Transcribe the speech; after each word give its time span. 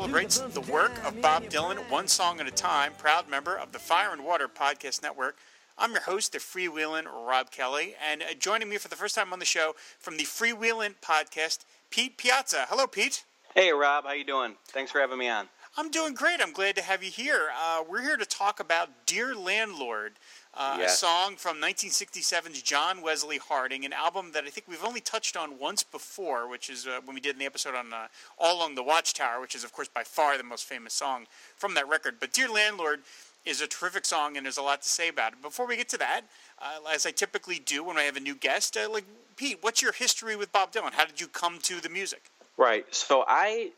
Celebrates 0.00 0.38
the 0.38 0.62
work 0.62 0.92
of 1.04 1.20
Bob 1.20 1.44
Dylan 1.50 1.76
one 1.90 2.08
song 2.08 2.40
at 2.40 2.48
a 2.48 2.50
time, 2.50 2.92
proud 2.96 3.28
member 3.28 3.54
of 3.54 3.72
the 3.72 3.78
Fire 3.78 4.14
and 4.14 4.24
Water 4.24 4.48
Podcast 4.48 5.02
Network. 5.02 5.36
I'm 5.76 5.90
your 5.92 6.00
host, 6.00 6.32
the 6.32 6.38
freewheeling 6.38 7.04
Rob 7.04 7.50
Kelly, 7.50 7.96
and 8.10 8.22
uh, 8.22 8.32
joining 8.38 8.70
me 8.70 8.78
for 8.78 8.88
the 8.88 8.96
first 8.96 9.14
time 9.14 9.30
on 9.30 9.40
the 9.40 9.44
show 9.44 9.74
from 9.98 10.16
the 10.16 10.24
Freewheelin' 10.24 10.94
Podcast, 11.02 11.66
Pete 11.90 12.16
Piazza. 12.16 12.64
Hello, 12.70 12.86
Pete. 12.86 13.24
Hey 13.54 13.72
Rob, 13.72 14.04
how 14.04 14.12
you 14.12 14.24
doing? 14.24 14.56
Thanks 14.68 14.90
for 14.90 15.02
having 15.02 15.18
me 15.18 15.28
on. 15.28 15.50
I'm 15.80 15.90
doing 15.90 16.12
great. 16.12 16.42
I'm 16.42 16.52
glad 16.52 16.76
to 16.76 16.82
have 16.82 17.02
you 17.02 17.10
here. 17.10 17.48
Uh, 17.58 17.82
we're 17.88 18.02
here 18.02 18.18
to 18.18 18.26
talk 18.26 18.60
about 18.60 18.90
Dear 19.06 19.34
Landlord, 19.34 20.12
uh, 20.52 20.76
Yes. 20.78 20.92
a 20.92 20.96
song 20.98 21.36
from 21.36 21.58
1967's 21.58 22.60
John 22.60 23.00
Wesley 23.00 23.38
Harding, 23.38 23.86
an 23.86 23.94
album 23.94 24.32
that 24.32 24.44
I 24.44 24.50
think 24.50 24.68
we've 24.68 24.84
only 24.84 25.00
touched 25.00 25.38
on 25.38 25.58
once 25.58 25.82
before, 25.82 26.46
which 26.46 26.68
is 26.68 26.86
uh, 26.86 27.00
when 27.06 27.14
we 27.14 27.20
did 27.22 27.36
an 27.36 27.40
episode 27.40 27.74
on 27.74 27.94
uh, 27.94 28.08
All 28.36 28.58
Along 28.58 28.74
the 28.74 28.82
Watchtower, 28.82 29.40
which 29.40 29.54
is, 29.54 29.64
of 29.64 29.72
course, 29.72 29.88
by 29.88 30.02
far 30.04 30.36
the 30.36 30.44
most 30.44 30.66
famous 30.66 30.92
song 30.92 31.26
from 31.56 31.72
that 31.76 31.88
record. 31.88 32.16
But 32.20 32.34
Dear 32.34 32.50
Landlord 32.50 33.00
is 33.46 33.62
a 33.62 33.66
terrific 33.66 34.04
song, 34.04 34.36
and 34.36 34.44
there's 34.44 34.58
a 34.58 34.62
lot 34.62 34.82
to 34.82 34.88
say 34.88 35.08
about 35.08 35.32
it. 35.32 35.40
Before 35.40 35.66
we 35.66 35.78
get 35.78 35.88
to 35.88 35.96
that, 35.96 36.24
uh, 36.58 36.90
as 36.92 37.06
I 37.06 37.10
typically 37.10 37.58
do 37.58 37.82
when 37.82 37.96
I 37.96 38.02
have 38.02 38.16
a 38.16 38.20
new 38.20 38.34
guest, 38.34 38.76
uh, 38.76 38.86
like 38.90 39.06
Pete, 39.36 39.56
what's 39.62 39.80
your 39.80 39.92
history 39.92 40.36
with 40.36 40.52
Bob 40.52 40.72
Dylan? 40.72 40.92
How 40.92 41.06
did 41.06 41.22
you 41.22 41.26
come 41.26 41.58
to 41.60 41.80
the 41.80 41.88
music? 41.88 42.24
Right. 42.58 42.84
So 42.94 43.24
I 43.26 43.70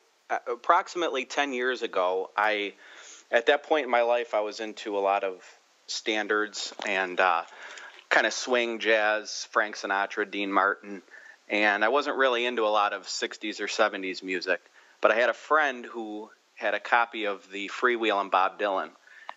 approximately 0.46 1.24
10 1.24 1.52
years 1.52 1.82
ago, 1.82 2.30
I 2.36 2.74
at 3.30 3.46
that 3.46 3.64
point 3.64 3.84
in 3.84 3.90
my 3.90 4.02
life 4.02 4.34
I 4.34 4.40
was 4.40 4.60
into 4.60 4.96
a 4.96 5.00
lot 5.00 5.24
of 5.24 5.42
standards 5.86 6.72
and 6.86 7.18
uh, 7.18 7.42
kind 8.08 8.26
of 8.26 8.32
swing 8.32 8.78
jazz, 8.78 9.48
Frank 9.50 9.76
Sinatra, 9.76 10.30
Dean 10.30 10.52
Martin, 10.52 11.02
and 11.48 11.84
I 11.84 11.88
wasn't 11.88 12.16
really 12.16 12.46
into 12.46 12.64
a 12.66 12.68
lot 12.68 12.92
of 12.92 13.06
60s 13.06 13.60
or 13.60 13.66
70s 13.66 14.22
music, 14.22 14.60
but 15.00 15.10
I 15.10 15.16
had 15.16 15.28
a 15.28 15.34
friend 15.34 15.84
who 15.84 16.30
had 16.54 16.74
a 16.74 16.80
copy 16.80 17.26
of 17.26 17.50
the 17.50 17.68
Freewheelin' 17.68 18.30
Bob 18.30 18.58
Dylan. 18.58 18.90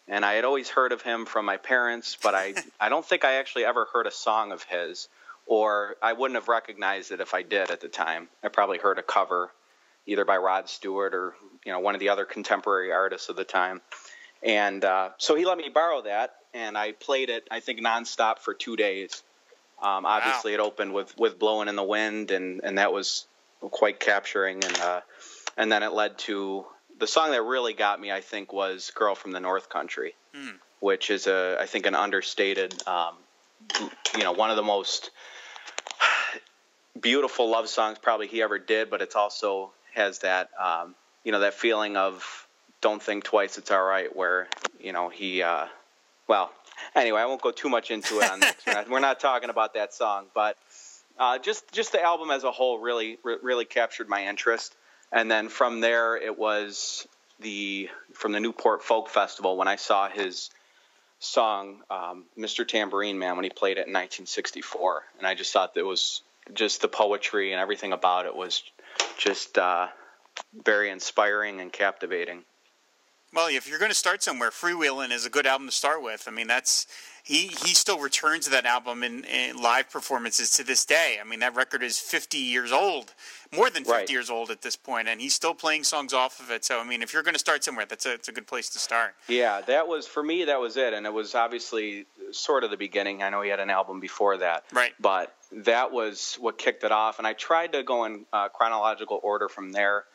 And 0.08 0.24
I 0.24 0.34
had 0.34 0.46
always 0.46 0.70
heard 0.70 0.92
of 0.92 1.02
him 1.02 1.26
from 1.26 1.46
my 1.46 1.58
parents, 1.58 2.18
but 2.22 2.36
I, 2.36 2.54
I 2.80 2.90
don't 2.90 3.06
think 3.06 3.26
I 3.26 3.36
actually 3.36 3.66
ever 3.66 3.88
heard 3.92 4.06
a 4.06 4.12
song 4.12 4.52
of 4.52 4.64
his. 4.64 5.08
or 5.48 5.96
I 6.02 6.14
wouldn't 6.14 6.36
have 6.36 6.48
recognized 6.48 7.12
it 7.12 7.22
if 7.22 7.34
I 7.34 7.42
did 7.42 7.72
at 7.72 7.82
the 7.82 7.88
time. 7.88 8.30
I 8.44 8.50
probably 8.50 8.78
heard 8.78 9.00
a 9.00 9.04
cover 9.04 9.52
either 10.06 10.26
by 10.26 10.38
Rod 10.38 10.70
Stewart 10.70 11.14
or 11.14 11.36
you 11.66 11.72
know 11.72 11.80
one 11.80 11.96
of 11.96 12.00
the 12.00 12.10
other 12.10 12.26
contemporary 12.26 12.92
artists 12.92 13.30
of 13.30 13.36
the 13.36 13.44
time. 13.44 13.82
And 14.44 14.84
uh, 14.86 15.10
so 15.18 15.36
he 15.36 15.46
let 15.46 15.58
me 15.58 15.70
borrow 15.70 16.02
that, 16.04 16.36
and 16.54 16.78
I 16.78 16.92
played 16.92 17.30
it 17.30 17.48
I 17.50 17.60
think 17.60 17.80
nonstop 17.80 18.40
for 18.40 18.54
two 18.54 18.76
days. 18.76 19.24
Um, 19.82 20.06
obviously, 20.06 20.54
it 20.54 20.60
opened 20.60 20.94
with 20.94 21.18
with 21.18 21.40
"Blowing 21.40 21.68
in 21.68 21.76
the 21.76 21.84
Wind," 21.84 22.32
and 22.32 22.62
and 22.64 22.78
that 22.78 22.94
was 22.94 23.26
quite 23.60 24.00
capturing. 24.00 24.64
And 24.64 24.80
uh, 24.80 25.02
and 25.58 25.72
then 25.72 25.84
it 25.84 25.94
led 25.94 26.18
to 26.20 26.66
the 27.00 27.08
song 27.08 27.32
that 27.32 27.42
really 27.42 27.74
got 27.74 28.00
me. 28.00 28.12
I 28.12 28.22
think 28.22 28.54
was 28.54 28.92
"Girl 28.92 29.16
from 29.16 29.32
the 29.32 29.40
North 29.40 29.70
Country," 29.70 30.16
which 30.80 31.10
is 31.10 31.28
a 31.28 31.58
I 31.60 31.66
think 31.66 31.86
an 31.88 31.96
understated, 31.96 32.76
um, 32.88 33.16
you 34.16 34.24
know, 34.24 34.32
one 34.32 34.50
of 34.50 34.56
the 34.56 34.64
most 34.64 35.12
beautiful 37.00 37.50
love 37.50 37.68
songs 37.68 37.98
probably 38.02 38.28
he 38.28 38.42
ever 38.42 38.60
did, 38.60 38.90
but 38.90 39.02
it's 39.02 39.16
also 39.16 39.72
has 39.96 40.20
that 40.20 40.50
um, 40.62 40.96
you 41.24 41.32
know 41.32 41.40
that 41.40 41.54
feeling 41.54 41.98
of 41.98 42.48
don't 42.82 43.02
think 43.02 43.24
twice, 43.24 43.58
it's 43.58 43.72
all 43.72 43.84
right. 43.84 44.16
Where 44.16 44.48
you 44.80 44.94
know 44.94 45.10
he, 45.10 45.42
uh, 45.42 45.66
well, 46.28 46.52
anyway, 46.96 47.22
I 47.22 47.26
won't 47.26 47.42
go 47.42 47.52
too 47.52 47.70
much 47.70 47.90
into 47.92 48.20
it 48.20 48.30
on 48.30 48.40
this. 48.40 48.56
We're 48.90 49.00
not, 49.00 49.20
talking 49.20 49.50
about 49.50 49.74
that 49.74 49.94
song, 49.94 50.26
but 50.36 50.58
uh, 51.18 51.40
just 51.40 51.72
just 51.72 51.92
the 51.92 52.04
album 52.04 52.30
as 52.30 52.44
a 52.44 52.52
whole 52.52 52.80
really 52.80 53.18
re- 53.24 53.38
really 53.42 53.66
captured 53.66 54.08
my 54.08 54.28
interest. 54.28 54.76
And 55.12 55.32
then 55.32 55.50
from 55.50 55.82
there, 55.82 56.16
it 56.18 56.38
was 56.38 57.08
the 57.40 57.90
from 58.14 58.32
the 58.32 58.40
Newport 58.40 58.84
Folk 58.84 59.10
Festival 59.10 59.58
when 59.58 59.68
I 59.68 59.78
saw 59.78 60.10
his 60.10 60.50
song 61.20 61.82
um, 61.90 62.26
"Mr. 62.38 62.68
Tambourine 62.68 63.18
Man" 63.18 63.36
when 63.36 63.44
he 63.44 63.50
played 63.50 63.78
it 63.78 63.88
in 63.88 63.94
1964, 63.94 65.04
and 65.18 65.28
I 65.28 65.34
just 65.34 65.54
thought 65.54 65.74
that 65.74 65.80
it 65.80 65.86
was 65.86 66.22
just 66.54 66.82
the 66.82 66.88
poetry 66.88 67.52
and 67.52 67.60
everything 67.60 67.94
about 67.94 68.26
it 68.26 68.36
was 68.36 68.62
just 69.18 69.58
uh, 69.58 69.88
very 70.66 70.90
inspiring 70.90 71.62
and 71.62 71.72
captivating. 71.72 72.44
Well, 73.34 73.48
if 73.50 73.68
you're 73.68 73.80
going 73.80 73.92
to 73.92 73.96
start 73.96 74.24
somewhere, 74.24 74.50
Freewheelin' 74.50 75.12
is 75.12 75.26
a 75.26 75.30
good 75.30 75.46
album 75.46 75.68
to 75.68 75.74
start 75.74 76.02
with. 76.02 76.24
I 76.28 76.32
mean, 76.32 76.48
that's 76.48 76.88
he 77.26 77.48
he 77.48 77.74
still 77.74 78.00
returns 78.00 78.46
to 78.46 78.52
that 78.52 78.66
album 78.68 79.04
in, 79.04 79.24
in 79.26 79.58
live 79.62 79.90
performances 79.90 80.52
to 80.52 80.64
this 80.64 80.86
day. 80.86 81.18
I 81.20 81.24
mean, 81.28 81.40
that 81.40 81.56
record 81.56 81.82
is 81.82 81.98
50 82.00 82.38
years 82.38 82.72
old, 82.72 83.16
more 83.52 83.70
than 83.72 83.84
50 83.84 83.92
Right. 83.92 84.10
years 84.10 84.30
old 84.30 84.52
at 84.52 84.62
this 84.62 84.76
point, 84.76 85.08
and 85.08 85.20
he's 85.20 85.34
still 85.34 85.56
playing 85.56 85.84
songs 85.86 86.14
off 86.14 86.40
of 86.40 86.52
it. 86.52 86.64
So, 86.64 86.80
I 86.80 86.84
mean, 86.84 87.02
if 87.02 87.14
you're 87.14 87.24
going 87.24 87.34
to 87.34 87.40
start 87.40 87.64
somewhere, 87.64 87.86
that's 87.88 88.06
a 88.06 88.14
it's 88.14 88.28
a 88.28 88.32
good 88.32 88.46
place 88.46 88.70
to 88.70 88.80
start. 88.80 89.16
Yeah, 89.28 89.62
that 89.62 89.88
was 89.88 90.06
for 90.06 90.22
me. 90.22 90.46
That 90.46 90.60
was 90.60 90.78
it, 90.78 90.94
and 90.94 91.06
it 91.08 91.14
was 91.14 91.34
obviously 91.34 92.06
sort 92.32 92.64
of 92.64 92.70
the 92.70 92.78
beginning. 92.78 93.24
I 93.24 93.30
know 93.30 93.42
he 93.42 93.50
had 93.50 93.60
an 93.60 93.72
album 93.72 94.00
before 94.00 94.38
that, 94.38 94.64
Right. 94.72 94.94
But 95.00 95.36
that 95.52 95.92
was 95.92 96.38
what 96.40 96.60
kicked 96.60 96.84
it 96.84 96.92
off, 96.92 97.18
and 97.18 97.26
I 97.28 97.34
tried 97.34 97.74
to 97.74 97.82
go 97.82 98.06
in 98.06 98.26
uh, 98.32 98.50
chronological 98.50 99.20
order 99.24 99.50
from 99.50 99.72
there. 99.72 100.06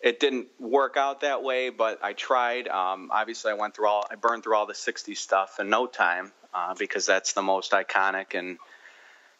It 0.00 0.20
didn't 0.20 0.46
work 0.60 0.96
out 0.96 1.22
that 1.22 1.42
way, 1.42 1.70
but 1.70 1.98
I 2.04 2.12
tried. 2.12 2.68
Um, 2.68 3.10
obviously, 3.12 3.50
I 3.50 3.54
went 3.54 3.74
through 3.74 3.88
all, 3.88 4.06
I 4.10 4.14
burned 4.14 4.44
through 4.44 4.54
all 4.56 4.64
the 4.66 4.72
'60s 4.72 5.16
stuff 5.18 5.58
in 5.58 5.68
no 5.68 5.86
time 5.86 6.32
uh, 6.54 6.74
because 6.78 7.06
that's 7.06 7.32
the 7.32 7.42
most 7.42 7.72
iconic 7.72 8.34
and 8.34 8.58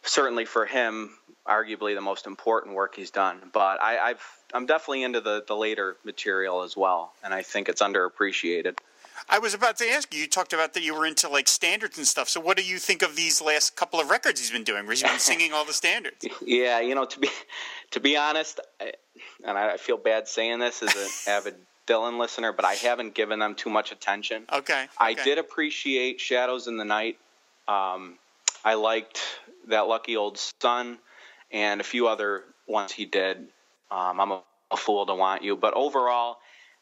certainly 0.02 0.44
for 0.44 0.66
him, 0.66 1.10
arguably 1.46 1.94
the 1.94 2.00
most 2.00 2.26
important 2.26 2.74
work 2.74 2.94
he's 2.94 3.10
done. 3.10 3.50
But 3.52 3.80
I, 3.80 3.98
I've, 3.98 4.22
I'm 4.52 4.66
definitely 4.66 5.02
into 5.02 5.20
the 5.20 5.44
the 5.46 5.56
later 5.56 5.96
material 6.04 6.62
as 6.62 6.76
well, 6.76 7.12
and 7.24 7.34
I 7.34 7.42
think 7.42 7.68
it's 7.68 7.82
underappreciated. 7.82 8.78
I 9.28 9.40
was 9.40 9.52
about 9.52 9.76
to 9.78 9.88
ask 9.88 10.14
you. 10.14 10.20
You 10.20 10.28
talked 10.28 10.52
about 10.52 10.74
that 10.74 10.82
you 10.82 10.94
were 10.94 11.04
into 11.04 11.28
like 11.28 11.48
standards 11.48 11.98
and 11.98 12.06
stuff. 12.06 12.28
So, 12.28 12.40
what 12.40 12.56
do 12.56 12.64
you 12.64 12.78
think 12.78 13.02
of 13.02 13.16
these 13.16 13.42
last 13.42 13.76
couple 13.76 14.00
of 14.00 14.10
records 14.10 14.40
he's 14.40 14.50
been 14.50 14.64
doing, 14.64 14.84
where 14.84 14.92
he's 14.92 15.02
been 15.02 15.18
singing 15.18 15.52
all 15.52 15.64
the 15.64 15.72
standards? 15.72 16.24
Yeah, 16.44 16.80
you 16.80 16.94
know, 16.94 17.04
to 17.04 17.18
be 17.18 17.28
to 17.90 18.00
be 18.00 18.16
honest, 18.16 18.60
I, 18.80 18.92
and 19.44 19.58
I 19.58 19.76
feel 19.76 19.96
bad 19.96 20.28
saying 20.28 20.60
this 20.60 20.82
as 20.82 20.94
an 20.94 21.08
avid 21.32 21.56
Dylan 21.88 22.18
listener, 22.18 22.52
but 22.52 22.64
I 22.64 22.74
haven't 22.74 23.14
given 23.14 23.38
them 23.38 23.54
too 23.54 23.70
much 23.70 23.92
attention. 23.92 24.44
Okay, 24.52 24.86
I 24.98 25.14
did 25.14 25.38
appreciate 25.38 26.20
Shadows 26.20 26.66
in 26.66 26.76
the 26.76 26.84
Night. 26.84 27.18
Um, 27.66 28.18
I 28.64 28.74
liked 28.74 29.20
that 29.68 29.88
Lucky 29.88 30.16
Old 30.16 30.38
Sun 30.60 30.98
and 31.50 31.80
a 31.80 31.84
few 31.84 32.08
other 32.08 32.44
ones 32.66 32.92
he 32.92 33.04
did. 33.04 33.38
Um, 33.90 34.20
I'm 34.20 34.30
a, 34.32 34.42
a 34.70 34.76
fool 34.76 35.06
to 35.06 35.14
want 35.14 35.42
you, 35.42 35.56
but 35.56 35.74
overall, 35.74 36.38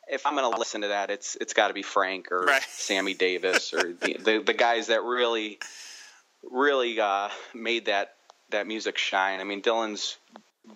if 0.09 0.27
I'm 0.27 0.37
going 0.37 0.51
to 0.51 0.59
listen 0.59 0.83
to 0.83 0.89
that, 0.89 1.11
it's 1.11 1.37
it's 1.41 1.53
got 1.53 1.69
to 1.69 1.75
be 1.75 1.83
Frank 1.83 2.31
or 2.33 2.43
Right. 2.43 2.63
Sammy 2.69 3.15
Davis 3.15 3.73
or 3.73 3.93
the, 3.93 4.17
the 4.19 4.43
the 4.45 4.55
guys 4.55 4.89
that 4.89 5.03
really 5.03 5.59
really 6.51 7.01
uh, 7.01 7.29
made 7.55 7.87
that 7.87 8.15
that 8.51 8.67
music 8.67 8.99
shine. 8.99 9.41
I 9.41 9.45
mean, 9.45 9.63
Dylan's 9.63 10.17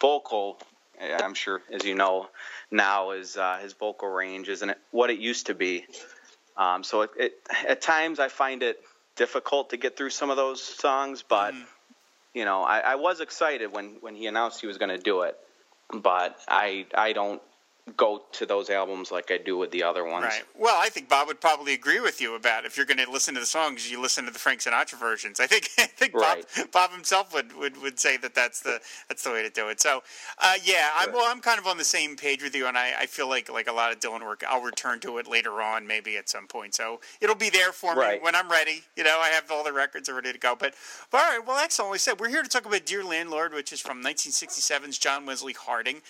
vocal, 0.01 0.59
I'm 1.01 1.35
sure, 1.35 1.63
as 1.73 1.85
you 1.85 1.95
know, 1.95 2.29
now 2.71 3.11
is 3.11 3.37
uh, 3.37 3.59
his 3.63 3.73
vocal 3.73 4.09
range 4.09 4.49
isn't 4.49 4.71
it 4.71 4.79
what 4.91 5.11
it 5.11 5.19
used 5.19 5.47
to 5.47 5.55
be. 5.55 5.85
Um, 6.57 6.85
so 6.85 7.03
it, 7.03 7.11
it, 7.17 7.33
at 7.67 7.81
times 7.81 8.19
I 8.19 8.29
find 8.29 8.63
it 8.63 8.81
difficult 9.17 9.71
to 9.71 9.77
get 9.77 9.97
through 9.97 10.11
some 10.11 10.31
of 10.31 10.37
those 10.37 10.63
songs, 10.63 11.25
but 11.27 11.55
you 12.35 12.45
know, 12.45 12.63
I, 12.63 12.79
I 12.81 12.95
was 12.97 13.21
excited 13.21 13.73
when 13.73 13.97
when 14.01 14.15
he 14.15 14.27
announced 14.27 14.61
he 14.61 14.67
was 14.67 14.79
going 14.79 14.91
to 14.91 14.99
do 14.99 15.23
it, 15.23 15.37
but 15.93 16.37
I 16.49 16.87
I 16.95 17.13
don't 17.13 17.43
go 17.97 18.23
to 18.33 18.47
those 18.47 18.71
albums 18.71 19.11
like 19.11 19.31
I 19.31 19.39
do 19.39 19.57
with 19.57 19.71
the 19.71 19.83
other 19.83 20.05
ones. 20.05 20.25
Right. 20.27 20.43
Well, 20.59 20.77
I 20.81 20.89
think 20.89 21.09
Bob 21.09 21.29
would 21.29 21.41
probably 21.41 21.75
agree 21.75 22.01
with 22.01 22.21
you 22.21 22.35
about 22.35 22.65
if 22.65 22.77
you're 22.77 22.87
going 22.87 22.99
to 22.99 23.11
listen 23.11 23.35
to 23.35 23.41
the 23.41 23.47
songs, 23.47 23.91
you 23.91 24.01
listen 24.01 24.25
to 24.27 24.31
the 24.31 24.39
Frank 24.39 24.61
Sinatra 24.61 24.99
versions. 24.99 25.41
I 25.41 25.47
think 25.47 25.69
I 25.79 25.87
think 25.87 26.15
Right. 26.15 26.45
Bob, 26.57 26.71
Bob 26.73 26.91
himself 26.93 27.33
would, 27.35 27.57
would, 27.57 27.81
would 27.83 27.99
say 27.99 28.17
that 28.19 28.35
that's 28.35 28.61
the 28.61 28.81
that's 29.09 29.23
the 29.25 29.31
way 29.31 29.43
to 29.43 29.51
do 29.51 29.69
it. 29.69 29.81
So, 29.81 30.03
uh, 30.39 30.55
yeah, 30.65 30.89
I'm, 30.99 31.13
well, 31.13 31.25
I'm 31.27 31.41
kind 31.41 31.59
of 31.59 31.67
on 31.67 31.79
the 31.79 31.85
same 31.85 32.17
page 32.17 32.43
with 32.43 32.55
you, 32.55 32.67
and 32.67 32.77
I, 32.77 32.93
I 33.01 33.07
feel 33.07 33.29
like 33.29 33.51
like 33.51 33.69
a 33.69 33.73
lot 33.73 33.93
of 33.93 34.01
Dylan 34.01 34.23
work, 34.23 34.43
I'll 34.49 34.63
return 34.63 35.01
to 35.01 35.19
it 35.19 35.27
later 35.27 35.61
on, 35.63 35.87
maybe 35.87 36.17
at 36.17 36.29
some 36.29 36.47
point. 36.47 36.75
So 36.75 37.01
it'll 37.21 37.35
be 37.37 37.51
there 37.51 37.73
for 37.73 37.95
me 37.95 38.01
Right. 38.01 38.23
when 38.23 38.35
I'm 38.35 38.51
ready. 38.51 38.83
You 38.97 39.05
know, 39.05 39.19
I 39.23 39.29
have 39.29 39.51
all 39.51 39.65
the 39.65 39.73
records 39.73 40.09
are 40.09 40.15
ready 40.15 40.33
to 40.33 40.39
go. 40.39 40.55
But, 40.59 40.75
but 41.11 41.21
all 41.23 41.31
right, 41.39 41.47
well, 41.47 41.59
excellent. 41.59 41.91
Like 41.91 41.97
I 41.97 41.99
said 41.99 42.21
we're 42.21 42.29
here 42.29 42.43
to 42.43 42.49
talk 42.49 42.67
about 42.67 42.85
Dear 42.87 43.05
Landlord, 43.05 43.53
which 43.55 43.73
is 43.73 43.81
from 43.81 44.03
1967's 44.03 44.99
John 44.99 45.27
Wesley 45.27 45.53
Harding. 45.55 46.03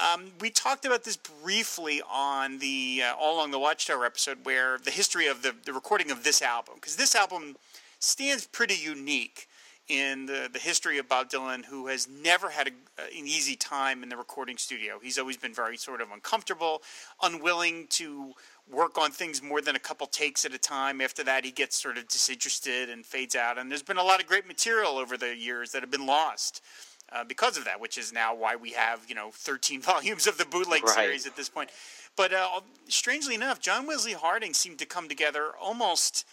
Um, 0.00 0.32
we 0.40 0.50
talked 0.50 0.84
about 0.84 1.04
this 1.04 1.16
briefly 1.16 2.02
on 2.10 2.58
the 2.58 3.02
uh, 3.04 3.14
All 3.14 3.36
Along 3.36 3.52
the 3.52 3.58
Watchtower 3.58 4.04
episode, 4.04 4.38
where 4.44 4.78
the 4.78 4.90
history 4.90 5.28
of 5.28 5.42
the, 5.42 5.54
the 5.64 5.72
recording 5.72 6.10
of 6.10 6.24
this 6.24 6.42
album, 6.42 6.74
because 6.76 6.96
this 6.96 7.14
album 7.14 7.56
stands 8.00 8.46
pretty 8.46 8.74
unique 8.74 9.48
in 9.88 10.26
the, 10.26 10.48
the 10.52 10.58
history 10.58 10.98
of 10.98 11.08
Bob 11.08 11.30
Dylan, 11.30 11.64
who 11.66 11.86
has 11.88 12.08
never 12.08 12.48
had 12.50 12.68
a, 12.68 13.02
an 13.02 13.26
easy 13.26 13.54
time 13.54 14.02
in 14.02 14.08
the 14.08 14.16
recording 14.16 14.56
studio. 14.56 14.98
He's 15.00 15.18
always 15.18 15.36
been 15.36 15.54
very 15.54 15.76
sort 15.76 16.00
of 16.00 16.10
uncomfortable, 16.10 16.82
unwilling 17.22 17.86
to 17.90 18.32
work 18.72 18.96
on 18.96 19.10
things 19.10 19.42
more 19.42 19.60
than 19.60 19.76
a 19.76 19.78
couple 19.78 20.06
takes 20.06 20.44
at 20.44 20.54
a 20.54 20.58
time. 20.58 21.02
After 21.02 21.22
that, 21.24 21.44
he 21.44 21.50
gets 21.50 21.80
sort 21.80 21.98
of 21.98 22.08
disinterested 22.08 22.88
and 22.88 23.04
fades 23.04 23.36
out. 23.36 23.58
And 23.58 23.70
there's 23.70 23.82
been 23.82 23.98
a 23.98 24.02
lot 24.02 24.20
of 24.20 24.26
great 24.26 24.48
material 24.48 24.96
over 24.96 25.18
the 25.18 25.36
years 25.36 25.72
that 25.72 25.82
have 25.82 25.90
been 25.90 26.06
lost. 26.06 26.62
Uh, 27.12 27.22
because 27.22 27.56
of 27.56 27.64
that, 27.64 27.80
which 27.80 27.98
is 27.98 28.12
now 28.12 28.34
why 28.34 28.56
we 28.56 28.70
have 28.70 29.04
you 29.08 29.14
know 29.14 29.30
13 29.32 29.80
volumes 29.92 30.26
of 30.26 30.38
the 30.38 30.44
bootleg 30.44 30.82
right. 30.84 30.94
series 30.94 31.26
at 31.26 31.36
this 31.36 31.48
point. 31.48 31.70
But 32.16 32.32
uh, 32.32 32.60
strangely 32.88 33.34
enough, 33.34 33.60
John 33.60 33.86
Wesley 33.86 34.12
Harding 34.12 34.54
seemed 34.54 34.78
to 34.78 34.86
come 34.86 35.08
together 35.08 35.50
almost. 35.60 36.24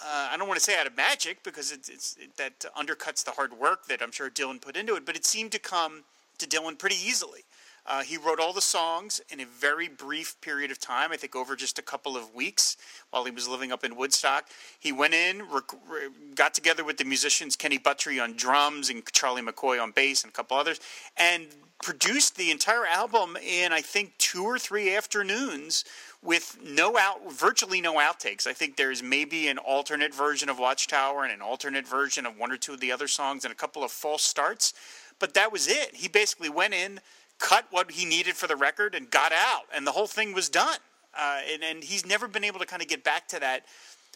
Uh, 0.00 0.30
I 0.32 0.36
don't 0.38 0.48
want 0.48 0.58
to 0.58 0.64
say 0.64 0.78
out 0.78 0.86
of 0.86 0.96
magic 0.96 1.42
because 1.42 1.70
it's, 1.70 1.88
it's 1.88 2.16
it, 2.18 2.36
that 2.38 2.64
undercuts 2.76 3.24
the 3.24 3.32
hard 3.32 3.52
work 3.52 3.86
that 3.86 4.00
I'm 4.00 4.10
sure 4.10 4.30
Dylan 4.30 4.60
put 4.60 4.76
into 4.76 4.94
it, 4.94 5.04
but 5.04 5.16
it 5.16 5.26
seemed 5.26 5.52
to 5.52 5.58
come 5.58 6.04
to 6.38 6.46
Dylan 6.46 6.78
pretty 6.78 6.96
easily. 6.96 7.44
Uh, 7.84 8.02
he 8.02 8.16
wrote 8.16 8.38
all 8.38 8.52
the 8.52 8.60
songs 8.60 9.20
in 9.30 9.40
a 9.40 9.46
very 9.46 9.88
brief 9.88 10.40
period 10.40 10.70
of 10.70 10.78
time, 10.78 11.10
I 11.10 11.16
think 11.16 11.34
over 11.34 11.56
just 11.56 11.78
a 11.78 11.82
couple 11.82 12.16
of 12.16 12.32
weeks 12.34 12.76
while 13.10 13.24
he 13.24 13.32
was 13.32 13.48
living 13.48 13.72
up 13.72 13.84
in 13.84 13.96
Woodstock. 13.96 14.48
He 14.78 14.92
went 14.92 15.14
in, 15.14 15.42
rec- 15.50 15.72
re- 15.88 16.08
got 16.34 16.54
together 16.54 16.84
with 16.84 16.96
the 16.96 17.04
musicians 17.04 17.56
Kenny 17.56 17.78
Buttrey 17.78 18.22
on 18.22 18.34
drums 18.34 18.88
and 18.88 19.04
Charlie 19.12 19.42
McCoy 19.42 19.82
on 19.82 19.90
bass 19.90 20.22
and 20.22 20.30
a 20.30 20.34
couple 20.34 20.56
others, 20.56 20.78
and 21.16 21.48
produced 21.82 22.36
the 22.36 22.52
entire 22.52 22.86
album 22.86 23.36
in, 23.44 23.72
I 23.72 23.80
think, 23.80 24.16
two 24.18 24.44
or 24.44 24.58
three 24.58 24.94
afternoons 24.94 25.84
with 26.22 26.56
no 26.62 26.96
out, 26.96 27.32
virtually 27.32 27.80
no 27.80 27.94
outtakes. 27.94 28.46
I 28.46 28.52
think 28.52 28.76
there's 28.76 29.02
maybe 29.02 29.48
an 29.48 29.58
alternate 29.58 30.14
version 30.14 30.48
of 30.48 30.60
Watchtower 30.60 31.24
and 31.24 31.32
an 31.32 31.42
alternate 31.42 31.86
version 31.86 32.24
of 32.24 32.38
one 32.38 32.52
or 32.52 32.56
two 32.56 32.74
of 32.74 32.80
the 32.80 32.92
other 32.92 33.08
songs 33.08 33.44
and 33.44 33.50
a 33.50 33.56
couple 33.56 33.82
of 33.82 33.90
false 33.90 34.22
starts, 34.22 34.72
but 35.18 35.34
that 35.34 35.50
was 35.50 35.66
it. 35.66 35.96
He 35.96 36.06
basically 36.06 36.48
went 36.48 36.74
in 36.74 37.00
cut 37.42 37.66
what 37.70 37.90
he 37.90 38.04
needed 38.04 38.36
for 38.36 38.46
the 38.46 38.56
record 38.56 38.94
and 38.94 39.10
got 39.10 39.32
out, 39.32 39.64
and 39.74 39.86
the 39.86 39.92
whole 39.92 40.06
thing 40.06 40.32
was 40.32 40.48
done. 40.48 40.78
Uh, 41.12 41.40
and, 41.52 41.62
and 41.62 41.84
he's 41.84 42.06
never 42.06 42.26
been 42.26 42.44
able 42.44 42.60
to 42.60 42.64
kind 42.64 42.80
of 42.80 42.88
get 42.88 43.04
back 43.04 43.28
to 43.28 43.40
that 43.40 43.66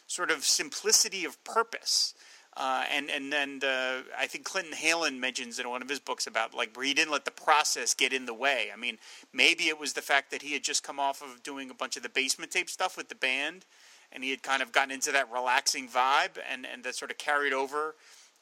sort 0.06 0.30
of 0.30 0.44
simplicity 0.44 1.24
of 1.26 1.42
purpose. 1.44 2.14
Uh, 2.56 2.84
and 2.90 3.10
and 3.10 3.30
then 3.30 3.60
I 4.18 4.26
think 4.26 4.44
Clinton 4.44 4.72
Heylin 4.72 5.18
mentions 5.18 5.58
in 5.58 5.68
one 5.68 5.82
of 5.82 5.90
his 5.90 5.98
books 5.98 6.26
about 6.26 6.54
like 6.54 6.74
where 6.74 6.86
he 6.86 6.94
didn't 6.94 7.12
let 7.12 7.26
the 7.26 7.30
process 7.30 7.92
get 7.92 8.14
in 8.14 8.24
the 8.24 8.32
way. 8.32 8.68
I 8.72 8.76
mean, 8.76 8.96
maybe 9.30 9.64
it 9.64 9.78
was 9.78 9.92
the 9.92 10.00
fact 10.00 10.30
that 10.30 10.40
he 10.40 10.54
had 10.54 10.64
just 10.64 10.82
come 10.82 10.98
off 10.98 11.20
of 11.20 11.42
doing 11.42 11.68
a 11.68 11.74
bunch 11.74 11.98
of 11.98 12.02
the 12.02 12.08
basement 12.08 12.52
tape 12.52 12.70
stuff 12.70 12.96
with 12.96 13.10
the 13.10 13.14
band, 13.14 13.66
and 14.10 14.24
he 14.24 14.30
had 14.30 14.42
kind 14.42 14.62
of 14.62 14.72
gotten 14.72 14.90
into 14.90 15.12
that 15.12 15.30
relaxing 15.30 15.86
vibe, 15.86 16.38
and 16.50 16.64
and 16.64 16.82
that 16.84 16.94
sort 16.94 17.10
of 17.10 17.18
carried 17.18 17.52
over 17.52 17.94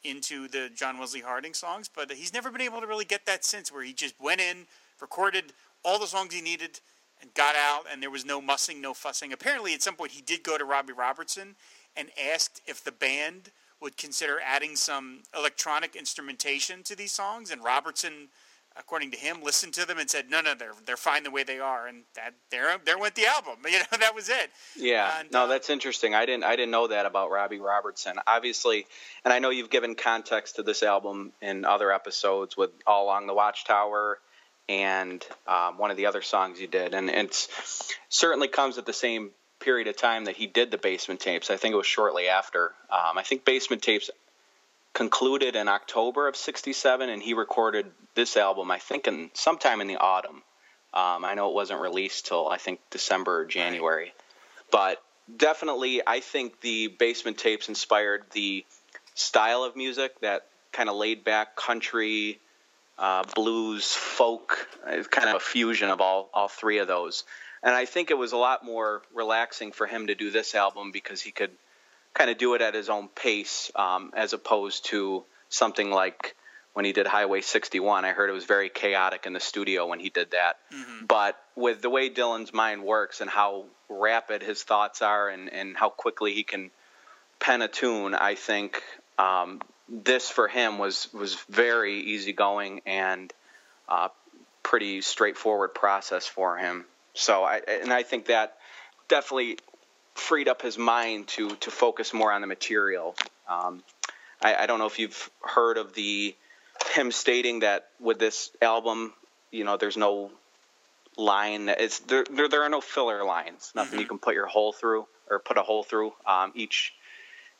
into 0.05 0.47
the 0.47 0.69
John 0.75 0.97
Wesley 0.97 1.21
Harding 1.21 1.53
songs, 1.53 1.89
but 1.93 2.11
he's 2.11 2.33
never 2.33 2.51
been 2.51 2.61
able 2.61 2.81
to 2.81 2.87
really 2.87 3.05
get 3.05 3.25
that 3.25 3.43
sense 3.43 3.71
where 3.71 3.83
he 3.83 3.93
just 3.93 4.15
went 4.21 4.41
in, 4.41 4.67
recorded 5.01 5.53
all 5.83 5.99
the 5.99 6.07
songs 6.07 6.33
he 6.33 6.41
needed, 6.41 6.79
and 7.21 7.33
got 7.33 7.55
out, 7.55 7.85
and 7.91 8.01
there 8.01 8.09
was 8.09 8.25
no 8.25 8.41
mussing, 8.41 8.81
no 8.81 8.93
fussing. 8.93 9.33
Apparently, 9.33 9.73
at 9.73 9.81
some 9.81 9.95
point, 9.95 10.11
he 10.11 10.21
did 10.21 10.43
go 10.43 10.57
to 10.57 10.65
Robbie 10.65 10.93
Robertson 10.93 11.55
and 11.95 12.09
asked 12.31 12.61
if 12.67 12.83
the 12.83 12.91
band 12.91 13.51
would 13.81 13.97
consider 13.97 14.39
adding 14.45 14.75
some 14.75 15.23
electronic 15.35 15.95
instrumentation 15.95 16.83
to 16.83 16.95
these 16.95 17.11
songs, 17.11 17.51
and 17.51 17.63
Robertson 17.63 18.29
according 18.77 19.11
to 19.11 19.17
him, 19.17 19.41
listened 19.41 19.73
to 19.73 19.85
them 19.85 19.97
and 19.97 20.09
said, 20.09 20.29
"No, 20.29 20.41
no, 20.41 20.53
they're 20.53 20.73
they're 20.85 20.97
fine 20.97 21.23
the 21.23 21.31
way 21.31 21.43
they 21.43 21.59
are," 21.59 21.87
and 21.87 22.03
that 22.15 22.33
there 22.49 22.77
there 22.85 22.97
went 22.97 23.15
the 23.15 23.25
album. 23.25 23.57
You 23.75 23.79
know, 23.79 23.97
that 23.99 24.15
was 24.15 24.29
it. 24.29 24.51
Yeah, 24.77 25.19
and, 25.19 25.31
no, 25.31 25.43
uh, 25.43 25.47
that's 25.47 25.69
interesting. 25.69 26.15
I 26.15 26.25
didn't 26.25 26.43
I 26.43 26.55
didn't 26.55 26.71
know 26.71 26.87
that 26.87 27.05
about 27.05 27.31
Robbie 27.31 27.59
Robertson. 27.59 28.15
Obviously, 28.25 28.85
and 29.23 29.33
I 29.33 29.39
know 29.39 29.49
you've 29.49 29.69
given 29.69 29.95
context 29.95 30.55
to 30.55 30.63
this 30.63 30.83
album 30.83 31.33
in 31.41 31.65
other 31.65 31.91
episodes 31.91 32.55
with 32.55 32.71
All 32.87 33.05
Along 33.05 33.27
the 33.27 33.33
Watchtower 33.33 34.19
and 34.67 35.25
um, 35.47 35.77
one 35.77 35.91
of 35.91 35.97
the 35.97 36.07
other 36.07 36.21
songs 36.21 36.59
you 36.59 36.67
did, 36.67 36.93
and 36.93 37.09
it's 37.09 37.93
certainly 38.09 38.47
comes 38.47 38.77
at 38.77 38.85
the 38.85 38.93
same 38.93 39.31
period 39.59 39.87
of 39.87 39.97
time 39.97 40.25
that 40.25 40.35
he 40.35 40.47
did 40.47 40.71
the 40.71 40.77
basement 40.77 41.19
tapes. 41.19 41.49
I 41.49 41.57
think 41.57 41.73
it 41.73 41.77
was 41.77 41.87
shortly 41.87 42.27
after. 42.27 42.73
Um, 42.89 43.17
I 43.17 43.23
think 43.23 43.45
basement 43.45 43.81
tapes 43.81 44.09
concluded 44.95 45.55
in 45.55 45.67
October 45.67 46.27
of 46.27 46.35
'67, 46.35 47.09
and 47.09 47.21
he 47.21 47.35
recorded 47.35 47.91
this 48.15 48.35
album, 48.37 48.71
I 48.71 48.79
think, 48.79 49.07
in 49.07 49.29
sometime 49.35 49.81
in 49.81 49.87
the 49.87 49.97
autumn. 49.97 50.41
Um, 50.93 51.25
I 51.25 51.35
know 51.35 51.49
it 51.49 51.53
wasn't 51.53 51.81
released 51.81 52.25
till 52.25 52.47
I 52.47 52.57
think 52.57 52.79
December 52.89 53.41
or 53.41 53.45
January, 53.45 54.13
but 54.71 55.03
definitely, 55.35 56.01
I 56.07 56.21
think 56.21 56.61
the 56.61 56.87
Basement 56.87 57.37
Tapes 57.37 57.67
inspired 57.69 58.23
the 58.31 58.65
style 59.13 59.63
of 59.63 59.75
music 59.75 60.19
that 60.21 60.47
kind 60.71 60.89
of 60.89 60.95
laid 60.95 61.25
back 61.25 61.57
country, 61.57 62.39
uh, 62.97 63.23
blues, 63.35 63.91
folk. 63.91 64.67
Kind 65.11 65.29
of 65.29 65.35
a 65.35 65.39
fusion 65.39 65.89
of 65.89 65.99
all 65.99 66.29
all 66.33 66.47
three 66.47 66.79
of 66.79 66.87
those. 66.87 67.25
And 67.61 67.75
I 67.75 67.85
think 67.85 68.11
it 68.11 68.17
was 68.17 68.31
a 68.31 68.37
lot 68.37 68.63
more 68.63 69.01
relaxing 69.13 69.71
for 69.71 69.87
him 69.87 70.07
to 70.07 70.15
do 70.15 70.31
this 70.31 70.55
album 70.55 70.91
because 70.91 71.21
he 71.21 71.31
could 71.31 71.51
kind 72.15 72.31
of 72.31 72.37
do 72.37 72.55
it 72.55 72.61
at 72.61 72.73
his 72.73 72.89
own 72.89 73.09
pace, 73.09 73.71
um, 73.75 74.11
as 74.15 74.33
opposed 74.33 74.85
to 74.85 75.23
something 75.49 75.91
like 75.91 76.35
when 76.73 76.85
he 76.85 76.93
did 76.93 77.05
Highway 77.05 77.41
61. 77.41 78.05
I 78.05 78.11
heard 78.11 78.29
it 78.29 78.33
was 78.33 78.45
very 78.45 78.69
chaotic 78.69 79.25
in 79.25 79.33
the 79.33 79.39
studio 79.39 79.85
when 79.87 79.99
he 79.99 80.09
did 80.09 80.31
that. 80.31 80.57
Mm-hmm. 80.73 81.05
But 81.05 81.37
with 81.55 81.81
the 81.81 81.89
way 81.89 82.09
Dylan's 82.09 82.53
mind 82.53 82.83
works 82.83 83.21
and 83.21 83.29
how 83.29 83.65
rapid 83.89 84.41
his 84.41 84.63
thoughts 84.63 85.01
are 85.01 85.29
and, 85.29 85.51
and 85.53 85.77
how 85.77 85.89
quickly 85.89 86.33
he 86.33 86.43
can 86.43 86.71
pen 87.39 87.61
a 87.61 87.67
tune, 87.67 88.15
I 88.15 88.35
think 88.35 88.81
um, 89.19 89.61
this 89.87 90.29
for 90.29 90.47
him 90.47 90.79
was 90.79 91.07
was 91.13 91.35
very 91.49 91.99
easygoing 91.99 92.81
and 92.85 93.31
uh, 93.87 94.09
pretty 94.63 95.01
straightforward 95.01 95.73
process 95.75 96.25
for 96.25 96.57
him. 96.57 96.85
So 97.13 97.43
I 97.43 97.61
and 97.67 97.93
I 97.93 98.03
think 98.03 98.25
that 98.25 98.57
definitely 99.07 99.59
freed 100.15 100.47
up 100.47 100.61
his 100.61 100.77
mind 100.77 101.27
to 101.27 101.49
to 101.57 101.71
focus 101.71 102.13
more 102.13 102.31
on 102.31 102.41
the 102.41 102.47
material. 102.47 103.15
Um, 103.47 103.83
I, 104.41 104.55
I, 104.55 104.65
don't 104.65 104.79
know 104.79 104.87
if 104.87 104.97
you've 104.97 105.29
heard 105.41 105.77
of 105.77 105.93
the 105.93 106.35
him 106.93 107.11
stating 107.11 107.59
that 107.59 107.87
with 107.99 108.17
this 108.17 108.49
album, 108.61 109.13
you 109.51 109.63
know, 109.63 109.77
there's 109.77 109.97
no 109.97 110.31
line 111.17 111.65
that 111.67 111.79
it's 111.79 111.99
there. 111.99 112.25
There, 112.29 112.49
there 112.49 112.63
are 112.63 112.69
no 112.69 112.81
filler 112.81 113.23
lines. 113.23 113.71
Nothing 113.75 113.91
mm-hmm. 113.91 113.99
you 114.01 114.07
can 114.07 114.19
put 114.19 114.33
your 114.33 114.47
hole 114.47 114.73
through 114.73 115.05
or 115.29 115.39
put 115.39 115.57
a 115.57 115.61
hole 115.61 115.83
through. 115.83 116.13
Um, 116.25 116.51
each 116.55 116.93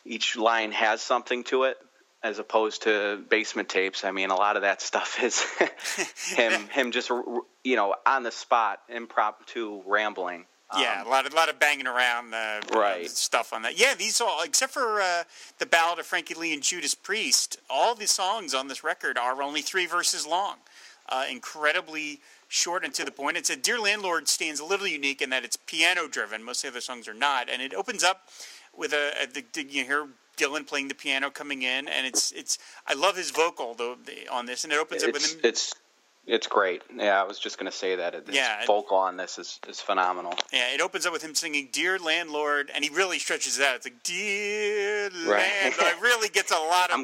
each 0.06 0.36
line 0.36 0.72
has 0.72 1.02
something 1.02 1.44
to 1.46 1.64
it, 1.64 1.78
as 2.24 2.40
opposed 2.40 2.84
to 2.84 3.22
basement 3.30 3.70
tapes. 3.70 4.04
I 4.04 4.12
mean, 4.12 4.30
a 4.30 4.36
lot 4.36 4.56
of 4.56 4.64
that 4.64 4.82
stuff 4.82 5.20
is 5.24 5.44
him 6.36 6.68
him 6.70 6.92
just 6.92 7.10
you 7.64 7.76
know 7.76 7.96
on 8.06 8.24
the 8.24 8.32
spot, 8.32 8.80
impromptu 8.90 9.84
rambling. 9.86 10.46
Yeah, 10.78 11.02
um, 11.02 11.08
a 11.08 11.10
lot 11.10 11.26
of 11.28 11.34
a 11.34 11.36
lot 11.36 11.50
of 11.50 11.60
banging 11.60 11.86
around 11.86 12.34
uh, 12.34 12.62
right. 12.74 13.10
stuff 13.10 13.54
on 13.54 13.62
that. 13.62 13.80
Yeah, 13.80 13.94
these 13.94 14.20
all 14.20 14.42
except 14.44 14.74
for 14.74 15.00
uh, 15.00 15.24
the 15.60 15.66
Ballad 15.66 16.00
of 16.00 16.08
Frankie 16.08 16.34
Lee 16.34 16.54
and 16.54 16.64
Judas 16.64 16.96
Priest, 16.96 17.58
all 17.70 17.94
the 17.94 18.08
songs 18.08 18.54
on 18.56 18.68
this 18.68 18.84
record 18.84 19.18
are 19.18 19.42
only 19.44 19.62
three 19.62 19.86
verses 19.86 20.26
long. 20.26 20.58
Uh, 21.08 21.26
incredibly 21.30 22.20
short 22.48 22.84
and 22.84 22.92
to 22.96 23.06
the 23.06 23.12
point. 23.12 23.38
It's 23.38 23.52
a 23.52 23.56
Dear 23.56 23.80
Landlord 23.80 24.28
stands 24.28 24.60
a 24.60 24.66
little 24.66 24.88
unique 24.88 25.22
in 25.22 25.30
that 25.30 25.46
it's 25.46 25.56
piano 25.56 26.08
driven. 26.08 26.44
Most 26.44 26.64
of 26.64 26.72
the 26.72 26.78
other 26.78 26.82
songs 26.82 27.08
are 27.08 27.14
not, 27.14 27.48
and 27.48 27.62
it 27.62 27.76
opens 27.76 28.04
up 28.04 28.28
with 28.76 28.92
a, 28.92 29.12
a 29.22 29.28
the, 29.28 29.46
the, 29.54 29.64
you 29.70 29.86
hear 29.86 30.08
Dylan 30.36 30.66
playing 30.66 30.88
the 30.88 30.96
piano 30.96 31.30
coming 31.30 31.62
in, 31.62 31.88
and 31.88 32.08
it's 32.08 32.32
it's 32.32 32.58
I 32.88 32.96
love 32.96 33.18
his 33.18 33.30
vocal 33.30 33.76
though 33.76 33.98
on 34.32 34.48
this, 34.48 34.64
and 34.64 34.74
it 34.74 34.80
opens 34.80 35.04
it's, 35.04 35.08
up 35.08 35.14
with 35.14 35.32
him. 35.32 35.40
It's 35.44 35.74
it's 36.28 36.48
great. 36.48 36.82
Yeah, 36.96 37.22
I 37.22 37.24
was 37.24 37.38
just 37.38 37.60
going 37.60 37.72
to 37.72 37.78
say 37.78 37.96
that. 37.96 38.14
His 38.14 38.36
yeah, 38.36 38.66
vocal 38.66 38.98
on 38.98 39.16
this 39.18 39.38
is, 39.38 39.60
is 39.68 39.80
phenomenal. 39.80 40.34
Yeah, 40.52 40.74
it 40.74 40.82
opens 40.82 41.06
up 41.06 41.14
with 41.14 41.24
him 41.24 41.36
singing 41.36 41.70
"Dear 41.72 42.00
Landlord," 42.00 42.72
and 42.74 42.84
he 42.84 42.90
really 42.90 43.20
stretches 43.20 43.60
it 43.60 43.66
out. 43.66 43.76
It's 43.76 43.86
like 43.86 44.02
"Dear 44.04 45.10
right. 45.28 45.50
Landlord." 45.64 45.94
it 45.94 46.02
really 46.02 46.30
gets 46.30 46.52
a 46.52 46.56
lot 46.56 46.92
of. 46.92 47.00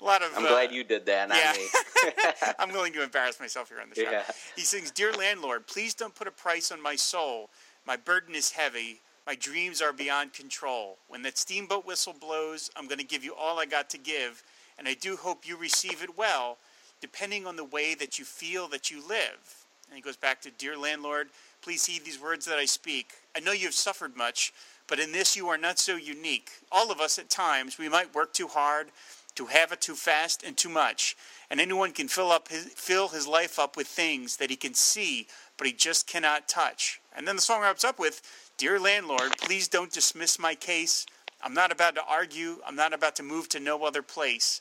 a 0.00 0.04
lot 0.04 0.22
of, 0.22 0.30
I'm 0.36 0.46
uh, 0.46 0.48
glad 0.48 0.72
you 0.72 0.84
did 0.84 1.04
that, 1.06 1.28
yeah. 1.28 2.52
I'm 2.58 2.72
willing 2.72 2.92
to 2.94 3.02
embarrass 3.02 3.38
myself 3.38 3.68
here 3.68 3.80
on 3.80 3.90
the 3.90 3.96
show. 3.96 4.10
Yeah. 4.10 4.22
He 4.56 4.62
sings, 4.62 4.90
Dear 4.90 5.12
landlord, 5.12 5.66
please 5.66 5.92
don't 5.92 6.14
put 6.14 6.26
a 6.26 6.30
price 6.30 6.72
on 6.72 6.82
my 6.82 6.96
soul. 6.96 7.50
My 7.86 7.96
burden 7.96 8.34
is 8.34 8.52
heavy. 8.52 9.00
My 9.26 9.34
dreams 9.34 9.82
are 9.82 9.92
beyond 9.92 10.32
control. 10.32 10.96
When 11.08 11.20
that 11.22 11.36
steamboat 11.36 11.86
whistle 11.86 12.14
blows, 12.18 12.70
I'm 12.76 12.86
going 12.86 12.98
to 12.98 13.04
give 13.04 13.24
you 13.24 13.34
all 13.34 13.58
I 13.58 13.66
got 13.66 13.90
to 13.90 13.98
give, 13.98 14.42
and 14.78 14.88
I 14.88 14.94
do 14.94 15.16
hope 15.16 15.46
you 15.46 15.58
receive 15.58 16.02
it 16.02 16.16
well 16.16 16.56
depending 17.00 17.46
on 17.46 17.56
the 17.56 17.64
way 17.64 17.94
that 17.94 18.18
you 18.18 18.24
feel 18.24 18.68
that 18.68 18.90
you 18.90 19.06
live. 19.06 19.66
And 19.88 19.96
he 19.96 20.02
goes 20.02 20.16
back 20.16 20.40
to, 20.42 20.50
Dear 20.50 20.76
landlord, 20.76 21.28
please 21.62 21.86
heed 21.86 22.04
these 22.04 22.20
words 22.20 22.46
that 22.46 22.58
I 22.58 22.64
speak. 22.64 23.12
I 23.36 23.40
know 23.40 23.52
you've 23.52 23.74
suffered 23.74 24.16
much, 24.16 24.52
but 24.86 25.00
in 25.00 25.12
this 25.12 25.36
you 25.36 25.48
are 25.48 25.58
not 25.58 25.78
so 25.78 25.96
unique. 25.96 26.50
All 26.70 26.90
of 26.90 27.00
us 27.00 27.18
at 27.18 27.30
times, 27.30 27.78
we 27.78 27.88
might 27.88 28.14
work 28.14 28.32
too 28.32 28.48
hard 28.48 28.88
to 29.34 29.46
have 29.46 29.72
it 29.72 29.80
too 29.80 29.94
fast 29.94 30.42
and 30.42 30.56
too 30.56 30.68
much. 30.68 31.16
And 31.50 31.60
anyone 31.60 31.92
can 31.92 32.08
fill 32.08 32.30
up 32.30 32.48
his, 32.48 32.66
fill 32.66 33.08
his 33.08 33.26
life 33.26 33.58
up 33.58 33.76
with 33.76 33.86
things 33.86 34.36
that 34.36 34.50
he 34.50 34.56
can 34.56 34.74
see, 34.74 35.26
but 35.56 35.66
he 35.66 35.72
just 35.72 36.06
cannot 36.06 36.48
touch. 36.48 37.00
And 37.16 37.26
then 37.26 37.36
the 37.36 37.42
song 37.42 37.62
wraps 37.62 37.84
up 37.84 37.98
with, 37.98 38.22
"Dear 38.56 38.78
landlord, 38.78 39.38
please 39.38 39.68
don't 39.68 39.92
dismiss 39.92 40.38
my 40.38 40.54
case. 40.54 41.06
I'm 41.42 41.54
not 41.54 41.72
about 41.72 41.94
to 41.94 42.04
argue. 42.04 42.60
I'm 42.66 42.76
not 42.76 42.92
about 42.92 43.16
to 43.16 43.22
move 43.22 43.48
to 43.50 43.60
no 43.60 43.84
other 43.84 44.02
place. 44.02 44.60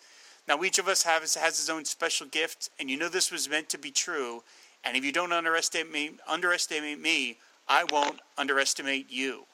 Now 0.50 0.64
each 0.64 0.80
of 0.80 0.88
us 0.88 1.04
has 1.04 1.36
has 1.36 1.58
his 1.58 1.70
own 1.70 1.86
special 1.86 2.28
gift, 2.28 2.70
and 2.80 2.90
you 2.90 2.98
know 2.98 3.08
this 3.08 3.32
was 3.32 3.48
meant 3.48 3.70
to 3.70 3.78
be 3.78 3.92
true. 3.92 4.44
And 4.84 4.98
if 4.98 5.06
you 5.06 5.12
don't 5.12 5.32
underestimate 5.32 5.92
me, 5.92 6.12
underestimate 6.28 7.00
me, 7.00 7.38
I 7.68 7.86
won't 7.90 8.20
underestimate 8.38 9.10
you." 9.10 9.46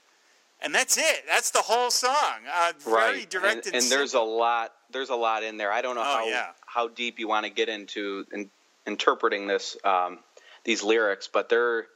and 0.62 0.74
that's 0.74 0.98
it. 0.98 1.24
That's 1.28 1.52
the 1.52 1.60
whole 1.60 1.92
song. 1.92 2.16
Uh, 2.52 2.74
very 2.80 3.20
right. 3.20 3.36
and, 3.36 3.76
and 3.76 3.84
there's 3.86 4.14
a 4.14 4.20
lot. 4.20 4.74
There's 4.92 5.10
a 5.10 5.16
lot 5.16 5.44
in 5.44 5.58
there. 5.58 5.72
I 5.72 5.82
don't 5.82 5.96
know 5.96 6.02
oh, 6.02 6.06
how 6.06 6.28
yeah. 6.28 6.48
how 6.66 6.88
deep 6.88 7.20
you 7.20 7.28
want 7.28 7.46
to 7.46 7.52
get 7.52 7.70
into 7.70 8.26
in, 8.32 8.50
interpreting 8.88 9.48
this 9.48 9.78
um, 9.84 10.20
these 10.64 10.84
lyrics, 10.84 11.30
but 11.32 11.50
there 11.50 11.88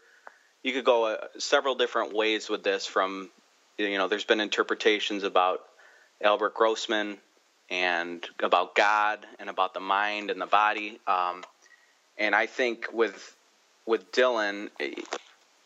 you 0.63 0.74
could 0.74 0.86
go 0.86 1.06
uh, 1.06 1.18
several 1.38 1.75
different 1.75 2.13
ways 2.13 2.50
with 2.50 2.63
this. 2.63 2.86
From 2.86 3.29
you 3.77 3.98
know, 3.98 4.08
there's 4.08 4.25
been 4.25 4.41
interpretations 4.41 5.24
about 5.24 5.62
Albert 6.22 6.53
Grossman 6.53 7.18
and 7.69 8.25
about 8.39 8.75
God 8.75 9.25
and 9.39 9.49
about 9.49 9.73
the 9.73 9.79
mind 9.79 10.31
and 10.31 10.41
the 10.41 10.47
body. 10.47 10.99
Um, 11.07 11.43
and 12.17 12.35
I 12.35 12.47
think 12.47 12.88
with 12.91 13.35
with 13.85 14.11
Dylan, 14.11 14.69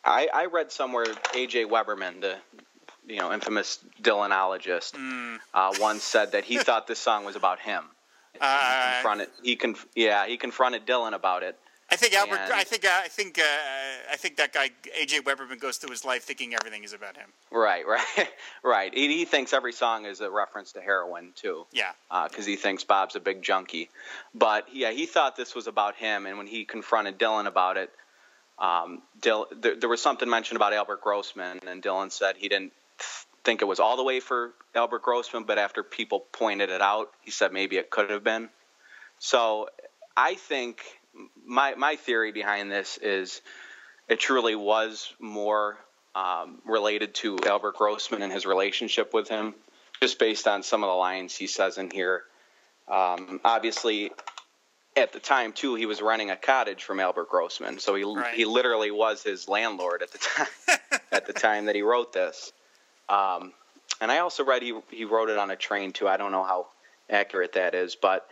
I, 0.05 0.29
I 0.33 0.45
read 0.45 0.71
somewhere 0.71 1.05
A.J. 1.35 1.65
Weberman, 1.65 2.21
the 2.21 2.37
you 3.07 3.17
know 3.17 3.33
infamous 3.33 3.79
Dylanologist, 4.01 4.93
mm. 4.93 5.39
uh, 5.53 5.73
once 5.79 6.03
said 6.03 6.33
that 6.33 6.45
he 6.45 6.57
thought 6.59 6.87
this 6.87 6.99
song 6.99 7.25
was 7.25 7.35
about 7.35 7.59
him. 7.59 7.83
Uh, 8.39 8.87
he 8.87 8.93
confronted, 8.93 9.27
he 9.43 9.55
conf- 9.55 9.87
yeah, 9.95 10.25
he 10.25 10.37
confronted 10.37 10.85
Dylan 10.85 11.13
about 11.13 11.43
it. 11.43 11.59
I 11.89 11.95
think 11.95 12.13
Albert. 12.13 12.37
And, 12.37 12.53
I 12.53 12.63
think. 12.63 12.85
Uh, 12.85 12.89
I 13.03 13.07
think. 13.07 13.39
Uh, 13.39 13.43
I 14.11 14.15
think 14.15 14.37
that 14.37 14.53
guy 14.53 14.69
AJ 14.99 15.21
Weberman 15.21 15.59
goes 15.59 15.77
through 15.77 15.91
his 15.91 16.05
life 16.05 16.23
thinking 16.23 16.53
everything 16.53 16.83
is 16.83 16.93
about 16.93 17.17
him. 17.17 17.29
Right, 17.51 17.85
right, 17.87 18.29
right. 18.63 18.93
He, 18.93 19.07
he 19.17 19.25
thinks 19.25 19.53
every 19.53 19.73
song 19.73 20.05
is 20.05 20.21
a 20.21 20.29
reference 20.29 20.71
to 20.73 20.81
heroin 20.81 21.31
too. 21.35 21.65
Yeah. 21.71 21.91
Because 22.09 22.45
uh, 22.45 22.49
he 22.49 22.55
thinks 22.55 22.83
Bob's 22.83 23.15
a 23.15 23.19
big 23.19 23.41
junkie, 23.41 23.89
but 24.33 24.67
yeah, 24.73 24.91
he 24.91 25.05
thought 25.05 25.35
this 25.35 25.55
was 25.55 25.67
about 25.67 25.95
him. 25.95 26.25
And 26.25 26.37
when 26.37 26.47
he 26.47 26.65
confronted 26.65 27.19
Dylan 27.19 27.47
about 27.47 27.77
it, 27.77 27.91
um, 28.59 29.01
Dill, 29.21 29.47
there, 29.51 29.75
there 29.75 29.89
was 29.89 30.01
something 30.01 30.29
mentioned 30.29 30.55
about 30.55 30.73
Albert 30.73 31.01
Grossman, 31.01 31.59
and 31.67 31.81
Dylan 31.81 32.11
said 32.11 32.35
he 32.37 32.49
didn't 32.49 32.71
think 33.43 33.61
it 33.61 33.65
was 33.65 33.79
all 33.79 33.97
the 33.97 34.03
way 34.03 34.19
for 34.19 34.53
Albert 34.75 35.01
Grossman, 35.01 35.43
but 35.43 35.57
after 35.57 35.83
people 35.83 36.21
pointed 36.31 36.69
it 36.69 36.81
out, 36.81 37.11
he 37.21 37.31
said 37.31 37.51
maybe 37.51 37.77
it 37.77 37.89
could 37.89 38.09
have 38.09 38.23
been. 38.23 38.49
So 39.19 39.69
I 40.15 40.35
think 40.35 40.81
my 41.45 41.75
my 41.75 41.95
theory 41.95 42.31
behind 42.31 42.71
this 42.71 42.97
is 42.97 43.41
it 44.07 44.19
truly 44.19 44.55
was 44.55 45.13
more 45.19 45.77
um, 46.15 46.61
related 46.65 47.15
to 47.15 47.37
Albert 47.45 47.75
Grossman 47.75 48.21
and 48.21 48.31
his 48.31 48.45
relationship 48.45 49.13
with 49.13 49.27
him, 49.27 49.55
just 50.01 50.19
based 50.19 50.47
on 50.47 50.63
some 50.63 50.83
of 50.83 50.89
the 50.89 50.95
lines 50.95 51.35
he 51.35 51.47
says 51.47 51.77
in 51.77 51.89
here. 51.89 52.23
Um, 52.87 53.39
obviously, 53.43 54.11
at 54.95 55.13
the 55.13 55.19
time 55.19 55.53
too, 55.53 55.75
he 55.75 55.85
was 55.85 56.01
renting 56.01 56.29
a 56.29 56.35
cottage 56.35 56.83
from 56.83 56.99
Albert 56.99 57.29
Grossman, 57.29 57.79
so 57.79 57.95
he 57.95 58.03
right. 58.03 58.33
he 58.35 58.45
literally 58.45 58.91
was 58.91 59.23
his 59.23 59.47
landlord 59.47 60.03
at 60.03 60.11
the 60.11 60.17
time 60.17 60.99
at 61.11 61.25
the 61.25 61.33
time 61.33 61.65
that 61.65 61.75
he 61.75 61.81
wrote 61.81 62.13
this. 62.13 62.51
Um, 63.09 63.53
and 64.01 64.11
I 64.11 64.19
also 64.19 64.43
read 64.43 64.61
he 64.61 64.77
he 64.91 65.05
wrote 65.05 65.29
it 65.29 65.37
on 65.37 65.49
a 65.51 65.55
train 65.55 65.93
too. 65.93 66.07
I 66.07 66.17
don't 66.17 66.31
know 66.31 66.43
how 66.43 66.67
accurate 67.09 67.53
that 67.53 67.73
is, 67.73 67.95
but 67.95 68.27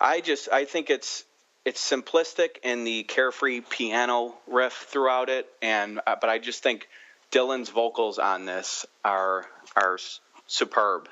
I 0.00 0.20
just 0.20 0.48
I 0.52 0.64
think 0.64 0.90
it's 0.90 1.24
it's 1.68 1.86
simplistic 1.86 2.56
in 2.62 2.84
the 2.84 3.02
carefree 3.02 3.60
piano 3.60 4.34
riff 4.46 4.86
throughout 4.88 5.28
it, 5.28 5.46
and 5.60 6.00
uh, 6.06 6.16
but 6.18 6.30
I 6.30 6.38
just 6.38 6.62
think 6.62 6.88
Dylan's 7.30 7.68
vocals 7.68 8.18
on 8.18 8.46
this 8.46 8.86
are 9.04 9.44
are 9.76 9.98
superb. 10.46 11.10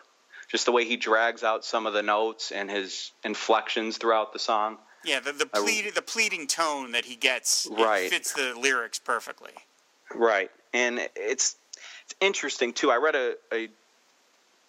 Just 0.51 0.65
the 0.65 0.73
way 0.73 0.87
he 0.87 0.97
drags 0.97 1.45
out 1.45 1.63
some 1.63 1.85
of 1.85 1.93
the 1.93 2.03
notes 2.03 2.53
and 2.53 2.71
his 2.71 3.13
inflections 3.23 3.99
throughout 3.99 4.33
the 4.33 4.39
song. 4.39 4.79
Yeah, 5.05 5.21
the 5.21 5.33
the, 5.33 5.45
plead, 5.45 5.95
the 5.95 6.01
pleading 6.01 6.47
tone 6.47 6.93
that 6.93 7.05
he 7.05 7.17
gets 7.17 7.69
right. 7.71 8.09
fits 8.09 8.33
the 8.33 8.55
lyrics 8.59 8.99
perfectly. 8.99 9.53
Right, 10.15 10.51
and 10.73 11.07
it's 11.15 11.57
it's 12.07 12.15
interesting 12.19 12.73
too. 12.73 12.91
I 12.91 12.97
read 12.97 13.15
a, 13.15 13.35
a 13.53 13.69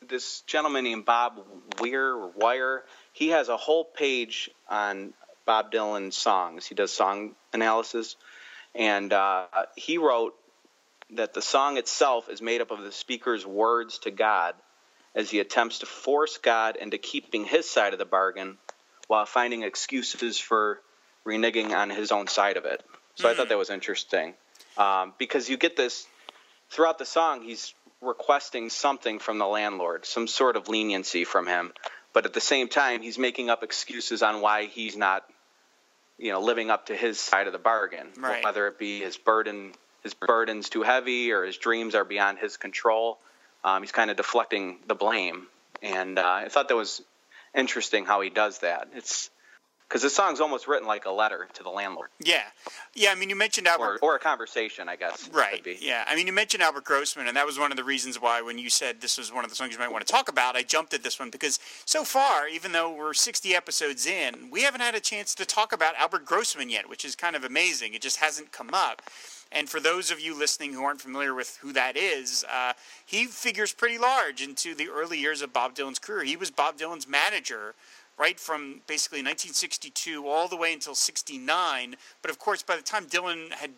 this 0.06 0.42
gentleman 0.42 0.84
named 0.84 1.06
Bob 1.06 1.40
Weir 1.80 2.18
Wire. 2.18 2.84
He 3.14 3.30
has 3.30 3.48
a 3.48 3.56
whole 3.56 3.86
page 3.86 4.50
on 4.70 5.14
Bob 5.48 5.72
Dylan's 5.72 6.16
songs. 6.16 6.68
He 6.68 6.76
does 6.76 6.94
song 6.94 7.32
analysis, 7.54 8.16
and 8.76 9.12
uh, 9.12 9.46
he 9.76 9.98
wrote 9.98 10.36
that 11.12 11.34
the 11.34 11.42
song 11.42 11.78
itself 11.78 12.30
is 12.30 12.42
made 12.42 12.62
up 12.62 12.70
of 12.70 12.84
the 12.84 12.92
speaker's 12.92 13.46
words 13.46 13.98
to 14.00 14.12
God 14.12 14.54
as 15.16 15.32
he 15.32 15.40
attempts 15.40 15.80
to 15.80 15.88
force 15.88 16.38
God 16.38 16.76
into 16.76 17.00
keeping 17.00 17.46
his 17.46 17.68
side 17.68 17.94
of 17.94 18.00
the 18.00 18.06
bargain 18.06 18.58
while 19.08 19.26
finding 19.26 19.64
excuses 19.64 20.38
for 20.38 20.80
reneging 21.26 21.72
on 21.76 21.90
his 21.90 22.12
own 22.12 22.28
side 22.28 22.58
of 22.58 22.66
it. 22.66 22.84
So 23.16 23.28
mm. 23.28 23.32
I 23.32 23.34
thought 23.34 23.50
that 23.50 23.58
was 23.58 23.72
interesting 23.72 24.36
um, 24.78 25.14
because 25.18 25.50
you 25.50 25.58
get 25.58 25.76
this 25.76 26.06
throughout 26.70 27.00
the 27.00 27.06
song. 27.06 27.42
He's 27.42 27.74
requesting 28.02 28.70
something 28.70 29.20
from 29.20 29.40
the 29.40 29.48
landlord, 29.48 30.06
some 30.06 30.28
sort 30.28 30.56
of 30.56 30.68
leniency 30.68 31.24
from 31.24 31.48
him, 31.48 31.74
but 32.14 32.26
at 32.26 32.34
the 32.34 32.42
same 32.42 32.68
time, 32.68 33.02
he's 33.02 33.18
making 33.18 33.50
up 33.50 33.64
excuses 33.64 34.22
on 34.22 34.42
why 34.42 34.66
he's 34.66 34.96
not, 34.96 35.24
you 36.18 36.32
know, 36.32 36.42
living 36.42 36.70
up 36.70 36.88
to 36.88 36.96
his 36.96 37.20
side 37.20 37.48
of 37.48 37.54
the 37.54 37.60
bargain. 37.60 38.08
Right. 38.18 38.44
Whether 38.44 38.68
it 38.68 38.80
be 38.80 39.02
his 39.02 39.18
burden, 39.18 39.74
his 40.04 40.14
burden's 40.14 40.70
too 40.70 40.84
heavy, 40.84 41.32
or 41.32 41.46
his 41.46 41.58
dreams 41.58 41.96
are 41.96 42.06
beyond 42.06 42.40
his 42.40 42.58
control. 42.58 43.20
Um, 43.64 43.82
he's 43.84 43.92
kind 43.92 44.10
of 44.10 44.18
deflecting 44.18 44.80
the 44.88 44.96
blame, 44.96 45.48
and 45.82 46.18
uh, 46.18 46.24
I 46.26 46.48
thought 46.50 46.70
that 46.70 46.76
was 46.76 47.02
interesting 47.56 48.06
how 48.06 48.22
he 48.22 48.30
does 48.30 48.60
that. 48.60 48.90
It's 48.96 49.30
because 49.88 50.02
the 50.02 50.10
song's 50.10 50.42
almost 50.42 50.68
written 50.68 50.88
like 50.88 51.06
a 51.06 51.12
letter 51.12 51.48
to 51.54 51.64
the 51.64 51.70
landlord. 51.70 52.10
Yeah, 52.20 52.44
yeah. 52.94 53.12
I 53.12 53.16
mean, 53.16 53.30
you 53.30 53.36
mentioned 53.36 53.68
Albert, 53.68 54.00
or, 54.02 54.14
or 54.14 54.16
a 54.16 54.20
conversation, 54.20 54.90
I 54.90 54.96
guess. 54.96 55.30
Right. 55.32 55.66
Yeah. 55.82 56.04
I 56.08 56.16
mean, 56.16 56.28
you 56.28 56.34
mentioned 56.34 56.62
Albert 56.62 56.84
Grossman, 56.84 57.28
and 57.28 57.38
that 57.38 57.46
was 57.46 57.58
one 57.58 57.72
of 57.72 57.78
the 57.78 57.84
reasons 57.84 58.20
why, 58.20 58.42
when 58.42 58.58
you 58.58 58.70
said 58.70 59.00
this 59.00 59.18
was 59.18 59.32
one 59.32 59.44
of 59.46 59.50
the 59.50 59.56
songs 59.56 59.74
you 59.74 59.80
might 59.80 59.92
want 59.92 60.06
to 60.06 60.12
talk 60.12 60.30
about, 60.30 60.56
I 60.56 60.64
jumped 60.64 60.94
at 60.94 61.04
this 61.04 61.20
one 61.20 61.30
because 61.30 61.60
so 61.86 62.04
far, 62.04 62.48
even 62.48 62.72
though 62.74 62.94
we're 62.94 63.14
60 63.14 63.56
episodes 63.56 64.06
in, 64.06 64.50
we 64.52 64.64
haven't 64.64 64.82
had 64.82 64.96
a 64.96 65.00
chance 65.00 65.34
to 65.36 65.46
talk 65.46 65.72
about 65.72 65.96
Albert 65.96 66.26
Grossman 66.26 66.70
yet, 66.70 66.90
which 66.90 67.06
is 67.06 67.16
kind 67.16 67.36
of 67.36 67.44
amazing. 67.44 67.94
It 67.94 68.02
just 68.02 68.18
hasn't 68.18 68.52
come 68.52 68.72
up. 68.74 69.02
And 69.52 69.70
for 69.70 69.80
those 69.80 70.12
of 70.12 70.20
you 70.20 70.38
listening 70.38 70.74
who 70.74 70.84
aren't 70.84 71.02
familiar 71.02 71.34
with 71.34 71.58
who 71.62 71.72
that 71.74 71.96
is, 71.96 72.44
uh, 72.52 72.74
he 73.06 73.26
figures 73.26 73.72
pretty 73.72 73.98
large 73.98 74.42
into 74.42 74.76
the 74.76 74.90
early 74.90 75.18
years 75.18 75.42
of 75.42 75.54
Bob 75.54 75.74
Dylan's 75.74 76.00
career. 76.00 76.24
He 76.24 76.36
was 76.36 76.52
Bob 76.52 76.78
Dylan's 76.78 77.08
manager 77.08 77.74
right 78.18 78.40
from 78.40 78.82
basically 78.88 79.20
1962 79.20 80.28
all 80.28 80.48
the 80.48 80.58
way 80.58 80.74
until 80.74 80.96
69. 80.96 81.96
But 82.22 82.32
of 82.32 82.40
course, 82.40 82.64
by 82.64 82.76
the 82.76 82.82
time 82.82 83.06
Dylan 83.06 83.52
had, 83.52 83.72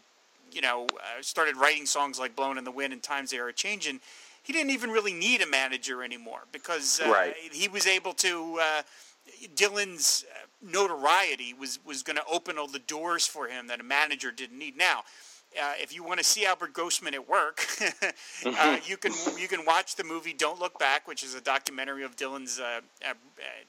you 0.51 0.62
know, 0.62 0.88
uh, 0.93 1.22
started 1.22 1.58
writing 1.58 1.86
songs 1.86 2.19
like 2.19 2.36
"Blowin' 2.36 2.58
in 2.58 2.63
the 2.63 2.72
Wind" 2.72 2.93
and 2.93 3.03
"Times 3.03 3.31
They 3.31 3.38
Are 3.38 3.51
Changin'," 3.51 4.00
he 4.41 4.53
didn't 4.53 4.72
even 4.72 4.89
really 4.89 5.13
need 5.13 5.41
a 5.41 5.48
manager 5.48 6.03
anymore 6.03 6.41
because 6.51 7.00
uh, 7.00 7.10
right. 7.10 7.36
he 7.51 7.67
was 7.67 7.88
able 7.88 8.13
to. 8.13 8.60
Uh, 8.62 8.81
Dylan's 9.55 10.25
uh, 10.31 10.48
notoriety 10.62 11.53
was 11.53 11.79
was 11.86 12.01
going 12.01 12.15
to 12.15 12.25
open 12.31 12.58
all 12.58 12.67
the 12.67 12.79
doors 12.79 13.27
for 13.27 13.48
him 13.48 13.67
that 13.67 13.79
a 13.79 13.84
manager 13.84 14.31
didn't 14.31 14.58
need. 14.58 14.75
Now, 14.75 15.03
uh, 15.58 15.74
if 15.82 15.94
you 15.94 16.03
want 16.03 16.20
to 16.20 16.24
see 16.24 16.46
Albert 16.46 16.74
Grossman 16.74 17.13
at 17.13 17.27
work, 17.27 17.65
uh, 18.46 18.77
you 18.86 18.98
can 18.98 19.12
you 19.38 19.48
can 19.48 19.65
watch 19.65 19.96
the 19.96 20.03
movie 20.03 20.34
"Don't 20.34 20.60
Look 20.60 20.77
Back," 20.77 21.08
which 21.08 21.24
is 21.24 21.34
a 21.34 21.41
documentary 21.41 22.03
of 22.03 22.15
Dylan's 22.15 22.60
uh, 22.60 22.82
uh 23.08 23.13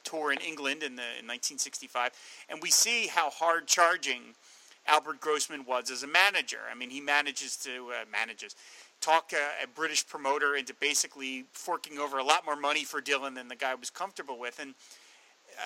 tour 0.05 0.33
in 0.33 0.39
England 0.39 0.83
in, 0.83 0.97
the, 0.97 1.03
in 1.03 1.27
1965, 1.27 2.13
and 2.51 2.61
we 2.63 2.71
see 2.71 3.07
how 3.07 3.31
hard 3.31 3.67
charging 3.67 4.35
Albert 4.87 5.21
Grossman 5.21 5.65
was 5.65 5.91
as 5.91 6.03
a 6.03 6.07
manager. 6.07 6.61
I 6.71 6.75
mean, 6.75 6.91
he 6.91 7.01
manages 7.01 7.57
to 7.59 7.93
uh, 7.93 8.05
manages 8.11 8.57
talk 9.01 9.33
a, 9.33 9.65
a 9.65 9.67
British 9.67 10.07
promoter 10.07 10.57
into 10.57 10.75
basically 10.75 11.47
forking 11.53 11.99
over 11.99 12.19
a 12.19 12.25
lot 12.25 12.45
more 12.45 12.57
money 12.57 12.85
for 12.85 13.01
Dylan 13.01 13.35
than 13.35 13.49
the 13.49 13.57
guy 13.57 13.75
was 13.75 13.91
comfortable 13.91 14.39
with, 14.39 14.59
and. 14.59 14.75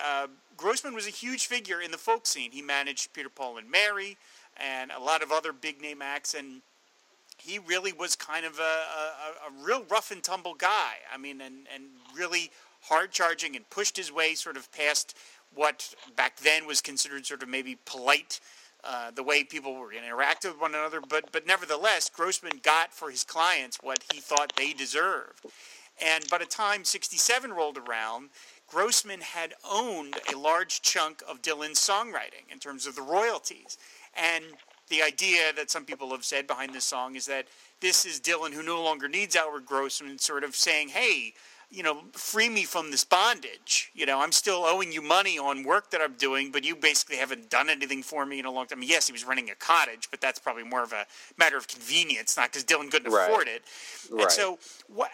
Uh, 0.03 0.25
Grossman 0.57 0.95
was 0.95 1.05
a 1.05 1.11
huge 1.11 1.45
figure 1.45 1.79
in 1.79 1.91
the 1.91 1.97
folk 1.97 2.25
scene. 2.25 2.51
He 2.51 2.61
managed 2.61 3.13
Peter, 3.13 3.29
Paul, 3.29 3.59
and 3.59 3.69
Mary 3.69 4.17
and 4.57 4.91
a 4.91 4.99
lot 4.99 5.21
of 5.21 5.31
other 5.31 5.53
big 5.53 5.81
name 5.81 6.01
acts. 6.01 6.33
And 6.33 6.61
he 7.37 7.59
really 7.59 7.93
was 7.93 8.15
kind 8.15 8.45
of 8.45 8.59
a, 8.59 8.61
a, 8.61 9.49
a 9.49 9.65
real 9.65 9.83
rough 9.89 10.11
and 10.11 10.23
tumble 10.23 10.53
guy. 10.55 10.95
I 11.13 11.17
mean, 11.17 11.41
and, 11.41 11.67
and 11.73 11.85
really 12.15 12.51
hard 12.81 13.11
charging 13.11 13.55
and 13.55 13.69
pushed 13.69 13.97
his 13.97 14.11
way 14.11 14.35
sort 14.35 14.57
of 14.57 14.71
past 14.71 15.15
what 15.53 15.93
back 16.15 16.37
then 16.37 16.67
was 16.67 16.81
considered 16.81 17.25
sort 17.25 17.43
of 17.43 17.49
maybe 17.49 17.77
polite. 17.85 18.39
Uh, 18.83 19.09
the 19.09 19.23
way 19.23 19.43
people 19.43 19.73
were 19.73 19.89
going 19.89 20.01
to 20.01 20.07
interact 20.07 20.45
with 20.45 20.61
one 20.61 20.75
another, 20.75 21.01
but 21.01 21.31
but 21.31 21.47
nevertheless, 21.47 22.07
Grossman 22.07 22.59
got 22.61 22.93
for 22.93 23.09
his 23.09 23.23
clients 23.23 23.79
what 23.81 24.03
he 24.13 24.19
thought 24.19 24.53
they 24.55 24.73
deserved. 24.73 25.43
And 25.99 26.27
by 26.29 26.37
the 26.37 26.45
time 26.45 26.83
'67 26.83 27.51
rolled 27.51 27.79
around, 27.79 28.29
Grossman 28.67 29.21
had 29.21 29.55
owned 29.67 30.15
a 30.31 30.37
large 30.37 30.83
chunk 30.83 31.23
of 31.27 31.41
Dylan's 31.41 31.79
songwriting 31.79 32.51
in 32.51 32.59
terms 32.59 32.85
of 32.85 32.95
the 32.95 33.01
royalties. 33.01 33.79
And 34.15 34.45
the 34.89 35.01
idea 35.01 35.51
that 35.55 35.71
some 35.71 35.85
people 35.85 36.09
have 36.11 36.23
said 36.25 36.47
behind 36.47 36.73
this 36.73 36.85
song 36.85 37.15
is 37.15 37.25
that 37.25 37.47
this 37.81 38.05
is 38.05 38.19
Dylan 38.19 38.53
who 38.53 38.63
no 38.63 38.81
longer 38.83 39.07
needs 39.07 39.35
Albert 39.35 39.65
Grossman, 39.65 40.17
sort 40.19 40.43
of 40.43 40.55
saying, 40.55 40.89
hey, 40.89 41.33
you 41.71 41.81
know, 41.81 42.03
free 42.13 42.47
me 42.47 42.63
from 42.63 42.91
this 42.91 43.03
bondage. 43.03 43.91
You 43.95 44.05
know, 44.05 44.19
I'm 44.21 44.31
still 44.31 44.63
owing 44.63 44.91
you 44.91 45.01
money 45.01 45.39
on 45.39 45.63
work 45.63 45.89
that 45.91 45.99
I'm 45.99 46.13
doing, 46.13 46.51
but 46.51 46.63
you 46.63 46.75
basically 46.75 47.17
haven't 47.17 47.49
done 47.49 47.69
anything 47.69 48.03
for 48.03 48.25
me 48.25 48.37
in 48.39 48.45
a 48.45 48.51
long 48.51 48.67
time. 48.67 48.77
I 48.77 48.81
mean, 48.81 48.89
yes, 48.89 49.07
he 49.07 49.11
was 49.11 49.25
renting 49.25 49.49
a 49.49 49.55
cottage, 49.55 50.07
but 50.11 50.21
that's 50.21 50.37
probably 50.37 50.63
more 50.63 50.83
of 50.83 50.93
a 50.93 51.05
matter 51.37 51.57
of 51.57 51.67
convenience, 51.67 52.37
not 52.37 52.51
because 52.51 52.63
Dylan 52.63 52.91
couldn't 52.91 53.11
Right. 53.11 53.29
afford 53.29 53.47
it. 53.47 53.63
Right. 54.11 54.21
And 54.21 54.31
so, 54.31 54.59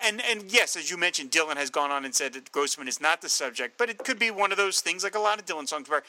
and 0.03 0.22
and 0.29 0.51
yes, 0.51 0.75
as 0.75 0.91
you 0.91 0.98
mentioned, 0.98 1.31
Dylan 1.31 1.55
has 1.55 1.70
gone 1.70 1.89
on 1.89 2.03
and 2.03 2.13
said 2.13 2.34
that 2.34 2.51
Grossman 2.51 2.89
is 2.89 3.00
not 3.00 3.22
the 3.22 3.29
subject, 3.29 3.77
but 3.77 3.89
it 3.89 3.98
could 4.00 4.20
be 4.20 4.29
one 4.29 4.51
of 4.51 4.58
those 4.58 4.81
things, 4.81 5.03
like 5.05 5.15
a 5.15 5.20
lot 5.20 5.39
of 5.39 5.46
Dylan 5.46 5.67
songs, 5.67 5.89
where 5.89 6.03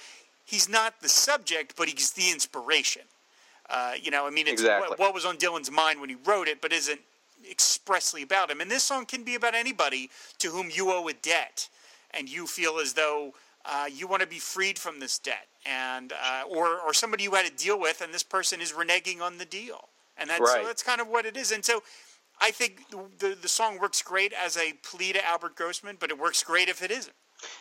he's 0.52 0.68
not 0.68 1.00
the 1.00 1.08
subject, 1.08 1.74
but 1.76 1.88
he's 1.88 2.12
the 2.12 2.30
inspiration. 2.30 3.02
Uh, 3.68 3.94
you 4.00 4.10
know, 4.10 4.26
I 4.26 4.30
mean, 4.30 4.46
it's 4.46 4.60
Exactly. 4.60 4.90
what, 4.90 4.98
what 4.98 5.14
was 5.14 5.24
on 5.24 5.38
Dylan's 5.38 5.70
mind 5.70 5.98
when 6.00 6.10
he 6.10 6.16
wrote 6.26 6.46
it, 6.46 6.60
but 6.60 6.72
isn't 6.72 7.00
expressly 7.50 8.22
about 8.22 8.50
him. 8.50 8.60
And 8.60 8.70
this 8.70 8.84
song 8.84 9.06
can 9.06 9.24
be 9.24 9.34
about 9.34 9.54
anybody 9.54 10.10
to 10.38 10.50
whom 10.50 10.68
you 10.70 10.92
owe 10.92 11.08
a 11.08 11.14
debt, 11.14 11.68
and 12.12 12.28
you 12.28 12.46
feel 12.46 12.78
as 12.78 12.92
though 12.92 13.32
uh, 13.64 13.86
you 13.90 14.06
want 14.06 14.20
to 14.20 14.28
be 14.28 14.38
freed 14.38 14.78
from 14.78 15.00
this 15.00 15.18
debt, 15.18 15.46
and 15.64 16.12
uh, 16.12 16.42
or 16.48 16.80
or 16.80 16.92
somebody 16.92 17.24
you 17.24 17.32
had 17.32 17.46
to 17.46 17.64
deal 17.64 17.80
with, 17.80 18.02
and 18.02 18.12
this 18.12 18.22
person 18.22 18.60
is 18.60 18.72
reneging 18.72 19.22
on 19.22 19.38
the 19.38 19.44
deal, 19.46 19.88
and 20.18 20.28
that's 20.28 20.52
so 20.52 20.64
that's 20.64 20.82
kind 20.82 21.00
of 21.00 21.08
what 21.08 21.24
it 21.24 21.36
is. 21.36 21.52
And 21.52 21.64
so, 21.64 21.82
I 22.40 22.50
think 22.50 22.90
the, 22.90 23.04
the 23.18 23.38
the 23.40 23.48
song 23.48 23.78
works 23.78 24.02
great 24.02 24.32
as 24.32 24.56
a 24.56 24.74
plea 24.82 25.12
to 25.14 25.24
Albert 25.24 25.54
Grossman, 25.56 25.96
but 25.98 26.10
it 26.10 26.18
works 26.18 26.42
great 26.42 26.68
if 26.68 26.82
it 26.82 26.90
isn't. 26.90 27.14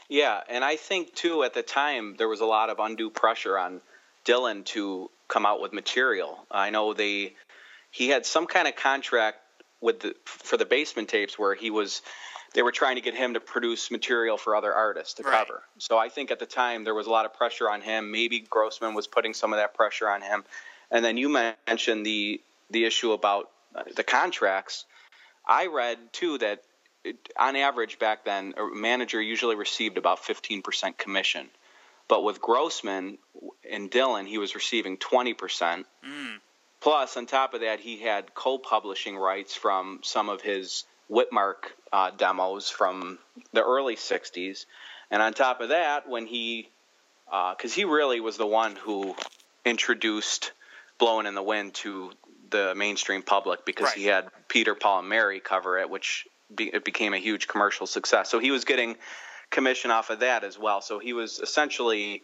Yeah, 0.09 0.41
and 0.49 0.63
I 0.63 0.75
think 0.75 1.13
too 1.15 1.43
at 1.43 1.53
the 1.53 1.63
time 1.63 2.15
there 2.17 2.27
was 2.27 2.41
a 2.41 2.45
lot 2.45 2.69
of 2.69 2.79
undue 2.79 3.09
pressure 3.09 3.57
on 3.57 3.81
Dylan 4.25 4.65
to 4.65 5.09
come 5.27 5.45
out 5.45 5.61
with 5.61 5.73
material. 5.73 6.45
I 6.51 6.69
know 6.69 6.93
they 6.93 7.33
he 7.91 8.09
had 8.09 8.25
some 8.25 8.47
kind 8.47 8.67
of 8.67 8.75
contract 8.75 9.37
with 9.81 10.01
the 10.01 10.15
for 10.25 10.57
the 10.57 10.65
basement 10.65 11.09
tapes 11.09 11.37
where 11.39 11.55
he 11.55 11.71
was 11.71 12.01
they 12.53 12.61
were 12.61 12.71
trying 12.71 12.95
to 12.95 13.01
get 13.01 13.15
him 13.15 13.33
to 13.33 13.39
produce 13.39 13.89
material 13.91 14.37
for 14.37 14.55
other 14.55 14.73
artists 14.73 15.13
to 15.15 15.23
Right. 15.23 15.31
cover. 15.47 15.63
So 15.77 15.97
I 15.97 16.09
think 16.09 16.31
at 16.31 16.39
the 16.39 16.45
time 16.45 16.83
there 16.83 16.93
was 16.93 17.07
a 17.07 17.09
lot 17.09 17.25
of 17.25 17.33
pressure 17.33 17.69
on 17.69 17.81
him. 17.81 18.11
Maybe 18.11 18.39
Grossman 18.41 18.93
was 18.93 19.07
putting 19.07 19.33
some 19.33 19.53
of 19.53 19.57
that 19.57 19.73
pressure 19.73 20.09
on 20.09 20.21
him. 20.21 20.43
And 20.91 21.03
then 21.03 21.17
you 21.17 21.29
mentioned 21.29 22.05
the 22.05 22.41
the 22.69 22.85
issue 22.85 23.11
about 23.13 23.49
uh, 23.75 23.83
the 23.95 24.03
contracts. 24.03 24.85
I 25.45 25.67
read 25.67 25.97
too 26.13 26.37
that 26.39 26.63
on 27.37 27.55
average 27.55 27.99
back 27.99 28.25
then, 28.25 28.53
a 28.57 28.75
manager 28.75 29.21
usually 29.21 29.55
received 29.55 29.97
about 29.97 30.21
15% 30.23 30.97
commission. 30.97 31.49
But 32.07 32.23
with 32.23 32.41
Grossman 32.41 33.17
and 33.69 33.89
Dylan, 33.89 34.27
he 34.27 34.37
was 34.37 34.53
receiving 34.55 34.97
20%. 34.97 35.85
Plus, 36.81 37.15
on 37.15 37.25
top 37.25 37.53
of 37.53 37.61
that, 37.61 37.79
he 37.79 37.97
had 37.97 38.33
co 38.33 38.57
publishing 38.57 39.15
rights 39.17 39.55
from 39.55 39.99
some 40.03 40.29
of 40.29 40.41
his 40.41 40.83
Witmark 41.09 41.55
uh, 41.93 42.11
demos 42.11 42.69
from 42.69 43.19
the 43.53 43.63
early 43.63 43.95
60s. 43.95 44.65
And 45.09 45.21
on 45.21 45.33
top 45.33 45.61
of 45.61 45.69
that, 45.69 46.07
when 46.09 46.25
he, 46.25 46.69
because 47.55 47.73
he 47.73 47.85
really 47.85 48.19
was 48.19 48.37
the 48.37 48.47
one 48.47 48.75
who 48.75 49.15
introduced 49.65 50.51
Blowing 50.97 51.25
in 51.25 51.35
the 51.35 51.43
Wind 51.43 51.73
to 51.75 52.11
the 52.49 52.75
mainstream 52.75 53.21
public 53.23 53.65
because 53.65 53.87
Right. 53.87 53.97
he 53.97 54.05
had 54.05 54.29
Peter, 54.47 54.75
Paul, 54.75 54.99
and 54.99 55.09
Mary 55.09 55.39
cover 55.39 55.79
it, 55.79 55.89
which 55.89 56.27
be, 56.55 56.65
it 56.65 56.85
became 56.85 57.13
a 57.13 57.17
huge 57.17 57.47
commercial 57.47 57.87
success. 57.87 58.29
So 58.29 58.39
he 58.39 58.51
was 58.51 58.65
getting 58.65 58.95
commission 59.49 59.91
off 59.91 60.09
of 60.09 60.19
that 60.19 60.43
as 60.43 60.57
well. 60.57 60.81
So 60.81 60.99
he 60.99 61.13
was 61.13 61.39
essentially 61.39 62.23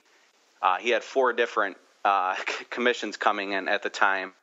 uh, 0.62 0.78
he 0.78 0.90
had 0.90 1.04
four 1.04 1.34
different 1.34 1.78
uh, 2.04 2.36
commissions 2.70 3.18
coming 3.18 3.52
in 3.52 3.68
at 3.68 3.84
the 3.84 3.90
time, 3.90 4.34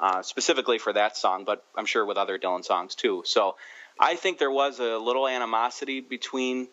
uh, 0.00 0.22
specifically 0.22 0.78
for 0.78 0.92
that 0.92 1.16
song, 1.16 1.44
but 1.44 1.64
I'm 1.76 1.86
sure 1.86 2.04
with 2.04 2.16
other 2.16 2.38
Dylan 2.38 2.64
songs 2.64 2.94
too. 2.94 3.22
So 3.26 3.56
I 3.98 4.16
think 4.16 4.38
there 4.38 4.50
was 4.50 4.80
a 4.80 4.98
little 4.98 5.28
animosity 5.28 6.00
between 6.00 6.68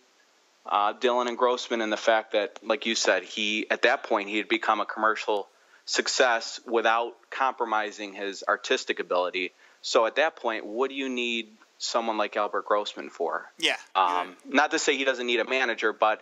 uh, 0.66 0.94
Dylan 0.94 1.28
and 1.28 1.38
Grossman 1.38 1.82
and 1.82 1.92
the 1.92 1.98
fact 1.98 2.34
that, 2.34 2.60
like 2.64 2.86
you 2.86 2.96
said, 2.96 3.24
he 3.24 3.70
at 3.70 3.84
that 3.84 4.04
point 4.04 4.30
he 4.30 4.38
had 4.38 4.48
become 4.48 4.80
a 4.80 4.86
commercial 4.86 5.48
success 5.86 6.60
without 6.66 7.14
compromising 7.30 8.14
his 8.14 8.44
artistic 8.48 9.00
ability. 9.00 9.52
So 9.82 10.06
at 10.06 10.16
that 10.16 10.36
point, 10.36 10.66
what 10.66 10.90
do 10.90 10.96
you 10.96 11.10
need 11.10 11.50
someone 11.82 12.18
like 12.18 12.38
Albert 12.38 12.66
Grossman 12.66 13.10
for? 13.10 13.52
Yeah. 13.60 13.76
Um, 13.96 14.36
not 14.46 14.72
to 14.72 14.80
say 14.80 14.96
he 14.96 15.04
doesn't 15.04 15.26
need 15.26 15.40
a 15.40 15.50
manager, 15.50 15.94
but 15.94 16.22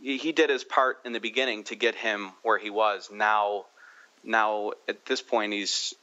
he 0.00 0.18
he 0.18 0.32
did 0.32 0.50
his 0.50 0.64
part 0.64 0.98
in 1.04 1.12
the 1.12 1.20
beginning 1.20 1.64
to 1.64 1.74
get 1.74 1.94
him 1.94 2.30
where 2.42 2.58
he 2.58 2.70
was. 2.70 3.10
Now, 3.12 3.64
now 4.22 4.72
at 4.86 5.04
this 5.06 5.22
point, 5.22 5.52
he's 5.52 5.94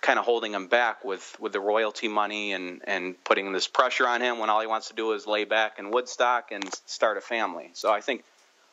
kind 0.00 0.18
of 0.18 0.24
holding 0.24 0.52
him 0.52 0.66
back 0.66 1.04
with, 1.04 1.36
with 1.38 1.52
the 1.52 1.60
royalty 1.60 2.08
money 2.08 2.52
and, 2.52 2.82
and 2.84 3.22
putting 3.22 3.52
this 3.52 3.68
pressure 3.68 4.06
on 4.06 4.20
him 4.20 4.40
when 4.40 4.50
all 4.50 4.60
he 4.60 4.66
wants 4.66 4.88
to 4.88 4.94
do 4.94 5.12
is 5.12 5.28
lay 5.28 5.44
back 5.44 5.78
in 5.78 5.92
Woodstock 5.92 6.50
and 6.50 6.64
start 6.86 7.16
a 7.16 7.20
family. 7.20 7.70
So 7.74 7.92
I 7.92 8.00
think 8.00 8.24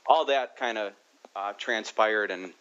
all 0.07 0.25
that 0.25 0.57
kind 0.57 0.79
of 0.79 0.93
uh, 1.35 1.53
transpired 1.53 2.31
and 2.31 2.51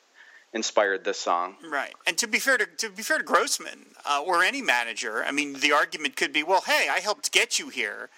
inspired 0.52 1.04
this 1.04 1.18
song. 1.18 1.56
Right, 1.68 1.94
and 2.06 2.16
to 2.18 2.26
be 2.26 2.38
fair 2.38 2.58
to 2.58 2.66
to 2.66 2.90
be 2.90 3.02
fair 3.02 3.18
to 3.18 3.24
Grossman 3.24 3.86
uh, 4.04 4.22
or 4.24 4.42
any 4.42 4.62
manager, 4.62 5.24
I 5.24 5.30
mean, 5.32 5.54
the 5.60 5.72
argument 5.72 6.16
could 6.16 6.32
be, 6.32 6.42
well, 6.42 6.62
hey, 6.62 6.88
I 6.90 7.00
helped 7.00 7.32
get 7.32 7.58
you 7.58 7.68
here. 7.68 8.10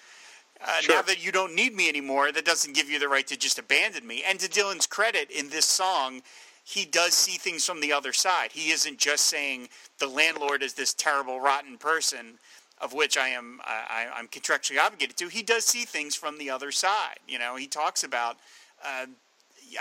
Uh, 0.63 0.79
Sure. 0.81 0.95
Now 0.95 1.01
that 1.01 1.25
you 1.25 1.31
don't 1.31 1.55
need 1.55 1.73
me 1.75 1.89
anymore, 1.89 2.31
that 2.31 2.45
doesn't 2.45 2.75
give 2.75 2.87
you 2.89 2.99
the 2.99 3.09
right 3.09 3.25
to 3.27 3.35
just 3.35 3.57
abandon 3.57 4.05
me. 4.05 4.23
And 4.27 4.39
to 4.39 4.47
Dylan's 4.47 4.85
credit, 4.85 5.31
in 5.31 5.49
this 5.49 5.65
song, 5.65 6.21
he 6.63 6.85
does 6.85 7.13
see 7.13 7.37
things 7.37 7.65
from 7.65 7.81
the 7.81 7.91
other 7.91 8.13
side. 8.13 8.51
He 8.51 8.71
isn't 8.71 8.99
just 8.99 9.25
saying 9.25 9.69
the 9.97 10.07
landlord 10.07 10.61
is 10.61 10.73
this 10.73 10.93
terrible, 10.93 11.39
rotten 11.39 11.77
person, 11.77 12.37
of 12.79 12.93
which 12.93 13.17
I 13.17 13.29
am 13.29 13.59
I, 13.63 14.07
I'm 14.13 14.27
contractually 14.27 14.79
obligated 14.79 15.17
to. 15.17 15.27
He 15.27 15.43
does 15.43 15.65
see 15.65 15.85
things 15.85 16.15
from 16.15 16.37
the 16.37 16.49
other 16.49 16.71
side. 16.71 17.19
You 17.27 17.39
know, 17.39 17.55
he 17.55 17.67
talks 17.67 18.03
about, 18.03 18.37
uh, 18.83 19.07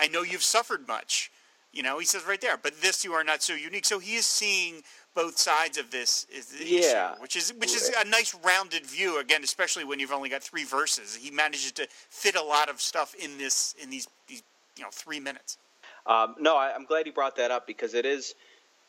I 0.01 0.09
know 0.09 0.23
you've 0.23 0.43
suffered 0.43 0.89
much. 0.89 1.31
You 1.73 1.85
know, 1.85 1.99
he 1.99 2.05
says 2.05 2.25
right 2.27 2.41
there, 2.41 2.57
but 2.57 2.81
this 2.81 3.05
you 3.05 3.13
are 3.13 3.23
not 3.23 3.43
so 3.43 3.55
unique. 3.55 3.85
So 3.85 4.01
he 4.01 4.17
is 4.17 4.27
seeing 4.27 4.83
both 5.15 5.39
sides 5.39 5.79
of 5.79 5.91
this 5.91 6.27
is 6.33 6.53
Yeah. 6.61 7.13
issue, 7.13 7.23
which 7.23 7.37
is 7.37 7.53
which 7.55 7.75
is 7.75 7.89
a 7.91 8.05
nice 8.05 8.35
rounded 8.35 8.87
view. 8.87 9.19
Again, 9.19 9.45
especially 9.45 9.85
when 9.85 10.01
you've 10.01 10.13
only 10.13 10.29
got 10.29 10.43
three 10.43 10.65
verses, 10.65 11.17
he 11.17 11.31
manages 11.31 11.73
to 11.73 11.87
fit 12.09 12.35
a 12.35 12.43
lot 12.43 12.69
of 12.69 12.81
stuff 12.81 13.15
in 13.15 13.39
this 13.39 13.75
in 13.79 13.91
these 13.91 14.09
these 14.27 14.43
you 14.77 14.83
know 14.83 14.91
three 14.93 15.21
minutes. 15.21 15.59
Um, 16.07 16.35
no, 16.41 16.57
I, 16.57 16.75
I'm 16.75 16.87
glad 16.87 17.07
you 17.07 17.13
brought 17.13 17.37
that 17.37 17.51
up 17.51 17.67
because 17.67 17.95
it 17.95 18.05
is 18.07 18.35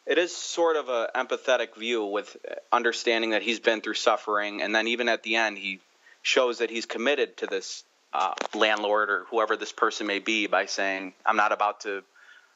it 0.08 0.18
is 0.18 0.36
sort 0.36 0.76
of 0.76 0.90
a 0.90 1.10
empathetic 1.16 1.76
view 1.76 2.06
with 2.06 2.36
understanding 2.72 3.32
that 3.32 3.44
he's 3.44 3.60
been 3.60 3.82
through 3.82 3.94
suffering, 3.94 4.62
and 4.62 4.74
then 4.74 4.88
even 4.88 5.08
at 5.08 5.22
the 5.22 5.36
end, 5.36 5.58
he 5.60 5.80
shows 6.24 6.60
that 6.60 6.72
he's 6.72 6.86
committed 6.88 7.38
to 7.38 7.48
this 7.48 7.84
uh, 8.14 8.34
landlord 8.56 9.10
or 9.10 9.26
whoever 9.30 9.56
this 9.56 9.72
person 9.72 10.08
may 10.08 10.20
be 10.20 10.48
by 10.48 10.66
saying, 10.66 11.14
"I'm 11.26 11.38
not 11.38 11.52
about 11.52 11.82
to 11.82 12.04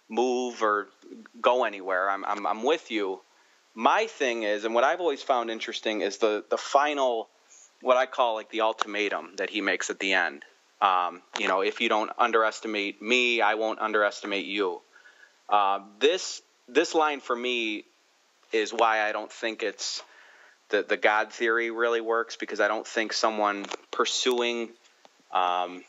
move 0.09 0.61
or 0.61 0.87
go 1.41 1.63
anywhere. 1.63 2.09
I'm 2.09 2.25
I'm, 2.25 2.45
I'm 2.45 2.63
with 2.63 2.91
you." 2.91 3.21
My 3.77 4.07
thing 4.07 4.43
is, 4.43 4.63
and 4.63 4.73
what 4.73 4.85
I've 4.85 5.01
always 5.01 5.21
found 5.21 5.51
interesting 5.51 6.01
is 6.01 6.17
the 6.17 6.43
the 6.49 6.57
final, 6.57 7.27
what 7.81 7.97
I 7.97 8.05
call 8.05 8.35
like 8.35 8.49
the 8.49 8.61
ultimatum 8.61 9.33
that 9.37 9.49
he 9.49 9.61
makes 9.61 9.89
at 9.89 9.99
the 9.99 10.13
end. 10.13 10.43
Um, 10.81 11.21
you 11.39 11.47
know, 11.47 11.61
if 11.61 11.81
you 11.81 11.89
don't 11.89 12.11
underestimate 12.17 13.01
me, 13.01 13.41
I 13.41 13.55
won't 13.55 13.79
underestimate 13.79 14.45
you. 14.45 14.81
Uh, 15.49 15.79
this 15.99 16.41
this 16.67 16.95
line 16.95 17.19
for 17.19 17.35
me 17.35 17.85
is 18.51 18.71
why 18.73 19.07
I 19.07 19.11
don't 19.11 19.31
think 19.31 19.63
it's 19.63 20.01
the 20.69 20.83
the 20.83 20.97
God 20.97 21.31
theory 21.31 21.71
really 21.71 22.01
works 22.01 22.35
because 22.35 22.59
I 22.59 22.67
don't 22.67 22.87
think 22.87 23.13
someone 23.13 23.65
pursuing, 23.91 24.69
um, 25.31 25.83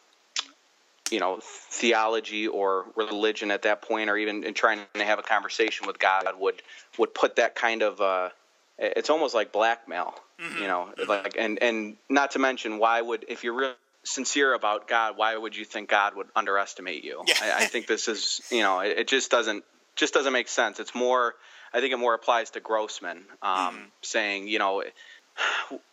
you 1.10 1.20
know, 1.20 1.38
theology 1.42 2.48
or 2.48 2.86
religion 2.96 3.50
at 3.50 3.62
that 3.62 3.82
point, 3.82 4.10
or 4.10 4.16
even 4.16 4.44
in 4.44 4.54
trying 4.54 4.80
to 4.94 5.04
have 5.04 5.18
a 5.18 5.22
conversation 5.22 5.86
with 5.86 5.98
God, 5.98 6.26
would 6.38 6.62
would 6.98 7.14
put 7.14 7.36
that 7.36 7.54
kind 7.54 7.82
of. 7.82 8.00
Uh, 8.00 8.30
it's 8.78 9.08
almost 9.08 9.34
like 9.34 9.52
blackmail, 9.52 10.14
you 10.60 10.66
know, 10.66 10.90
like 11.08 11.36
and 11.38 11.62
and 11.62 11.96
not 12.10 12.32
to 12.32 12.38
mention 12.38 12.78
why 12.78 13.00
would 13.00 13.24
if 13.28 13.42
you're 13.42 13.54
real 13.54 13.72
sincere 14.06 14.54
about 14.54 14.86
God, 14.88 15.16
why 15.16 15.36
would 15.36 15.56
you 15.56 15.64
think 15.64 15.88
God 15.88 16.14
would 16.16 16.28
underestimate 16.34 17.04
you? 17.04 17.22
Yeah. 17.26 17.34
I, 17.40 17.64
I 17.64 17.66
think 17.66 17.86
this 17.86 18.08
is, 18.08 18.40
you 18.50 18.62
know, 18.62 18.80
it, 18.80 18.98
it 18.98 19.08
just 19.08 19.30
doesn't 19.30 19.64
just 19.96 20.14
doesn't 20.14 20.32
make 20.32 20.48
sense. 20.48 20.78
It's 20.78 20.94
more, 20.94 21.34
I 21.72 21.80
think 21.80 21.92
it 21.92 21.96
more 21.96 22.14
applies 22.14 22.50
to 22.50 22.60
Grossman, 22.60 23.24
um, 23.42 23.90
saying, 24.02 24.46
you 24.46 24.58
know, 24.58 24.82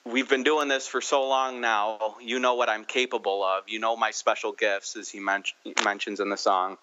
we've 0.05 0.29
been 0.29 0.43
doing 0.43 0.67
this 0.67 0.87
for 0.87 1.01
so 1.01 1.27
long 1.27 1.61
now. 1.61 2.15
You 2.21 2.39
know 2.39 2.55
what 2.55 2.69
I'm 2.69 2.85
capable 2.85 3.43
of. 3.43 3.63
You 3.67 3.79
know 3.79 3.95
my 3.95 4.11
special 4.11 4.51
gifts, 4.51 4.95
as 4.95 5.09
he 5.09 5.19
men- 5.19 5.43
mentions 5.83 6.19
in 6.19 6.29
the 6.29 6.37
song. 6.37 6.77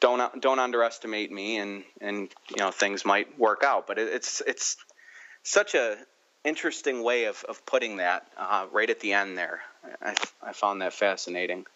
Don't 0.00 0.40
don't 0.42 0.58
underestimate 0.58 1.32
me, 1.32 1.56
and 1.58 1.84
and 2.00 2.28
you 2.50 2.56
know 2.58 2.70
things 2.70 3.04
might 3.04 3.38
work 3.38 3.62
out. 3.64 3.86
But 3.86 3.98
it, 3.98 4.08
it's 4.08 4.42
it's 4.46 4.76
such 5.42 5.74
a 5.74 5.96
interesting 6.44 7.02
way 7.02 7.24
of, 7.24 7.44
of 7.48 7.64
putting 7.66 7.96
that 7.96 8.26
uh, 8.38 8.66
right 8.72 8.88
at 8.88 9.00
the 9.00 9.12
end 9.12 9.36
there. 9.36 9.60
I, 10.00 10.14
I 10.42 10.52
found 10.52 10.80
that 10.82 10.92
fascinating. 10.92 11.66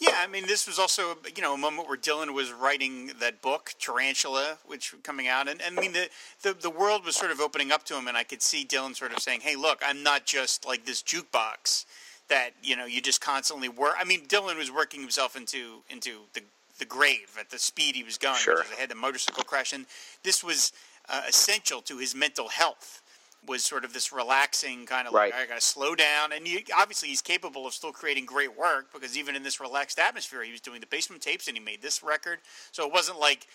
Yeah, 0.00 0.16
I 0.16 0.26
mean, 0.26 0.46
this 0.46 0.66
was 0.66 0.78
also 0.78 1.18
you 1.36 1.42
know 1.42 1.52
a 1.52 1.58
moment 1.58 1.86
where 1.86 1.98
Dylan 1.98 2.32
was 2.32 2.52
writing 2.52 3.12
that 3.20 3.42
book 3.42 3.74
Tarantula, 3.78 4.56
which 4.66 4.92
was 4.92 5.02
coming 5.02 5.28
out, 5.28 5.46
and, 5.46 5.60
and 5.60 5.78
I 5.78 5.80
mean 5.80 5.92
the, 5.92 6.08
the 6.42 6.54
the 6.54 6.70
world 6.70 7.04
was 7.04 7.16
sort 7.16 7.30
of 7.30 7.38
opening 7.38 7.70
up 7.70 7.84
to 7.84 7.96
him, 7.96 8.08
and 8.08 8.16
I 8.16 8.24
could 8.24 8.40
see 8.40 8.64
Dylan 8.64 8.96
sort 8.96 9.12
of 9.12 9.18
saying, 9.18 9.40
"Hey, 9.42 9.56
look, 9.56 9.82
I'm 9.86 10.02
not 10.02 10.24
just 10.24 10.66
like 10.66 10.86
this 10.86 11.02
jukebox 11.02 11.84
that 12.28 12.52
you 12.62 12.76
know 12.76 12.86
you 12.86 13.02
just 13.02 13.20
constantly 13.20 13.68
work." 13.68 13.94
I 14.00 14.04
mean, 14.04 14.26
Dylan 14.26 14.56
was 14.56 14.72
working 14.72 15.02
himself 15.02 15.36
into 15.36 15.82
into 15.90 16.20
the 16.32 16.40
the 16.78 16.86
grave 16.86 17.36
at 17.38 17.50
the 17.50 17.58
speed 17.58 17.94
he 17.94 18.02
was 18.02 18.16
going. 18.16 18.38
Sure. 18.38 18.64
He 18.74 18.80
had 18.80 18.90
the 18.90 18.94
motorcycle 18.94 19.44
crash, 19.44 19.74
and 19.74 19.84
this 20.22 20.42
was 20.42 20.72
uh, 21.10 21.22
essential 21.28 21.82
to 21.82 21.98
his 21.98 22.14
mental 22.14 22.48
health 22.48 23.02
was 23.46 23.64
sort 23.64 23.84
of 23.84 23.92
this 23.92 24.12
relaxing 24.12 24.86
kind 24.86 25.08
of 25.08 25.14
right. 25.14 25.32
like 25.32 25.42
I 25.42 25.46
got 25.46 25.60
to 25.60 25.66
slow 25.66 25.94
down, 25.94 26.32
and 26.32 26.46
you, 26.46 26.60
obviously 26.76 27.08
he's 27.08 27.22
capable 27.22 27.66
of 27.66 27.72
still 27.72 27.92
creating 27.92 28.26
great 28.26 28.56
work 28.56 28.92
because 28.92 29.16
even 29.16 29.34
in 29.34 29.42
this 29.42 29.60
relaxed 29.60 29.98
atmosphere, 29.98 30.42
he 30.42 30.52
was 30.52 30.60
doing 30.60 30.80
the 30.80 30.86
basement 30.86 31.22
tapes 31.22 31.48
and 31.48 31.56
he 31.56 31.62
made 31.62 31.82
this 31.82 32.02
record. 32.02 32.38
So 32.72 32.86
it 32.86 32.92
wasn't 32.92 33.18
like 33.18 33.46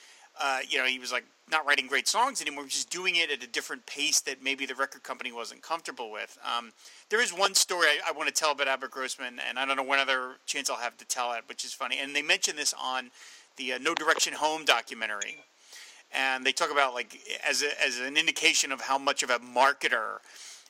uh, 0.42 0.60
you 0.68 0.78
know 0.78 0.86
he 0.86 1.00
was 1.00 1.12
like 1.12 1.26
not 1.52 1.66
writing 1.66 1.88
great 1.88 2.08
songs 2.08 2.42
anymore, 2.42 2.64
he 2.64 2.66
was 2.66 2.74
just 2.74 2.90
doing 2.90 3.16
it 3.16 3.32
at 3.32 3.44
a 3.44 3.48
different 3.48 3.86
pace 3.86 4.20
that 4.22 4.42
maybe 4.42 4.66
the 4.66 4.76
record 4.76 5.04
company 5.04 5.32
wasn't 5.32 5.62
comfortable 5.62 6.12
with. 6.12 6.38
Um, 6.44 6.72
there 7.10 7.22
is 7.22 7.32
one 7.32 7.54
story 7.54 7.88
I, 7.88 8.10
I 8.10 8.12
want 8.14 8.28
to 8.28 8.34
tell 8.34 8.52
about 8.52 8.68
Albert 8.68 8.92
Grossman, 8.92 9.40
and 9.48 9.60
I 9.60 9.66
don't 9.66 9.78
know 9.78 9.84
when 9.84 10.00
other 10.00 10.38
chance 10.46 10.70
I'll 10.70 10.78
have 10.78 10.98
to 10.98 11.06
tell 11.06 11.34
it, 11.34 11.44
which 11.48 11.64
is 11.64 11.74
funny. 11.74 12.00
And 12.00 12.16
they 12.16 12.24
mention 12.24 12.56
this 12.56 12.74
on 12.82 13.12
the 13.58 13.74
uh, 13.74 13.78
No 13.78 13.94
Direction 13.94 14.34
Home 14.34 14.66
documentary 14.66 15.38
and 16.16 16.46
they 16.46 16.52
talk 16.52 16.72
about 16.72 16.94
like 16.94 17.20
as 17.48 17.62
a, 17.62 17.86
as 17.86 18.00
an 18.00 18.18
indication 18.18 18.72
of 18.72 18.82
how 18.82 18.98
much 18.98 19.24
of 19.24 19.30
a 19.30 19.40
marketer 19.40 20.20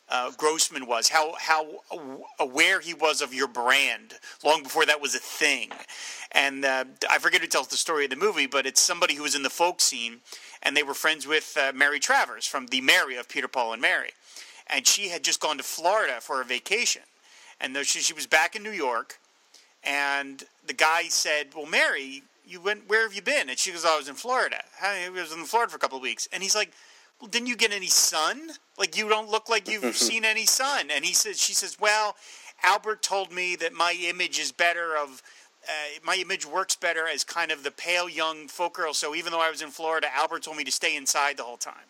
uh, 0.09 0.31
Grossman 0.37 0.85
was, 0.85 1.09
how 1.09 1.33
how 1.39 1.65
aware 2.39 2.79
he 2.79 2.93
was 2.93 3.21
of 3.21 3.33
your 3.33 3.47
brand 3.47 4.15
long 4.43 4.63
before 4.63 4.85
that 4.85 5.01
was 5.01 5.15
a 5.15 5.19
thing. 5.19 5.71
And 6.31 6.65
uh, 6.65 6.85
I 7.09 7.17
forget 7.17 7.41
who 7.41 7.47
tells 7.47 7.67
the 7.67 7.77
story 7.77 8.03
of 8.03 8.09
the 8.09 8.15
movie, 8.15 8.45
but 8.45 8.65
it's 8.65 8.81
somebody 8.81 9.15
who 9.15 9.23
was 9.23 9.35
in 9.35 9.43
the 9.43 9.49
folk 9.49 9.81
scene, 9.81 10.17
and 10.61 10.75
they 10.75 10.83
were 10.83 10.93
friends 10.93 11.25
with 11.25 11.57
uh, 11.59 11.71
Mary 11.73 11.99
Travers 11.99 12.45
from 12.45 12.67
the 12.67 12.81
Mary 12.81 13.15
of 13.15 13.29
Peter 13.29 13.47
Paul 13.47 13.73
and 13.73 13.81
Mary, 13.81 14.11
and 14.67 14.85
she 14.85 15.09
had 15.09 15.23
just 15.23 15.39
gone 15.39 15.57
to 15.57 15.63
Florida 15.63 16.17
for 16.19 16.41
a 16.41 16.45
vacation, 16.45 17.03
and 17.59 17.75
she, 17.77 17.99
she 17.99 18.13
was 18.13 18.27
back 18.27 18.55
in 18.55 18.61
New 18.61 18.71
York, 18.71 19.17
and 19.83 20.43
the 20.65 20.73
guy 20.73 21.03
said, 21.03 21.47
"Well, 21.55 21.65
Mary." 21.65 22.23
You 22.47 22.61
went 22.61 22.87
where 22.89 23.03
have 23.03 23.13
you 23.13 23.21
been? 23.21 23.49
And 23.49 23.57
she 23.57 23.71
goes 23.71 23.85
i 23.85 23.97
was 23.97 24.07
in 24.07 24.15
florida. 24.15 24.63
I 24.81 25.09
was 25.09 25.33
in 25.33 25.43
florida 25.45 25.71
for 25.71 25.77
a 25.77 25.79
couple 25.79 25.97
of 25.97 26.01
weeks. 26.01 26.27
And 26.31 26.43
he's 26.43 26.55
like 26.55 26.71
well 27.19 27.29
didn't 27.29 27.47
you 27.47 27.55
get 27.55 27.71
any 27.71 27.87
sun? 27.87 28.51
Like 28.77 28.97
you 28.97 29.09
don't 29.09 29.29
look 29.29 29.49
like 29.49 29.69
you've 29.69 29.95
seen 29.95 30.25
any 30.25 30.45
sun. 30.45 30.89
And 30.91 31.05
he 31.05 31.13
says 31.13 31.39
she 31.39 31.53
says 31.53 31.77
well 31.79 32.15
albert 32.63 33.01
told 33.01 33.31
me 33.31 33.55
that 33.57 33.73
my 33.73 33.95
image 34.01 34.39
is 34.39 34.51
better 34.51 34.95
of 34.95 35.21
uh, 35.67 35.99
my 36.03 36.15
image 36.15 36.45
works 36.45 36.75
better 36.75 37.07
as 37.07 37.23
kind 37.23 37.51
of 37.51 37.63
the 37.63 37.71
pale 37.71 38.07
young 38.07 38.47
folk 38.47 38.75
girl. 38.75 38.93
So 38.93 39.15
even 39.15 39.31
though 39.31 39.41
i 39.41 39.49
was 39.49 39.61
in 39.61 39.69
florida 39.69 40.07
albert 40.13 40.43
told 40.43 40.57
me 40.57 40.63
to 40.63 40.71
stay 40.71 40.95
inside 40.95 41.37
the 41.37 41.43
whole 41.43 41.57
time. 41.57 41.89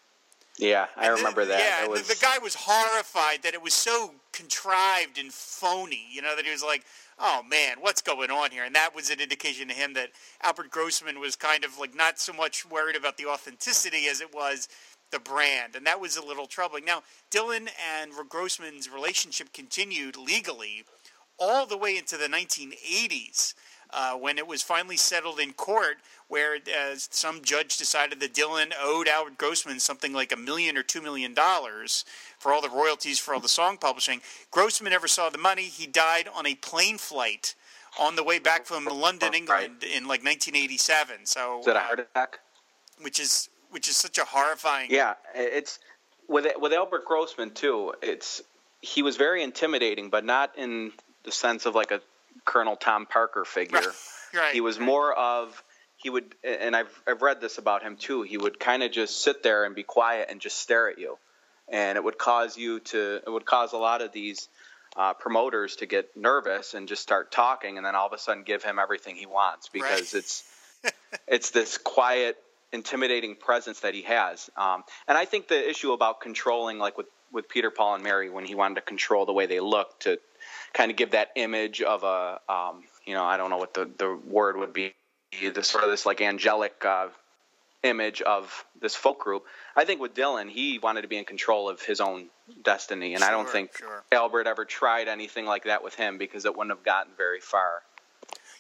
Yeah, 0.58 0.88
I 0.96 1.08
and 1.08 1.18
remember 1.18 1.41
the, 1.41 1.50
that. 1.50 1.82
Yeah, 1.84 1.88
was... 1.88 2.04
the, 2.04 2.13
the 2.13 2.20
guy 2.22 2.38
was 2.38 2.56
horrified 2.58 3.44
that 3.44 3.54
it 3.54 3.62
was 3.62 3.74
so 3.74 4.13
contrived 4.32 5.18
and 5.18 5.32
phony. 5.32 6.06
You 6.10 6.22
know 6.22 6.36
that 6.36 6.46
he 6.46 6.52
was 6.52 6.63
like, 6.63 6.84
oh 7.19 7.41
man, 7.49 7.78
what's 7.80 8.01
going 8.01 8.32
on 8.32 8.51
here? 8.51 8.63
And 8.63 8.75
that 8.75 8.95
was 8.95 9.10
an 9.10 9.19
indication 9.19 9.67
to 9.67 9.73
him 9.73 9.93
that 9.93 10.10
Albert 10.43 10.71
Grossman 10.71 11.19
was 11.19 11.36
kind 11.36 11.63
of 11.63 11.78
like 11.80 11.95
not 11.95 12.19
so 12.19 12.34
much 12.34 12.69
worried 12.69 12.95
about 12.95 13.17
the 13.17 13.25
authenticity 13.25 14.08
as 14.10 14.21
it 14.21 14.34
was 14.34 14.67
the 15.12 15.19
brand. 15.19 15.75
And 15.75 15.86
that 15.86 16.01
was 16.01 16.17
a 16.17 16.25
little 16.25 16.47
troubling. 16.47 16.86
Now, 16.86 17.04
Dylan 17.32 17.69
and 17.99 18.12
Grossman's 18.30 18.89
relationship 18.89 19.54
continued 19.54 20.17
legally 20.17 20.84
all 21.38 21.65
the 21.65 21.78
way 21.78 21.97
into 21.97 22.17
the 22.17 22.28
1980s. 22.28 23.54
Uh, 23.98 24.14
when 24.18 24.38
it 24.38 24.46
was 24.46 24.62
finally 24.62 24.98
settled 24.98 25.40
in 25.40 25.54
court, 25.54 26.00
where 26.28 26.56
uh, 26.56 26.96
some 26.98 27.42
judge 27.42 27.78
decided 27.78 28.20
that 28.20 28.34
Dylan 28.34 28.74
owed 28.78 29.08
Albert 29.08 29.38
Grossman 29.38 29.80
something 29.80 30.12
like 30.12 30.34
a 30.34 30.36
million 30.36 30.76
or 30.76 30.84
two 30.84 31.02
million 31.02 31.34
dollars 31.34 32.04
for 32.38 32.52
all 32.52 32.62
the 32.62 32.70
royalties 32.70 33.20
for 33.20 33.34
all 33.34 33.40
the 33.40 33.48
song 33.48 33.78
publishing. 33.78 34.20
Grossman 34.52 34.92
never 34.92 35.08
saw 35.08 35.30
the 35.30 35.38
money. 35.38 35.64
He 35.64 35.88
died 35.88 36.28
on 36.36 36.46
a 36.46 36.56
plane 36.56 36.98
flight 36.98 37.56
on 37.98 38.18
the 38.18 38.24
way 38.24 38.38
back 38.38 38.66
from 38.66 38.84
London, 38.84 39.34
England, 39.34 39.78
right. 39.82 39.92
in 39.96 40.04
like 40.04 40.26
1987. 40.26 41.26
So 41.26 41.60
is 41.60 41.66
that 41.66 41.78
a 41.78 41.80
heart 41.80 42.02
attack? 42.02 42.40
Which 43.02 43.18
is 43.18 43.48
which 43.70 43.88
is 43.88 43.96
such 43.96 44.18
a 44.18 44.26
horrifying. 44.26 44.92
Yeah, 44.92 45.14
it's 45.34 45.80
with 46.28 46.46
with 46.60 46.74
Albert 46.74 47.06
Grossman 47.06 47.52
too. 47.52 47.94
It's 48.02 48.42
he 48.82 49.04
was 49.04 49.16
very 49.16 49.42
intimidating, 49.42 50.10
but 50.10 50.26
not 50.26 50.58
in 50.58 50.92
the 51.24 51.32
sense 51.32 51.66
of 51.66 51.76
like 51.76 51.92
a 51.92 52.02
Colonel 52.46 52.76
Tom 52.76 53.06
Parker 53.06 53.46
figure. 53.46 53.80
Right. 53.80 53.96
right 54.34 54.54
he 54.54 54.62
was 54.62 54.80
more 54.80 55.14
of 55.14 55.62
he 55.98 56.10
would, 56.10 56.36
and 56.44 56.76
I've 56.76 57.02
I've 57.08 57.22
read 57.22 57.42
this 57.42 57.58
about 57.58 57.82
him 57.82 57.98
too. 57.98 58.22
He 58.22 58.38
would 58.38 58.60
kind 58.60 58.84
of 58.84 58.92
just 58.92 59.24
sit 59.24 59.44
there 59.44 59.66
and 59.66 59.74
be 59.74 59.84
quiet 59.84 60.28
and 60.30 60.40
just 60.40 60.58
stare 60.58 60.90
at 60.90 61.00
you, 61.00 61.18
and 61.68 61.98
it 61.98 62.04
would 62.04 62.18
cause 62.18 62.58
you 62.58 62.80
to 62.82 63.22
it 63.26 63.30
would 63.30 63.46
cause 63.46 63.74
a 63.74 63.78
lot 63.78 64.02
of 64.02 64.12
these 64.12 64.48
uh, 64.96 65.14
promoters 65.14 65.78
to 65.78 65.86
get 65.86 66.16
nervous 66.16 66.74
and 66.74 66.88
just 66.88 67.02
start 67.02 67.32
talking, 67.32 67.78
and 67.78 67.86
then 67.86 67.96
all 67.96 68.08
of 68.08 68.14
a 68.14 68.18
sudden 68.18 68.44
give 68.44 68.64
him 68.64 68.80
everything 68.80 69.16
he 69.16 69.26
wants 69.26 69.70
because 69.70 70.14
right. 70.14 70.20
it's 70.20 70.44
it's 71.28 71.52
this 71.52 71.78
quiet, 71.78 72.38
intimidating 72.72 73.36
presence 73.36 73.80
that 73.82 73.94
he 73.94 74.04
has. 74.04 74.50
Um, 74.56 74.84
and 75.08 75.18
I 75.18 75.26
think 75.26 75.48
the 75.48 75.70
issue 75.70 75.92
about 75.94 76.22
controlling, 76.22 76.78
like 76.78 76.98
with 76.98 77.08
with 77.32 77.50
Peter 77.50 77.72
Paul 77.72 77.96
and 77.96 78.04
Mary, 78.04 78.30
when 78.30 78.46
he 78.46 78.56
wanted 78.56 78.76
to 78.76 78.82
control 78.82 79.26
the 79.26 79.34
way 79.34 79.46
they 79.46 79.60
looked 79.60 80.04
to 80.04 80.20
kind 80.76 80.92
of 80.92 80.98
give 80.98 81.12
that 81.12 81.30
image 81.36 81.82
of 81.82 82.04
a 82.04 82.40
um, 82.48 82.84
you 83.06 83.16
know 83.16 83.24
I 83.24 83.38
don't 83.38 83.50
know 83.50 83.58
what 83.58 83.74
the 83.74 83.90
the 83.98 84.20
word 84.28 84.58
would 84.58 84.74
be 84.74 84.94
the 85.42 85.64
sort 85.64 85.84
of 85.84 85.90
this 85.90 86.06
like 86.06 86.22
angelic 86.22 86.84
uh, 86.86 87.08
image 87.84 88.22
of 88.22 88.66
this 88.82 88.96
folk 88.96 89.20
group. 89.20 89.46
I 89.76 89.86
think 89.86 90.02
with 90.02 90.14
Dylan, 90.14 90.50
he 90.50 90.80
wanted 90.80 91.02
to 91.02 91.08
be 91.08 91.18
in 91.18 91.26
control 91.26 91.70
of 91.70 91.82
his 91.82 92.00
own 92.02 92.28
destiny, 92.64 93.14
and 93.14 93.22
sure, 93.22 93.30
I 93.30 93.32
don't 93.32 93.50
think 93.50 93.78
sure. 93.78 94.04
Albert 94.12 94.48
ever 94.48 94.66
tried 94.66 95.08
anything 95.08 95.46
like 95.46 95.64
that 95.64 95.84
with 95.84 95.96
him 95.96 96.18
because 96.18 96.46
it 96.46 96.56
wouldn't 96.56 96.76
have 96.76 96.86
gotten 96.86 97.14
very 97.18 97.40
far. 97.40 97.82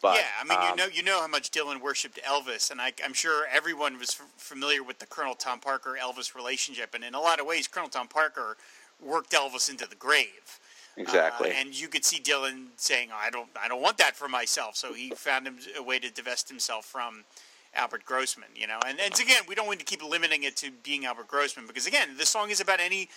But, 0.01 0.17
yeah, 0.17 0.25
I 0.39 0.43
mean, 0.43 0.57
um, 0.59 0.69
you 0.69 0.75
know, 0.75 0.91
you 0.93 1.03
know 1.03 1.21
how 1.21 1.27
much 1.27 1.49
Dylan 1.49 1.81
worshipped 1.81 2.19
Elvis, 2.23 2.69
and 2.69 2.79
I, 2.79 2.93
am 3.03 3.13
sure 3.13 3.45
everyone 3.51 3.97
was 3.97 4.09
f- 4.19 4.27
familiar 4.37 4.83
with 4.83 4.99
the 4.99 5.07
Colonel 5.07 5.33
Tom 5.33 5.59
Parker 5.59 5.97
Elvis 5.99 6.35
relationship, 6.35 6.93
and 6.93 7.03
in 7.03 7.15
a 7.15 7.19
lot 7.19 7.39
of 7.39 7.47
ways, 7.47 7.67
Colonel 7.67 7.89
Tom 7.89 8.07
Parker 8.07 8.55
worked 9.03 9.31
Elvis 9.31 9.67
into 9.69 9.87
the 9.87 9.95
grave. 9.95 10.59
Exactly. 10.97 11.51
Uh, 11.51 11.55
and 11.57 11.79
you 11.79 11.87
could 11.87 12.05
see 12.05 12.19
Dylan 12.19 12.67
saying, 12.77 13.09
"I 13.13 13.29
don't, 13.29 13.49
I 13.61 13.67
don't 13.67 13.81
want 13.81 13.97
that 13.97 14.15
for 14.15 14.27
myself." 14.27 14.75
So 14.75 14.93
he 14.93 15.11
found 15.11 15.47
him 15.47 15.57
a 15.77 15.83
way 15.83 15.99
to 15.99 16.09
divest 16.09 16.49
himself 16.49 16.85
from 16.85 17.25
Albert 17.73 18.05
Grossman. 18.05 18.49
You 18.55 18.67
know, 18.67 18.79
and, 18.87 18.99
and 18.99 19.13
again, 19.19 19.43
we 19.47 19.55
don't 19.55 19.67
want 19.67 19.79
to 19.79 19.85
keep 19.85 20.03
limiting 20.03 20.43
it 20.43 20.55
to 20.57 20.71
being 20.83 21.05
Albert 21.05 21.27
Grossman 21.27 21.67
because 21.67 21.85
again, 21.85 22.09
the 22.17 22.25
song 22.25 22.49
is 22.49 22.61
about 22.61 22.79
any 22.79 23.09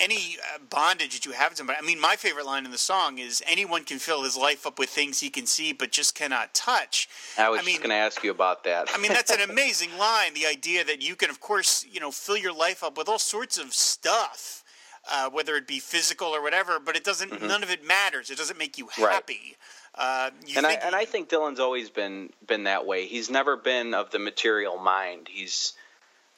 any 0.00 0.38
uh, 0.54 0.58
bondage 0.70 1.12
that 1.12 1.26
you 1.26 1.32
have 1.32 1.50
to 1.50 1.56
somebody. 1.56 1.78
I 1.80 1.86
mean, 1.86 2.00
my 2.00 2.16
favorite 2.16 2.46
line 2.46 2.64
in 2.64 2.70
the 2.70 2.78
song 2.78 3.18
is, 3.18 3.42
"Anyone 3.46 3.84
can 3.84 3.98
fill 3.98 4.24
his 4.24 4.36
life 4.36 4.66
up 4.66 4.78
with 4.78 4.88
things 4.88 5.20
he 5.20 5.30
can 5.30 5.46
see, 5.46 5.72
but 5.72 5.92
just 5.92 6.14
cannot 6.14 6.54
touch." 6.54 7.08
I 7.38 7.48
was 7.50 7.60
I 7.60 7.62
mean, 7.62 7.74
just 7.74 7.82
going 7.82 7.90
to 7.90 7.96
ask 7.96 8.24
you 8.24 8.30
about 8.30 8.64
that. 8.64 8.88
I 8.92 8.98
mean, 8.98 9.12
that's 9.12 9.30
an 9.30 9.40
amazing 9.50 9.96
line. 9.98 10.34
The 10.34 10.46
idea 10.46 10.82
that 10.84 11.02
you 11.02 11.14
can, 11.14 11.30
of 11.30 11.40
course, 11.40 11.84
you 11.90 12.00
know, 12.00 12.10
fill 12.10 12.36
your 12.36 12.54
life 12.54 12.82
up 12.82 12.96
with 12.96 13.08
all 13.08 13.18
sorts 13.18 13.58
of 13.58 13.72
stuff 13.74 14.64
uh, 15.10 15.30
whether 15.30 15.56
it 15.56 15.66
be 15.66 15.78
physical 15.78 16.28
or 16.28 16.42
whatever. 16.42 16.78
But 16.80 16.96
it 16.96 17.04
doesn't. 17.04 17.30
Mm-hmm. 17.30 17.46
None 17.46 17.62
of 17.62 17.70
it 17.70 17.84
matters. 17.86 18.30
It 18.30 18.38
doesn't 18.38 18.58
make 18.58 18.78
you 18.78 18.88
happy. 18.88 19.56
Right. 19.96 20.30
Uh, 20.30 20.30
you 20.46 20.54
and 20.56 20.66
I 20.66 20.72
and 20.74 20.94
I 20.94 21.04
think 21.04 21.28
Dylan's 21.28 21.60
always 21.60 21.90
been 21.90 22.30
been 22.46 22.64
that 22.64 22.86
way. 22.86 23.06
He's 23.06 23.30
never 23.30 23.56
been 23.56 23.94
of 23.94 24.10
the 24.10 24.18
material 24.18 24.78
mind. 24.78 25.28
He's 25.30 25.72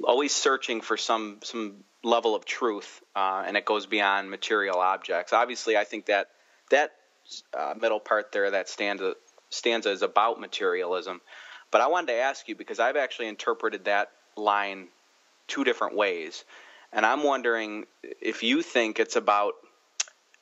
always 0.02 0.32
searching 0.32 0.80
for 0.80 0.96
some 0.96 1.38
some 1.42 1.84
level 2.02 2.34
of 2.34 2.44
truth, 2.44 3.00
uh, 3.14 3.44
and 3.46 3.56
it 3.56 3.64
goes 3.64 3.86
beyond 3.86 4.30
material 4.30 4.78
objects. 4.78 5.32
Obviously, 5.32 5.76
I 5.76 5.84
think 5.84 6.06
that 6.06 6.28
that 6.70 6.92
uh, 7.56 7.74
middle 7.80 8.00
part 8.00 8.32
there, 8.32 8.50
that 8.50 8.68
stanza 8.68 9.14
stanza 9.50 9.90
is 9.90 10.02
about 10.02 10.40
materialism. 10.40 11.20
But 11.70 11.80
I 11.80 11.86
wanted 11.86 12.08
to 12.08 12.18
ask 12.18 12.48
you 12.48 12.54
because 12.54 12.80
I've 12.80 12.96
actually 12.96 13.28
interpreted 13.28 13.86
that 13.86 14.10
line 14.36 14.88
two 15.48 15.64
different 15.64 15.96
ways. 15.96 16.44
And 16.92 17.06
I'm 17.06 17.22
wondering 17.22 17.86
if 18.20 18.42
you 18.42 18.62
think 18.62 19.00
it's 19.00 19.16
about 19.16 19.54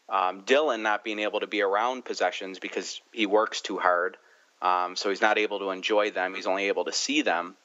um, 0.09 0.43
Dylan 0.43 0.83
not 0.83 1.05
being 1.05 1.21
able 1.21 1.41
to 1.41 1.47
be 1.47 1.63
around 1.63 2.05
possessions 2.05 2.59
because 2.59 3.01
he 3.13 3.27
works 3.27 3.61
too 3.61 3.79
hard. 3.79 4.17
Um, 4.61 4.97
so 4.97 5.09
he's 5.09 5.21
not 5.21 5.39
able 5.39 5.61
to 5.61 5.71
enjoy 5.71 6.11
them. 6.11 6.35
He's 6.35 6.47
only 6.47 6.69
able 6.69 6.85
to 6.87 6.93
see 6.93 7.23
them 7.23 7.57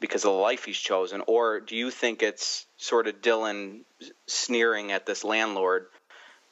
because 0.00 0.24
of 0.24 0.32
the 0.32 0.38
life 0.38 0.64
he's 0.64 0.76
chosen. 0.76 1.22
Or 1.26 1.60
do 1.60 1.74
you 1.74 1.90
think 1.90 2.22
it's 2.22 2.66
sort 2.76 3.06
of 3.06 3.22
Dylan 3.22 3.80
sneering 4.26 4.92
at 4.92 5.06
this 5.06 5.24
landlord 5.24 5.86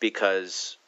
because 0.00 0.78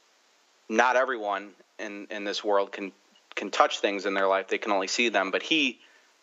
not 0.69 0.97
everyone 0.97 1.51
in, 1.79 2.07
in 2.11 2.25
this 2.25 2.43
world 2.43 2.73
can 2.73 2.93
can 3.35 3.51
touch 3.51 3.81
things 3.81 4.05
in 4.05 4.13
their 4.13 4.29
life. 4.29 4.49
They 4.49 4.59
can 4.59 4.73
only 4.73 4.89
see 4.89 5.09
them, 5.09 5.31
but 5.31 5.43
he 5.43 5.81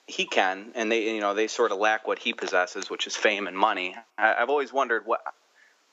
he 0.09 0.25
can, 0.25 0.71
and 0.75 0.91
they 0.91 1.13
you 1.13 1.21
know 1.21 1.33
they 1.33 1.47
sort 1.47 1.71
of 1.71 1.77
lack 1.77 2.07
what 2.07 2.19
he 2.19 2.33
possesses, 2.33 2.89
which 2.89 3.07
is 3.07 3.15
fame 3.15 3.47
and 3.47 3.57
money. 3.57 3.95
I, 4.17 4.35
have 4.39 4.49
always 4.49 4.73
wondered 4.73 5.05
what 5.05 5.21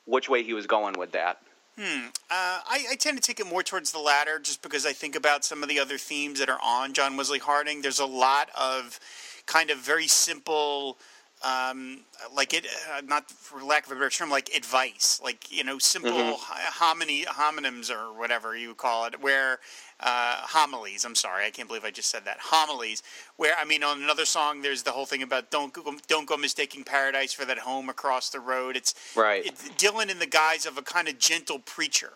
which 0.06 0.28
way 0.28 0.42
he 0.42 0.54
was 0.54 0.66
going 0.66 0.98
with 0.98 1.12
that. 1.12 1.38
Hmm. 1.78 2.06
Uh, 2.30 2.60
I, 2.66 2.86
I, 2.92 2.96
tend 2.96 3.18
to 3.18 3.22
take 3.22 3.38
it 3.38 3.46
more 3.46 3.62
towards 3.62 3.92
the 3.92 3.98
latter, 3.98 4.38
just 4.38 4.62
because 4.62 4.86
I 4.86 4.94
think 4.94 5.14
about 5.14 5.44
some 5.44 5.62
of 5.62 5.68
the 5.68 5.78
other 5.78 5.98
themes 5.98 6.38
that 6.38 6.48
are 6.48 6.58
on 6.64 6.94
John 6.94 7.18
Wesley 7.18 7.38
Harding. 7.38 7.82
There's 7.82 7.98
a 7.98 8.06
lot 8.06 8.48
of 8.58 8.98
kind 9.44 9.70
of 9.70 9.78
very 9.78 10.06
simple 10.06 10.96
um, 11.42 12.00
like 12.34 12.54
it, 12.54 12.66
uh, 12.96 13.02
not 13.02 13.30
for 13.30 13.62
lack 13.62 13.86
of 13.86 13.92
a 13.92 13.94
better 13.94 14.08
term, 14.08 14.30
like 14.30 14.50
advice, 14.56 15.20
like 15.22 15.50
you 15.50 15.64
know, 15.64 15.78
simple 15.78 16.12
mm-hmm. 16.12 16.82
hominy 16.82 17.24
homonyms 17.24 17.90
or 17.90 18.18
whatever 18.18 18.56
you 18.56 18.74
call 18.74 19.04
it, 19.04 19.20
where 19.20 19.58
uh, 20.00 20.36
homilies. 20.40 21.04
I'm 21.04 21.14
sorry, 21.14 21.44
I 21.44 21.50
can't 21.50 21.68
believe 21.68 21.84
I 21.84 21.90
just 21.90 22.10
said 22.10 22.24
that. 22.24 22.38
Homilies, 22.40 23.02
where 23.36 23.54
I 23.60 23.66
mean, 23.66 23.84
on 23.84 24.02
another 24.02 24.24
song, 24.24 24.62
there's 24.62 24.82
the 24.82 24.92
whole 24.92 25.06
thing 25.06 25.22
about 25.22 25.50
don't 25.50 25.72
go, 25.72 25.94
don't 26.08 26.26
go 26.26 26.38
mistaking 26.38 26.84
paradise 26.84 27.34
for 27.34 27.44
that 27.44 27.58
home 27.58 27.90
across 27.90 28.30
the 28.30 28.40
road. 28.40 28.74
It's 28.74 28.94
right. 29.14 29.44
It's 29.44 29.68
Dylan 29.70 30.10
in 30.10 30.18
the 30.18 30.26
guise 30.26 30.64
of 30.64 30.78
a 30.78 30.82
kind 30.82 31.06
of 31.06 31.18
gentle 31.18 31.58
preacher. 31.58 32.12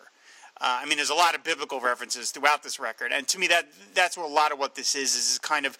Uh, 0.59 0.79
I 0.81 0.85
mean, 0.85 0.97
there's 0.97 1.09
a 1.09 1.15
lot 1.15 1.35
of 1.35 1.43
biblical 1.43 1.79
references 1.79 2.31
throughout 2.31 2.63
this 2.63 2.79
record, 2.79 3.11
and 3.11 3.27
to 3.29 3.39
me, 3.39 3.47
that 3.47 3.69
that's 3.93 4.17
a 4.17 4.21
lot 4.21 4.51
of 4.51 4.59
what 4.59 4.75
this 4.75 4.95
is 4.95 5.15
is 5.15 5.39
kind 5.39 5.65
of 5.65 5.77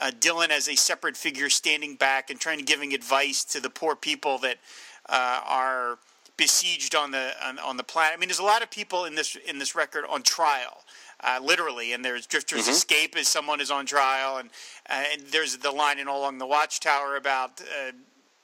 uh, 0.00 0.10
Dylan 0.10 0.50
as 0.50 0.68
a 0.68 0.76
separate 0.76 1.16
figure 1.16 1.50
standing 1.50 1.94
back 1.96 2.30
and 2.30 2.38
trying 2.38 2.58
to 2.58 2.64
giving 2.64 2.94
advice 2.94 3.44
to 3.44 3.60
the 3.60 3.70
poor 3.70 3.96
people 3.96 4.38
that 4.38 4.58
uh, 5.08 5.40
are 5.44 5.98
besieged 6.36 6.94
on 6.94 7.10
the 7.10 7.32
on, 7.44 7.58
on, 7.58 7.76
the 7.76 7.82
planet. 7.82 8.14
I 8.14 8.16
mean, 8.18 8.28
there's 8.28 8.38
a 8.38 8.44
lot 8.44 8.62
of 8.62 8.70
people 8.70 9.04
in 9.04 9.14
this 9.14 9.36
in 9.46 9.58
this 9.58 9.74
record 9.74 10.04
on 10.08 10.22
trial. 10.22 10.84
Uh, 11.20 11.40
literally, 11.42 11.94
and 11.94 12.04
there's 12.04 12.26
Drifter's 12.26 12.62
mm-hmm. 12.62 12.70
Escape 12.70 13.16
as 13.16 13.26
someone 13.26 13.60
is 13.60 13.72
on 13.72 13.86
trial, 13.86 14.36
and, 14.36 14.50
uh, 14.88 15.02
and 15.12 15.22
there's 15.32 15.56
the 15.56 15.70
line 15.72 15.98
in 15.98 16.06
All 16.06 16.20
Along 16.20 16.38
the 16.38 16.46
Watchtower 16.46 17.16
about 17.16 17.60
uh, 17.60 17.90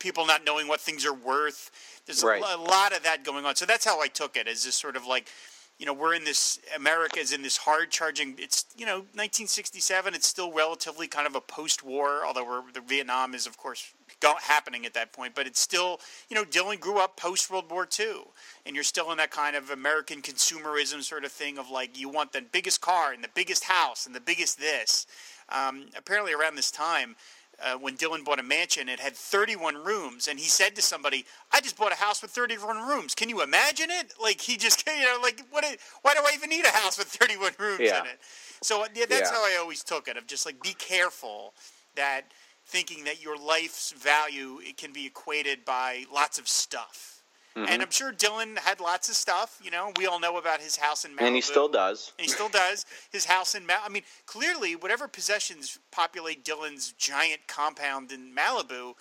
people 0.00 0.26
not 0.26 0.44
knowing 0.44 0.66
what 0.66 0.80
things 0.80 1.06
are 1.06 1.14
worth. 1.14 1.70
There's 2.04 2.24
right. 2.24 2.42
a, 2.42 2.56
a 2.56 2.58
lot 2.58 2.92
of 2.92 3.04
that 3.04 3.22
going 3.22 3.44
on. 3.44 3.54
So 3.54 3.64
that's 3.64 3.84
how 3.84 4.02
I 4.02 4.08
took 4.08 4.36
it, 4.36 4.48
as 4.48 4.64
just 4.64 4.80
sort 4.80 4.96
of 4.96 5.06
like 5.06 5.30
you 5.78 5.86
know, 5.86 5.92
we're 5.92 6.14
in 6.14 6.24
this, 6.24 6.60
America 6.76 7.18
is 7.18 7.32
in 7.32 7.42
this 7.42 7.56
hard 7.56 7.90
charging, 7.90 8.36
it's, 8.38 8.64
you 8.76 8.86
know, 8.86 8.98
1967, 9.14 10.14
it's 10.14 10.26
still 10.26 10.52
relatively 10.52 11.08
kind 11.08 11.26
of 11.26 11.34
a 11.34 11.40
post 11.40 11.82
war, 11.82 12.24
although 12.24 12.62
the 12.72 12.80
Vietnam 12.80 13.34
is, 13.34 13.46
of 13.46 13.56
course, 13.56 13.92
happening 14.40 14.86
at 14.86 14.94
that 14.94 15.12
point, 15.12 15.34
but 15.34 15.46
it's 15.46 15.60
still, 15.60 16.00
you 16.28 16.34
know, 16.34 16.44
Dylan 16.44 16.80
grew 16.80 16.98
up 16.98 17.16
post 17.16 17.50
World 17.50 17.70
War 17.70 17.88
II, 17.98 18.22
and 18.64 18.74
you're 18.74 18.84
still 18.84 19.10
in 19.10 19.18
that 19.18 19.30
kind 19.30 19.56
of 19.56 19.70
American 19.70 20.22
consumerism 20.22 21.02
sort 21.02 21.24
of 21.24 21.32
thing 21.32 21.58
of 21.58 21.70
like, 21.70 21.98
you 21.98 22.08
want 22.08 22.32
the 22.32 22.42
biggest 22.52 22.80
car 22.80 23.12
and 23.12 23.22
the 23.22 23.28
biggest 23.34 23.64
house 23.64 24.06
and 24.06 24.14
the 24.14 24.20
biggest 24.20 24.58
this. 24.58 25.06
Um, 25.50 25.86
apparently, 25.96 26.32
around 26.32 26.54
this 26.54 26.70
time, 26.70 27.16
uh, 27.62 27.74
when 27.78 27.96
Dylan 27.96 28.24
bought 28.24 28.38
a 28.38 28.42
mansion, 28.42 28.88
it 28.88 29.00
had 29.00 29.14
31 29.14 29.76
rooms, 29.84 30.28
and 30.28 30.38
he 30.38 30.48
said 30.48 30.74
to 30.76 30.82
somebody, 30.82 31.24
"I 31.52 31.60
just 31.60 31.76
bought 31.76 31.92
a 31.92 31.96
house 31.96 32.22
with 32.22 32.30
31 32.30 32.86
rooms. 32.86 33.14
Can 33.14 33.28
you 33.28 33.42
imagine 33.42 33.90
it? 33.90 34.14
Like 34.20 34.40
he 34.40 34.56
just, 34.56 34.86
you 34.98 35.04
know, 35.04 35.18
like 35.22 35.42
what? 35.50 35.64
why 36.02 36.14
do 36.14 36.20
I 36.20 36.32
even 36.34 36.50
need 36.50 36.64
a 36.64 36.70
house 36.70 36.98
with 36.98 37.08
31 37.08 37.52
rooms 37.58 37.80
yeah. 37.80 38.00
in 38.00 38.06
it?" 38.06 38.20
So 38.62 38.84
yeah, 38.94 39.04
that's 39.08 39.30
yeah. 39.30 39.36
how 39.36 39.44
I 39.44 39.58
always 39.60 39.82
took 39.84 40.08
it. 40.08 40.16
Of 40.16 40.26
just 40.26 40.46
like 40.46 40.62
be 40.62 40.74
careful 40.74 41.54
that 41.96 42.22
thinking 42.66 43.04
that 43.04 43.22
your 43.22 43.36
life's 43.36 43.92
value 43.92 44.58
it 44.62 44.76
can 44.76 44.92
be 44.92 45.06
equated 45.06 45.64
by 45.64 46.04
lots 46.12 46.38
of 46.38 46.48
stuff. 46.48 47.13
Mm-hmm. 47.56 47.68
And 47.68 47.82
I'm 47.82 47.90
sure 47.90 48.12
Dylan 48.12 48.58
had 48.58 48.80
lots 48.80 49.08
of 49.08 49.14
stuff. 49.14 49.60
You 49.62 49.70
know, 49.70 49.92
we 49.96 50.06
all 50.06 50.18
know 50.18 50.38
about 50.38 50.60
his 50.60 50.76
house 50.76 51.04
in 51.04 51.12
Malibu. 51.12 51.22
And 51.22 51.34
he 51.36 51.40
still 51.40 51.68
does. 51.68 52.12
And 52.18 52.26
he 52.26 52.30
still 52.30 52.48
does. 52.48 52.84
His 53.12 53.26
house 53.26 53.54
in 53.54 53.62
Malibu. 53.62 53.86
I 53.86 53.88
mean, 53.90 54.02
clearly, 54.26 54.74
whatever 54.74 55.06
possessions 55.06 55.78
populate 55.92 56.44
Dylan's 56.44 56.92
giant 56.98 57.46
compound 57.46 58.10
in 58.10 58.34
Malibu, 58.34 58.94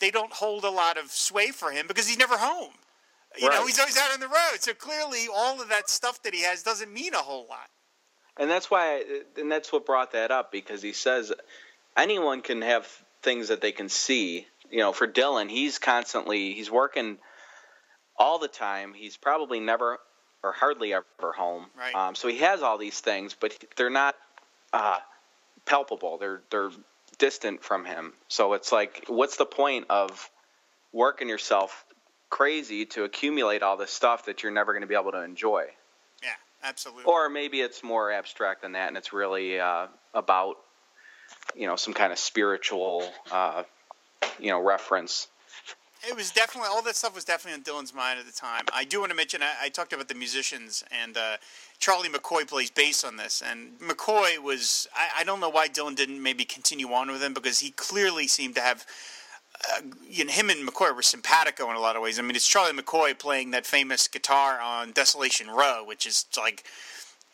they 0.00 0.10
don't 0.10 0.32
hold 0.32 0.64
a 0.64 0.70
lot 0.70 0.98
of 0.98 1.12
sway 1.12 1.52
for 1.52 1.70
him 1.70 1.86
because 1.86 2.08
he's 2.08 2.18
never 2.18 2.36
home. 2.38 2.72
You 3.38 3.48
right. 3.48 3.60
know, 3.60 3.66
he's 3.66 3.78
always 3.78 3.96
out 3.96 4.12
on 4.12 4.18
the 4.18 4.26
road. 4.26 4.58
So 4.58 4.74
clearly, 4.74 5.28
all 5.32 5.62
of 5.62 5.68
that 5.68 5.88
stuff 5.88 6.20
that 6.24 6.34
he 6.34 6.42
has 6.42 6.64
doesn't 6.64 6.92
mean 6.92 7.14
a 7.14 7.18
whole 7.18 7.46
lot. 7.48 7.68
And 8.36 8.50
that's 8.50 8.68
why, 8.68 9.04
and 9.38 9.50
that's 9.50 9.72
what 9.72 9.86
brought 9.86 10.12
that 10.12 10.32
up 10.32 10.50
because 10.50 10.82
he 10.82 10.92
says 10.92 11.32
anyone 11.96 12.40
can 12.40 12.62
have 12.62 12.88
things 13.22 13.46
that 13.48 13.60
they 13.60 13.70
can 13.70 13.88
see. 13.88 14.48
You 14.72 14.78
know, 14.78 14.92
for 14.92 15.06
Dylan, 15.06 15.48
he's 15.48 15.78
constantly 15.78 16.52
he's 16.54 16.68
working– 16.68 17.18
all 18.16 18.38
the 18.38 18.48
time. 18.48 18.94
He's 18.94 19.16
probably 19.16 19.60
never 19.60 19.98
or 20.42 20.52
hardly 20.52 20.92
ever 20.92 21.32
home. 21.32 21.66
Right. 21.76 21.94
Um, 21.94 22.14
so 22.14 22.28
he 22.28 22.38
has 22.38 22.62
all 22.62 22.78
these 22.78 23.00
things, 23.00 23.36
but 23.38 23.56
they're 23.76 23.90
not 23.90 24.16
uh, 24.72 24.98
palpable. 25.64 26.18
They're 26.18 26.42
they're 26.50 26.70
distant 27.18 27.62
from 27.62 27.84
him. 27.84 28.12
So 28.28 28.54
it's 28.54 28.72
like, 28.72 29.04
what's 29.06 29.36
the 29.36 29.46
point 29.46 29.86
of 29.90 30.30
working 30.92 31.28
yourself 31.28 31.84
crazy 32.30 32.86
to 32.86 33.04
accumulate 33.04 33.62
all 33.62 33.76
this 33.76 33.90
stuff 33.90 34.24
that 34.26 34.42
you're 34.42 34.52
never 34.52 34.72
going 34.72 34.82
to 34.82 34.88
be 34.88 34.94
able 34.94 35.12
to 35.12 35.22
enjoy? 35.22 35.66
Yeah, 36.22 36.30
absolutely. 36.62 37.04
Or 37.04 37.28
maybe 37.28 37.60
it's 37.60 37.84
more 37.84 38.10
abstract 38.10 38.62
than 38.62 38.72
that, 38.72 38.88
and 38.88 38.96
it's 38.96 39.12
really 39.12 39.60
uh, 39.60 39.86
about 40.14 40.56
you 41.54 41.66
know 41.66 41.76
some 41.76 41.94
kind 41.94 42.12
of 42.12 42.18
spiritual 42.18 43.08
uh, 43.30 43.62
you 44.38 44.48
know 44.48 44.60
reference 44.60 45.28
it 46.08 46.16
was 46.16 46.30
definitely 46.30 46.68
all 46.72 46.82
that 46.82 46.96
stuff 46.96 47.14
was 47.14 47.24
definitely 47.24 47.58
on 47.58 47.62
Dylan's 47.62 47.94
mind 47.94 48.18
at 48.18 48.26
the 48.26 48.32
time. 48.32 48.64
I 48.72 48.84
do 48.84 49.00
want 49.00 49.10
to 49.10 49.16
mention 49.16 49.42
I, 49.42 49.66
I 49.66 49.68
talked 49.68 49.92
about 49.92 50.08
the 50.08 50.14
musicians 50.14 50.84
and 51.02 51.16
uh, 51.16 51.36
Charlie 51.78 52.08
McCoy 52.08 52.46
plays 52.46 52.70
bass 52.70 53.04
on 53.04 53.16
this, 53.16 53.42
and 53.44 53.78
McCoy 53.78 54.38
was 54.38 54.88
I, 54.94 55.20
I, 55.20 55.24
don't 55.24 55.40
know 55.40 55.48
why 55.48 55.68
Dylan 55.68 55.96
didn't 55.96 56.22
maybe 56.22 56.44
continue 56.44 56.92
on 56.92 57.10
with 57.10 57.22
him 57.22 57.34
because 57.34 57.60
he 57.60 57.70
clearly 57.70 58.26
seemed 58.26 58.54
to 58.56 58.60
have. 58.60 58.86
Uh, 59.70 59.82
you 60.08 60.24
know, 60.24 60.32
him 60.32 60.50
and 60.50 60.66
McCoy 60.66 60.96
were 60.96 61.02
simpatico 61.02 61.70
in 61.70 61.76
a 61.76 61.78
lot 61.78 61.94
of 61.94 62.02
ways. 62.02 62.18
I 62.18 62.22
mean, 62.22 62.34
it's 62.34 62.48
Charlie 62.48 62.76
McCoy 62.76 63.16
playing 63.16 63.52
that 63.52 63.64
famous 63.64 64.08
guitar 64.08 64.58
on 64.60 64.90
Desolation 64.90 65.48
Row, 65.48 65.84
which 65.86 66.04
is 66.04 66.24
like 66.36 66.64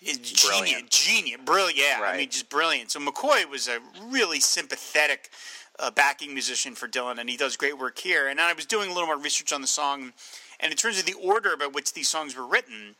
is 0.02 0.18
genius, 0.18 0.82
genius, 0.90 1.40
brilliant. 1.44 1.78
Yeah, 1.78 2.00
right. 2.00 2.14
I 2.14 2.16
mean, 2.18 2.28
just 2.28 2.48
brilliant. 2.48 2.90
So 2.90 3.00
McCoy 3.00 3.48
was 3.48 3.66
a 3.66 3.78
really 4.08 4.40
sympathetic 4.40 5.30
a 5.78 5.90
backing 5.90 6.32
musician 6.32 6.74
for 6.74 6.88
Dylan, 6.88 7.18
and 7.18 7.28
he 7.28 7.36
does 7.36 7.56
great 7.56 7.78
work 7.78 7.98
here. 7.98 8.28
And 8.28 8.40
I 8.40 8.52
was 8.52 8.66
doing 8.66 8.90
a 8.90 8.92
little 8.92 9.06
more 9.06 9.18
research 9.18 9.52
on 9.52 9.60
the 9.60 9.66
song, 9.66 10.12
and 10.60 10.70
in 10.70 10.76
terms 10.76 10.98
of 10.98 11.06
the 11.06 11.14
order 11.14 11.56
by 11.56 11.66
which 11.66 11.92
these 11.92 12.08
songs 12.08 12.36
were 12.36 12.46
written, 12.46 12.96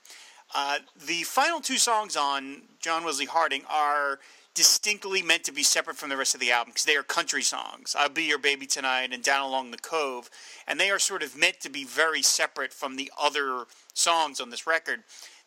uh, 0.55 0.79
the 1.07 1.25
final 1.25 1.61
two 1.61 1.79
songs 1.79 2.17
on 2.17 2.63
John 2.81 3.05
Wesley 3.05 3.27
Harding 3.27 3.63
are 3.69 4.21
distinctly 4.55 5.23
meant 5.23 5.45
to 5.45 5.53
be 5.53 5.63
separate 5.63 5.97
from 5.97 6.09
the 6.09 6.17
rest 6.17 6.35
of 6.35 6.41
the 6.41 6.51
album 6.51 6.71
because 6.71 6.85
they 6.85 6.97
are 6.97 7.05
country 7.05 7.43
songs. 7.43 7.95
I'll 7.97 8.09
Be 8.09 8.25
Your 8.25 8.39
Baby 8.39 8.67
Tonight 8.67 9.13
and 9.13 9.23
Down 9.23 9.47
Along 9.47 9.71
the 9.71 9.79
Cove. 9.79 10.29
And 10.67 10.81
they 10.81 10.91
are 10.91 10.99
sort 10.99 11.23
of 11.23 11.37
meant 11.37 11.61
to 11.61 11.71
be 11.71 11.85
very 11.85 12.23
separate 12.23 12.73
from 12.73 12.97
the 12.97 13.13
other 13.21 13.67
songs 13.95 14.41
on 14.41 14.51
this 14.51 14.67
record. 14.67 15.05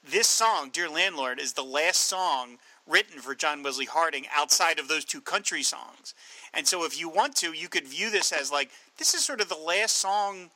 This 0.09 0.27
song, 0.27 0.69
Dear 0.71 0.87
Landlord, 0.87 1.39
is 1.39 1.53
the 1.53 1.63
last 1.63 2.05
song 2.05 2.57
written 2.91 3.19
for 3.19 3.33
John 3.33 3.63
Wesley 3.63 3.85
Harding 3.85 4.25
outside 4.35 4.79
of 4.79 4.87
those 4.87 5.05
two 5.05 5.21
country 5.21 5.63
songs. 5.63 6.13
And 6.53 6.67
so 6.67 6.83
if 6.85 6.99
you 6.99 7.09
want 7.09 7.35
to, 7.37 7.53
you 7.53 7.69
could 7.69 7.87
view 7.87 8.09
this 8.09 8.31
as 8.31 8.51
like 8.51 8.69
this 8.97 9.13
is 9.13 9.23
sort 9.23 9.41
of 9.41 9.49
the 9.49 9.55
last 9.55 9.95
song 9.95 10.51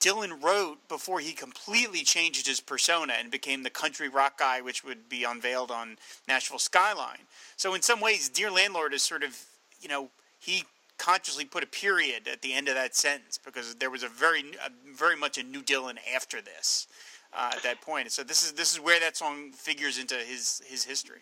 Dylan 0.00 0.42
wrote 0.42 0.78
before 0.88 1.20
he 1.20 1.32
completely 1.32 2.02
changed 2.02 2.46
his 2.46 2.60
persona 2.60 3.14
and 3.18 3.30
became 3.30 3.62
the 3.62 3.70
country 3.70 4.08
rock 4.08 4.38
guy, 4.38 4.62
which 4.62 4.82
would 4.82 5.08
be 5.10 5.24
unveiled 5.24 5.70
on 5.70 5.98
Nashville 6.26 6.58
Skyline. 6.58 7.26
So 7.56 7.74
in 7.74 7.82
some 7.82 8.00
ways, 8.00 8.30
Dear 8.30 8.50
Landlord 8.50 8.94
is 8.94 9.02
sort 9.02 9.22
of, 9.22 9.38
you 9.80 9.88
know, 9.88 10.08
he 10.38 10.64
consciously 10.96 11.44
put 11.44 11.62
a 11.62 11.66
period 11.66 12.28
at 12.28 12.40
the 12.40 12.54
end 12.54 12.68
of 12.68 12.74
that 12.74 12.96
sentence 12.96 13.38
because 13.42 13.74
there 13.74 13.90
was 13.90 14.02
a 14.02 14.08
very, 14.08 14.40
a, 14.64 14.70
very 14.94 15.16
much 15.16 15.36
a 15.36 15.42
new 15.42 15.62
Dylan 15.62 15.98
after 16.14 16.40
this 16.40 16.86
uh, 17.34 17.50
at 17.54 17.62
that 17.62 17.82
point. 17.82 18.10
So 18.10 18.22
this 18.22 18.44
is 18.44 18.52
this 18.52 18.72
is 18.72 18.80
where 18.80 19.00
that 19.00 19.16
song 19.16 19.52
figures 19.52 19.98
into 19.98 20.14
his 20.14 20.62
his 20.66 20.84
history. 20.84 21.20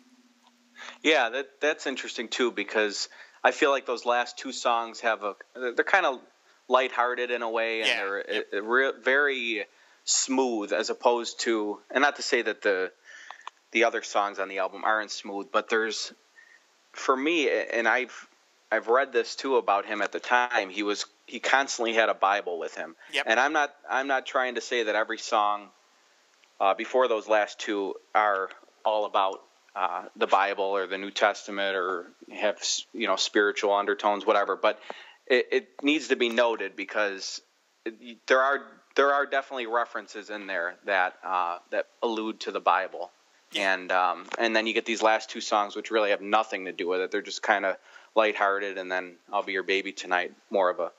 Yeah, 1.03 1.31
that 1.31 1.61
that's 1.61 1.87
interesting 1.87 2.29
too 2.29 2.51
because 2.51 3.09
I 3.43 3.51
feel 3.51 3.71
like 3.71 3.87
those 3.87 4.05
last 4.05 4.38
two 4.38 4.53
songs 4.53 5.01
have 5.01 5.23
a 5.23 5.35
they're 5.55 5.85
kind 5.85 6.07
of 6.07 6.21
lighthearted 6.69 7.31
in 7.31 7.43
a 7.43 7.51
way 7.51 7.81
and 7.81 7.88
yeah. 7.88 7.97
they're 7.97 8.19
yep. 8.19 8.47
it, 8.53 8.57
it 8.57 9.05
very 9.05 9.64
smooth 10.05 10.73
as 10.73 10.91
opposed 10.91 11.41
to 11.41 11.79
and 11.91 12.03
not 12.03 12.17
to 12.17 12.23
say 12.23 12.43
that 12.43 12.62
the 12.62 12.91
the 13.73 13.85
other 13.85 14.03
songs 14.03 14.38
on 14.38 14.49
the 14.49 14.59
album 14.59 14.83
aren't 14.85 15.11
smooth, 15.11 15.49
but 15.53 15.69
there's 15.69 16.12
for 16.93 17.17
me 17.17 17.49
and 17.51 17.87
I've 17.87 18.29
I've 18.71 18.88
read 18.88 19.12
this 19.12 19.35
too 19.35 19.57
about 19.57 19.87
him 19.87 20.03
at 20.03 20.12
the 20.12 20.21
time. 20.21 20.69
He 20.71 20.83
was 20.83 21.07
he 21.27 21.41
constantly 21.41 21.95
had 21.95 22.09
a 22.09 22.14
Bible 22.14 22.59
with 22.59 22.75
him. 22.75 22.97
Yep. 23.12 23.25
And 23.27 23.41
I'm 23.41 23.53
not 23.53 23.75
I'm 23.88 24.07
not 24.07 24.27
trying 24.27 24.57
to 24.57 24.61
say 24.61 24.85
that 24.85 24.95
every 24.95 25.19
song 25.19 25.69
uh, 26.61 26.75
before 26.75 27.09
those 27.09 27.29
last 27.29 27.59
two 27.59 27.95
are 28.14 28.51
all 28.85 29.05
about 29.05 29.41
uh, 29.79 30.03
the 30.17 30.27
Bible 30.27 30.64
or 30.64 30.88
the 30.88 30.99
New 30.99 31.12
Testament 31.12 31.77
or 31.77 32.07
have 32.33 32.59
you 32.93 33.07
know 33.07 33.14
spiritual 33.14 33.73
undertones, 33.73 34.27
whatever. 34.27 34.57
But 34.57 34.81
it, 35.29 35.47
it 35.53 35.69
needs 35.85 36.09
to 36.09 36.17
be 36.17 36.29
noted 36.29 36.75
because 36.75 37.41
it, 37.85 38.19
there 38.27 38.41
are 38.41 38.62
there 38.97 39.12
are 39.12 39.25
definitely 39.25 39.67
references 39.67 40.31
in 40.31 40.49
there 40.49 40.75
that 40.87 41.14
uh, 41.25 41.59
that 41.71 41.87
allude 42.03 42.41
to 42.41 42.51
the 42.51 42.59
Bible, 42.59 43.12
and 43.55 43.93
um, 43.93 44.27
and 44.37 44.57
then 44.57 44.67
you 44.67 44.75
get 44.75 44.85
these 44.85 45.01
last 45.01 45.31
two 45.31 45.41
songs 45.41 45.77
which 45.77 45.93
really 45.93 46.11
have 46.11 46.23
nothing 46.23 46.64
to 46.64 46.73
do 46.73 46.88
with 46.88 47.01
it. 47.01 47.12
They're 47.12 47.23
just 47.23 47.43
kind 47.43 47.64
of 47.64 47.77
lighthearted, 48.17 48.79
and 48.79 48.91
then 48.91 49.14
"I'll 49.33 49.45
Be 49.45 49.53
Your 49.53 49.62
Baby 49.62 49.93
Tonight" 49.93 50.33
more 50.51 50.71
of 50.71 50.81
a 50.81 50.91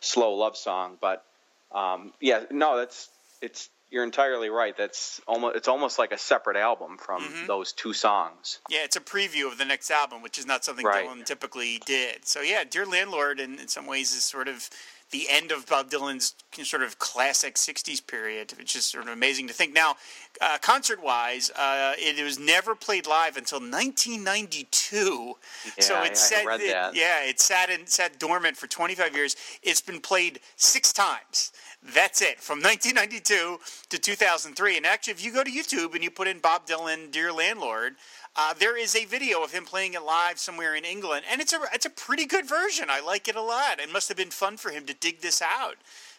slow 0.00 0.32
love 0.36 0.56
song. 0.56 0.96
But 0.98 1.22
um, 1.70 2.14
yeah, 2.18 2.44
no, 2.50 2.78
that's 2.78 3.10
it's 3.42 3.68
you're 3.92 4.02
entirely 4.04 4.48
right. 4.48 4.76
That's 4.76 5.20
almost 5.28 5.56
it's 5.56 5.68
almost 5.68 5.98
like 5.98 6.10
a 6.12 6.18
separate 6.18 6.56
album 6.56 6.96
from 6.98 7.22
Mm-hmm. 7.22 7.46
those 7.46 7.72
two 7.72 7.92
songs. 7.92 8.58
Yeah, 8.68 8.80
it's 8.84 8.96
a 8.96 9.00
preview 9.00 9.46
of 9.46 9.58
the 9.58 9.64
next 9.64 9.90
album, 9.90 10.22
which 10.22 10.38
is 10.38 10.46
not 10.46 10.64
something 10.64 10.84
Right. 10.84 11.06
Dylan 11.06 11.24
typically 11.24 11.80
did. 11.84 12.26
So 12.26 12.40
yeah, 12.40 12.64
Dear 12.68 12.86
Landlord, 12.86 13.38
in, 13.38 13.58
in 13.58 13.68
some 13.68 13.86
ways, 13.86 14.12
is 14.14 14.24
sort 14.24 14.48
of 14.48 14.68
the 15.12 15.28
end 15.30 15.52
of 15.52 15.66
Bob 15.66 15.90
Dylan's 15.90 16.34
sort 16.64 16.82
of 16.82 16.98
classic 16.98 17.54
'60s 17.56 18.04
period, 18.06 18.52
which 18.58 18.74
is 18.74 18.84
sort 18.84 19.04
of 19.04 19.12
amazing 19.12 19.46
to 19.48 19.54
think. 19.54 19.72
Now, 19.72 19.96
uh, 20.40 20.58
concert-wise, 20.60 21.50
uh, 21.50 21.94
it 21.98 22.22
was 22.24 22.38
never 22.38 22.74
played 22.74 23.06
live 23.06 23.36
until 23.36 23.60
1992. 23.60 25.36
so 25.80 25.94
Yeah, 25.94 26.00
I- 26.00 26.02
I 26.02 26.06
it 26.06 26.16
sat, 26.16 26.44
read 26.46 26.60
it- 26.60 26.70
that. 26.72 26.94
yeah, 26.94 27.20
it 27.24 27.40
sat 27.40 27.70
in, 27.70 27.86
sat 27.86 28.18
dormant 28.18 28.56
for 28.56 28.66
25 28.66 29.14
years. 29.14 29.36
It's 29.62 29.80
been 29.80 30.00
played 30.00 30.40
six 30.56 30.92
times. 30.92 31.52
That's 31.82 32.20
it 32.22 32.40
from 32.40 32.60
1992 32.62 33.58
to 33.90 33.98
2003. 33.98 34.76
And 34.76 34.86
actually, 34.86 35.14
if 35.14 35.24
you 35.24 35.32
go 35.32 35.42
to 35.42 35.50
YouTube 35.50 35.94
and 35.94 36.02
you 36.04 36.10
put 36.10 36.28
in 36.28 36.38
Bob 36.38 36.66
Dylan, 36.66 37.10
"Dear 37.10 37.32
Landlord," 37.32 37.96
uh, 38.34 38.54
there 38.54 38.78
is 38.78 38.96
a 38.96 39.04
video 39.04 39.42
of 39.42 39.52
him 39.52 39.64
playing 39.64 39.94
it 39.94 40.02
live 40.02 40.38
somewhere 40.38 40.74
in 40.74 40.84
England, 40.84 41.24
and 41.30 41.40
it's 41.40 41.52
a 41.52 41.60
it's 41.74 41.84
a 41.84 41.90
pretty 41.90 42.24
good 42.24 42.48
version. 42.48 42.86
I 42.88 43.00
like 43.00 43.28
it 43.28 43.36
a 43.36 43.42
lot. 43.42 43.78
It 43.78 43.92
must 43.92 44.08
have 44.08 44.16
been 44.16 44.30
fun 44.30 44.56
for 44.56 44.70
him 44.70 44.86
to 44.86 44.94
dig 44.94 45.20
this 45.20 45.42
out, 45.42 45.76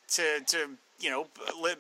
to 0.10 0.42
to 0.46 0.70
you 1.00 1.10
know 1.10 1.28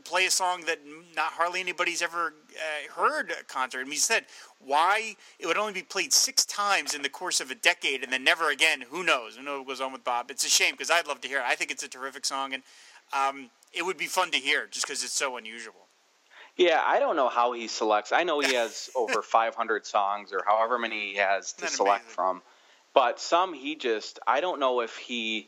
play 0.04 0.26
a 0.26 0.32
song 0.32 0.64
that 0.66 0.80
not 1.16 1.34
hardly 1.34 1.60
anybody's 1.60 2.02
ever 2.02 2.34
uh, 2.56 2.94
heard 3.00 3.32
at 3.32 3.48
concert. 3.48 3.80
I 3.80 3.84
mean, 3.84 3.92
he 3.92 3.98
said 3.98 4.26
why 4.60 5.16
it 5.38 5.46
would 5.46 5.58
only 5.58 5.74
be 5.74 5.84
played 5.84 6.12
six 6.12 6.46
times 6.46 6.96
in 6.96 7.04
the 7.04 7.10
course 7.10 7.40
of 7.40 7.52
a 7.52 7.56
decade, 7.56 8.04
and 8.04 8.12
then 8.12 8.24
never 8.24 8.50
again. 8.50 8.82
Who 8.90 9.04
knows? 9.04 9.36
Who 9.36 9.44
knows 9.44 9.60
what 9.60 9.68
goes 9.68 9.82
on 9.82 9.94
with 9.94 10.04
Bob? 10.04 10.32
It's 10.32 10.46
a 10.46 10.50
shame 10.50 10.72
because 10.72 10.90
I'd 10.90 11.08
love 11.08 11.22
to 11.22 11.28
hear 11.28 11.40
it. 11.40 11.46
I 11.48 11.54
think 11.54 11.70
it's 11.70 11.84
a 11.84 11.88
terrific 11.88 12.26
song, 12.26 12.56
and 12.56 12.64
um, 13.14 13.52
it 13.72 13.86
would 13.86 13.98
be 13.98 14.08
fun 14.08 14.32
to 14.32 14.38
hear 14.38 14.66
just 14.66 14.88
because 14.88 15.04
it's 15.04 15.14
so 15.14 15.38
unusual. 15.38 15.88
Yeah, 16.58 16.82
I 16.84 17.00
don't 17.00 17.16
know 17.16 17.30
how 17.30 17.54
he 17.54 17.68
selects. 17.68 18.12
I 18.12 18.24
know 18.24 18.40
he 18.40 18.54
has 18.56 18.90
over 18.96 19.22
500 19.22 19.86
songs 19.86 20.32
or 20.34 20.44
however 20.46 20.78
many 20.78 21.12
he 21.12 21.16
has 21.18 21.54
to 21.54 21.68
select 21.68 22.04
amazing? 22.04 22.16
from. 22.16 22.42
But 22.94 23.20
some 23.20 23.54
he 23.54 23.76
just, 23.76 24.20
I 24.28 24.42
don't 24.42 24.60
know 24.60 24.82
if 24.82 24.96
he, 24.98 25.48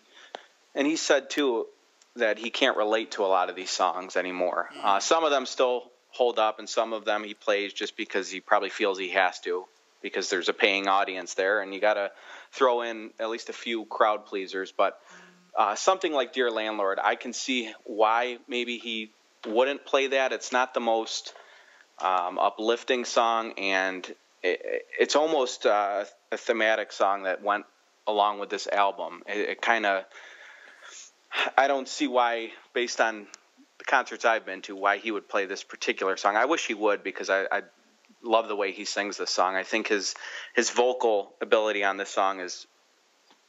and 0.73 0.87
he 0.87 0.95
said 0.95 1.29
too 1.29 1.67
that 2.15 2.39
he 2.39 2.49
can't 2.49 2.77
relate 2.77 3.11
to 3.11 3.23
a 3.23 3.27
lot 3.27 3.49
of 3.49 3.55
these 3.55 3.69
songs 3.69 4.15
anymore. 4.15 4.69
Mm. 4.75 4.85
Uh, 4.85 4.99
some 4.99 5.23
of 5.23 5.31
them 5.31 5.45
still 5.45 5.91
hold 6.09 6.39
up, 6.39 6.59
and 6.59 6.67
some 6.67 6.93
of 6.93 7.05
them 7.05 7.23
he 7.23 7.33
plays 7.33 7.73
just 7.73 7.97
because 7.97 8.29
he 8.29 8.39
probably 8.39 8.69
feels 8.69 8.97
he 8.97 9.09
has 9.09 9.39
to, 9.41 9.65
because 10.01 10.29
there's 10.29 10.49
a 10.49 10.53
paying 10.53 10.87
audience 10.87 11.33
there, 11.33 11.61
and 11.61 11.73
you 11.73 11.81
got 11.81 11.95
to 11.95 12.09
throw 12.51 12.81
in 12.81 13.11
at 13.19 13.29
least 13.29 13.49
a 13.49 13.53
few 13.53 13.85
crowd 13.85 14.25
pleasers. 14.25 14.71
But 14.71 14.99
uh, 15.55 15.75
something 15.75 16.13
like 16.13 16.33
Dear 16.33 16.49
Landlord, 16.49 16.99
I 17.03 17.15
can 17.15 17.33
see 17.33 17.71
why 17.83 18.37
maybe 18.47 18.77
he 18.77 19.11
wouldn't 19.47 19.85
play 19.85 20.07
that. 20.07 20.31
It's 20.31 20.51
not 20.51 20.73
the 20.73 20.79
most 20.79 21.33
um, 21.99 22.37
uplifting 22.39 23.05
song, 23.05 23.53
and 23.57 24.05
it, 24.43 24.85
it's 24.99 25.15
almost 25.15 25.65
uh, 25.65 26.05
a 26.31 26.37
thematic 26.37 26.91
song 26.91 27.23
that 27.23 27.43
went 27.43 27.65
along 28.07 28.39
with 28.39 28.49
this 28.49 28.67
album. 28.67 29.23
It, 29.27 29.49
it 29.49 29.61
kind 29.61 29.85
of, 29.85 30.03
I 31.57 31.67
don't 31.67 31.87
see 31.87 32.07
why, 32.07 32.51
based 32.73 33.01
on 33.01 33.27
the 33.77 33.85
concerts 33.85 34.25
I've 34.25 34.45
been 34.45 34.61
to, 34.63 34.75
why 34.75 34.97
he 34.97 35.11
would 35.11 35.27
play 35.27 35.45
this 35.45 35.63
particular 35.63 36.17
song. 36.17 36.35
I 36.35 36.45
wish 36.45 36.67
he 36.67 36.73
would 36.73 37.03
because 37.03 37.29
I, 37.29 37.43
I 37.51 37.61
love 38.23 38.47
the 38.47 38.55
way 38.55 38.71
he 38.71 38.85
sings 38.85 39.17
this 39.17 39.31
song. 39.31 39.55
I 39.55 39.63
think 39.63 39.87
his 39.87 40.15
his 40.55 40.69
vocal 40.71 41.33
ability 41.41 41.83
on 41.83 41.97
this 41.97 42.09
song 42.09 42.39
is 42.39 42.67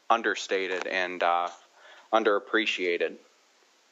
understated 0.09 0.87
and 0.87 1.23
uh, 1.23 1.49
underappreciated. 2.13 3.17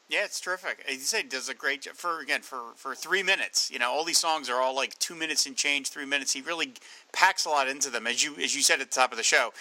Yeah, 0.07 0.23
it's 0.23 0.39
terrific. 0.39 0.85
As 0.87 0.95
you 0.95 0.99
say, 0.99 1.23
does 1.23 1.49
a 1.49 1.55
great 1.55 1.81
job 1.81 1.95
for 1.95 2.19
again 2.19 2.41
for 2.41 2.73
for 2.75 2.93
three 2.93 3.23
minutes. 3.23 3.71
You 3.71 3.79
know, 3.79 3.91
all 3.91 4.03
these 4.03 4.19
songs 4.19 4.49
are 4.49 4.61
all 4.61 4.75
like 4.75 4.97
two 4.99 5.15
minutes 5.15 5.47
and 5.47 5.55
change, 5.55 5.89
three 5.89 6.05
minutes. 6.05 6.31
He 6.31 6.41
really 6.41 6.73
packs 7.11 7.45
a 7.45 7.49
lot 7.49 7.67
into 7.67 7.89
them, 7.89 8.05
as 8.05 8.23
you 8.23 8.35
as 8.35 8.55
you 8.55 8.61
said 8.61 8.81
at 8.81 8.91
the 8.91 8.95
top 8.95 9.11
of 9.11 9.17
the 9.17 9.23
show. 9.23 9.51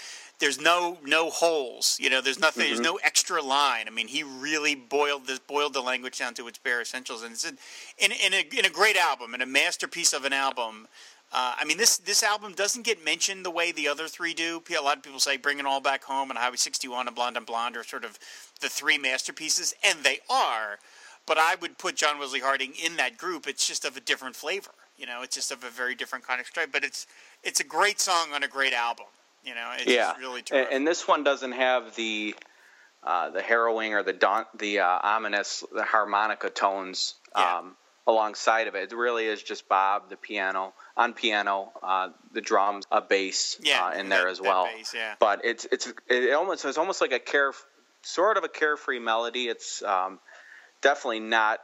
There's 0.40 0.61
no 0.61 0.98
no 1.02 1.30
holes. 1.30 1.96
You 1.98 2.11
know, 2.11 2.20
there's 2.20 2.38
nothing. 2.38 2.66
There's 2.66 2.80
mm-hmm. 2.80 2.96
no 2.96 3.00
extra 3.02 3.40
line. 3.40 3.87
I 3.87 3.90
mean, 3.90 4.09
he 4.09 4.22
really 4.22 4.74
boiled 4.74 5.26
this 5.26 5.38
boiled 5.38 5.72
the 5.72 5.80
language 5.80 6.18
down 6.18 6.35
to 6.35 6.46
its 6.46 6.59
bare 6.59 6.83
essentials, 6.83 7.22
and 7.22 7.33
it's 7.33 7.44
in 7.48 7.57
in, 7.96 8.12
in 8.12 8.35
a 8.35 8.59
in 8.59 8.66
a 8.66 8.70
great 8.70 8.96
album 8.96 9.33
and 9.33 9.42
a 9.42 9.46
masterpiece 9.46 10.12
of 10.12 10.26
an 10.26 10.35
album. 10.35 10.88
Uh, 11.35 11.55
I 11.59 11.64
mean, 11.64 11.79
this 11.79 11.97
this 11.97 12.23
album 12.23 12.53
doesn't 12.53 12.83
get 12.83 13.05
mentioned 13.05 13.44
the 13.44 13.51
way 13.51 13.73
the 13.73 13.88
other 13.88 14.07
three 14.07 14.35
do. 14.35 14.62
A 14.79 14.81
lot 14.81 14.99
of 14.99 15.03
people 15.03 15.18
say 15.18 15.37
"Bring 15.37 15.59
It 15.59 15.66
All 15.66 15.81
Back 15.81 16.05
Home" 16.05 16.31
and 16.31 16.38
"Highway 16.38 16.57
61" 16.57 17.09
and 17.09 17.16
"Blonde 17.16 17.37
on 17.37 17.44
Blonde" 17.44 17.77
are 17.77 17.83
sort 17.83 18.05
of 18.05 18.18
the 18.61 18.68
three 18.68 18.99
masterpieces, 18.99 19.75
and 19.85 20.05
they 20.05 20.20
are. 20.31 20.79
But 21.27 21.38
I 21.38 21.57
would 21.57 21.77
put 21.77 21.97
John 21.97 22.18
Wesley 22.20 22.40
Harding 22.40 22.75
in 22.83 22.97
that 22.99 23.16
group. 23.18 23.49
It's 23.49 23.66
just 23.66 23.85
of 23.85 23.97
a 23.97 24.01
different 24.01 24.37
flavor. 24.37 24.70
You 24.97 25.07
know, 25.07 25.23
it's 25.23 25.35
just 25.35 25.51
of 25.51 25.64
a 25.64 25.70
very 25.70 25.97
different 25.97 26.25
kind 26.25 26.40
of 26.40 26.47
stripe. 26.47 26.70
But 26.70 26.85
it's 26.85 27.07
it's 27.42 27.59
a 27.59 27.64
great 27.64 27.99
song 28.01 28.29
on 28.33 28.44
a 28.44 28.49
great 28.49 28.73
album. 28.73 29.07
You 29.42 29.57
know, 29.57 29.73
it's 29.77 29.90
yeah, 29.90 30.16
really 30.18 30.38
and, 30.38 30.47
terrific. 30.47 30.68
and 30.73 30.87
this 30.87 31.09
one 31.09 31.25
doesn't 31.25 31.53
have 31.53 31.97
the 31.97 32.37
uh, 33.03 33.31
the 33.31 33.42
harrowing 33.42 33.92
or 33.92 34.05
the 34.05 34.12
daunt, 34.12 34.47
the 34.57 34.79
uh, 34.79 34.99
ominous, 35.03 35.64
the 35.75 35.83
harmonica 35.83 36.49
tones 36.49 37.16
Yeah. 37.37 37.59
um, 37.59 37.77
alongside 38.07 38.68
of 38.68 38.75
it. 38.77 38.92
It 38.92 38.97
really 38.97 39.27
is 39.27 39.42
just 39.42 39.68
Bob, 39.68 40.11
the 40.11 40.16
piano 40.16 40.73
on 40.96 41.12
piano, 41.12 41.72
uh, 41.83 42.11
the 42.33 42.40
drums, 42.40 42.87
a 42.90 43.00
bass 43.00 43.59
Yeah, 43.61 43.87
uh, 43.87 43.92
in 43.92 44.09
there 44.09 44.24
that- 44.24 44.30
as 44.30 44.40
well. 44.40 44.66
bass, 44.66 44.92
yeah. 44.94 45.14
But 45.18 45.44
it's 45.44 45.64
it's 45.66 45.92
it 46.09 46.33
almost 46.33 46.64
it's 46.64 46.78
almost 46.78 47.00
like 47.00 47.12
a 47.12 47.18
care 47.18 47.52
sort 48.02 48.37
of 48.37 48.44
a 48.44 48.48
carefree 48.48 48.98
melody. 49.00 49.48
It's 49.48 49.83
um, 49.83 50.20
definitely 50.83 51.20
not 51.20 51.61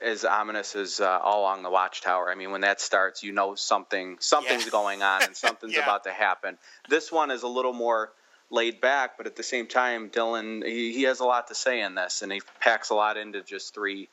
as 0.00 0.24
ominous 0.24 0.74
as 0.76 0.98
uh, 0.98 1.06
all 1.22 1.40
along 1.42 1.62
the 1.62 1.70
watchtower. 1.70 2.30
I 2.30 2.34
mean, 2.36 2.50
when 2.52 2.62
that 2.62 2.80
starts, 2.80 3.22
you 3.22 3.32
know 3.32 3.54
something 3.54 4.16
something's 4.20 4.64
Yeah. 4.64 4.70
going 4.70 5.02
on 5.02 5.24
and 5.24 5.36
something's 5.46 5.76
about 5.76 6.04
to 6.04 6.12
happen. 6.12 6.56
This 6.88 7.12
one 7.12 7.30
is 7.30 7.42
a 7.42 7.48
little 7.48 7.74
more 7.74 8.10
laid 8.50 8.80
back, 8.80 9.18
but 9.18 9.26
at 9.26 9.36
the 9.36 9.42
same 9.42 9.66
time, 9.66 10.08
Dylan 10.08 10.64
he, 10.64 10.94
he 10.94 11.02
has 11.02 11.20
a 11.20 11.24
lot 11.26 11.48
to 11.48 11.54
say 11.54 11.82
in 11.82 11.94
this, 11.96 12.22
and 12.22 12.32
he 12.32 12.40
packs 12.60 12.88
a 12.88 12.94
lot 12.94 13.18
into 13.18 13.42
just 13.42 13.74
three 13.74 14.08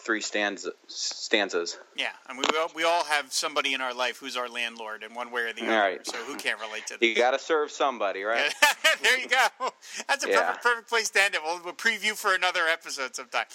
three 0.00 0.20
stanza, 0.20 0.72
stanzas. 0.86 1.78
yeah, 1.96 2.08
and 2.28 2.38
we 2.38 2.44
all, 2.58 2.70
we 2.74 2.84
all 2.84 3.04
have 3.04 3.32
somebody 3.32 3.74
in 3.74 3.80
our 3.80 3.94
life 3.94 4.18
who's 4.18 4.36
our 4.36 4.48
landlord 4.48 5.02
in 5.02 5.14
one 5.14 5.30
way 5.30 5.42
or 5.42 5.52
the 5.52 5.62
other. 5.62 5.70
Right. 5.70 6.06
So 6.06 6.16
who 6.18 6.36
can't 6.36 6.60
relate 6.60 6.86
to 6.88 6.98
that? 6.98 7.06
You 7.06 7.14
got 7.14 7.32
to 7.32 7.38
serve 7.38 7.70
somebody, 7.70 8.22
right? 8.22 8.52
there 9.02 9.18
you 9.18 9.28
go. 9.28 9.70
That's 10.08 10.24
a 10.24 10.28
Yeah. 10.28 10.40
perfect, 10.40 10.62
perfect 10.62 10.88
place 10.88 11.10
to 11.10 11.22
end 11.22 11.34
it. 11.34 11.40
We'll, 11.44 11.60
we'll 11.64 11.74
preview 11.74 12.12
for 12.12 12.34
another 12.34 12.66
episode 12.66 13.14
sometime. 13.14 13.46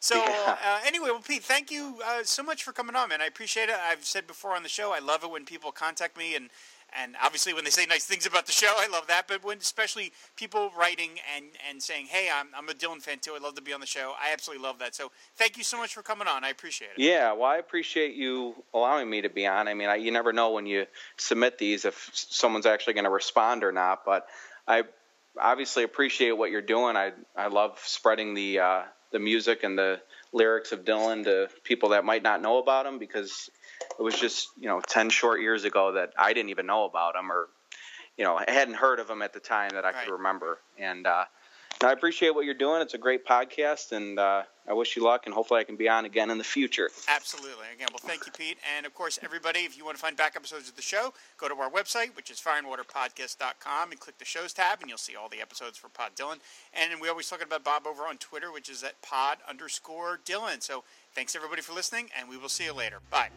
So 0.00 0.16
Yeah. 0.16 0.56
uh, 0.64 0.80
anyway, 0.86 1.08
well, 1.10 1.20
Pete, 1.20 1.42
thank 1.44 1.70
you 1.70 2.00
uh, 2.04 2.22
so 2.24 2.42
much 2.42 2.62
for 2.62 2.72
coming 2.72 2.94
on, 2.96 3.08
man. 3.08 3.20
I 3.22 3.26
appreciate 3.26 3.68
it. 3.68 3.76
I've 3.76 4.04
said 4.04 4.26
before 4.26 4.54
on 4.54 4.62
the 4.62 4.68
show, 4.68 4.92
I 4.92 4.98
love 4.98 5.24
it 5.24 5.30
when 5.30 5.44
people 5.44 5.72
contact 5.72 6.16
me 6.18 6.34
and. 6.36 6.50
And 7.00 7.16
obviously, 7.22 7.52
when 7.54 7.64
they 7.64 7.70
say 7.70 7.86
nice 7.86 8.04
things 8.04 8.26
about 8.26 8.46
the 8.46 8.52
show, 8.52 8.72
I 8.76 8.86
love 8.88 9.06
that. 9.08 9.26
But 9.26 9.44
when, 9.44 9.58
especially 9.58 10.12
people 10.36 10.70
writing 10.78 11.10
and, 11.36 11.46
and 11.68 11.82
saying, 11.82 12.06
"Hey, 12.06 12.28
I'm, 12.34 12.48
I'm 12.56 12.68
a 12.68 12.72
Dylan 12.72 13.00
fan 13.02 13.18
too. 13.18 13.32
I'd 13.34 13.42
love 13.42 13.54
to 13.54 13.62
be 13.62 13.72
on 13.72 13.80
the 13.80 13.86
show." 13.86 14.14
I 14.20 14.32
absolutely 14.32 14.64
love 14.64 14.78
that. 14.78 14.94
So, 14.94 15.10
thank 15.36 15.56
you 15.56 15.64
so 15.64 15.76
much 15.76 15.94
for 15.94 16.02
coming 16.02 16.28
on. 16.28 16.44
I 16.44 16.50
appreciate 16.50 16.90
it. 16.96 17.02
Yeah, 17.02 17.32
well, 17.32 17.50
I 17.50 17.56
appreciate 17.56 18.14
you 18.14 18.54
allowing 18.72 19.08
me 19.10 19.22
to 19.22 19.28
be 19.28 19.46
on. 19.46 19.68
I 19.68 19.74
mean, 19.74 19.88
I, 19.88 19.96
you 19.96 20.10
never 20.10 20.32
know 20.32 20.52
when 20.52 20.66
you 20.66 20.86
submit 21.16 21.58
these 21.58 21.84
if 21.84 22.10
someone's 22.12 22.66
actually 22.66 22.94
going 22.94 23.04
to 23.04 23.10
respond 23.10 23.64
or 23.64 23.72
not. 23.72 24.04
But 24.04 24.26
I 24.68 24.84
obviously 25.40 25.82
appreciate 25.82 26.32
what 26.32 26.50
you're 26.50 26.62
doing. 26.62 26.96
I 26.96 27.12
I 27.36 27.48
love 27.48 27.78
spreading 27.84 28.34
the 28.34 28.60
uh, 28.60 28.82
the 29.12 29.18
music 29.18 29.64
and 29.64 29.78
the 29.78 30.00
lyrics 30.32 30.72
of 30.72 30.84
Dylan 30.84 31.24
to 31.24 31.48
people 31.62 31.90
that 31.90 32.04
might 32.04 32.22
not 32.22 32.42
know 32.42 32.58
about 32.58 32.86
him 32.86 32.98
because 32.98 33.48
it 33.98 34.02
was 34.02 34.18
just 34.18 34.48
you 34.58 34.68
know 34.68 34.80
ten 34.80 35.10
short 35.10 35.40
years 35.40 35.64
ago 35.64 35.92
that 35.92 36.12
I 36.18 36.32
didn't 36.32 36.50
even 36.50 36.66
know 36.66 36.84
about 36.84 37.16
him 37.16 37.30
or 37.32 37.48
you 38.16 38.24
know 38.24 38.36
I 38.36 38.44
hadn't 38.50 38.74
heard 38.74 38.98
of 39.00 39.08
him 39.10 39.22
at 39.22 39.32
the 39.32 39.40
time 39.40 39.70
that 39.74 39.84
I 39.84 39.90
Right. 39.92 40.04
could 40.06 40.12
remember. 40.12 40.58
And 40.78 41.06
uh, 41.06 41.24
I 41.82 41.90
appreciate 41.92 42.34
what 42.34 42.44
you're 42.44 42.54
doing. 42.54 42.80
It's 42.82 42.94
a 42.94 42.98
great 42.98 43.26
podcast, 43.26 43.90
and 43.90 44.16
uh, 44.18 44.44
I 44.68 44.72
wish 44.74 44.94
you 44.94 45.02
luck. 45.02 45.22
And 45.26 45.34
hopefully, 45.34 45.60
I 45.60 45.64
can 45.64 45.74
be 45.74 45.88
on 45.88 46.04
again 46.04 46.30
in 46.30 46.38
the 46.38 46.44
future. 46.44 46.88
Absolutely. 47.08 47.66
Again, 47.74 47.88
well, 47.90 47.98
thank 48.00 48.24
you, 48.26 48.32
Pete. 48.32 48.58
And 48.76 48.86
of 48.86 48.94
course, 48.94 49.18
everybody, 49.22 49.60
if 49.60 49.76
you 49.76 49.84
want 49.84 49.96
to 49.96 50.00
find 50.00 50.16
back 50.16 50.34
episodes 50.36 50.68
of 50.68 50.76
the 50.76 50.82
show, 50.82 51.12
go 51.36 51.48
to 51.48 51.54
our 51.56 51.68
website, 51.68 52.14
which 52.16 52.30
is 52.30 52.40
fireandwaterpodcast.com, 52.40 53.90
and 53.90 53.98
click 54.00 54.18
the 54.18 54.24
shows 54.24 54.52
tab, 54.52 54.80
and 54.82 54.88
you'll 54.88 54.98
see 54.98 55.16
all 55.16 55.28
the 55.28 55.40
episodes 55.40 55.76
for 55.76 55.88
Pod 55.88 56.12
Dylan. 56.16 56.38
And 56.72 57.00
we 57.00 57.08
always 57.08 57.28
talking 57.28 57.46
about 57.46 57.64
Bob 57.64 57.86
over 57.88 58.04
on 58.04 58.18
Twitter, 58.18 58.52
which 58.52 58.68
is 58.68 58.84
at 58.84 59.02
pod 59.02 59.38
underscore 59.48 60.20
Dylan. 60.24 60.62
So 60.62 60.84
thanks, 61.12 61.34
everybody, 61.34 61.60
for 61.60 61.72
listening, 61.72 62.08
and 62.16 62.28
we 62.28 62.36
will 62.36 62.48
see 62.48 62.64
you 62.64 62.72
later. 62.72 62.98
Bye. 63.10 63.30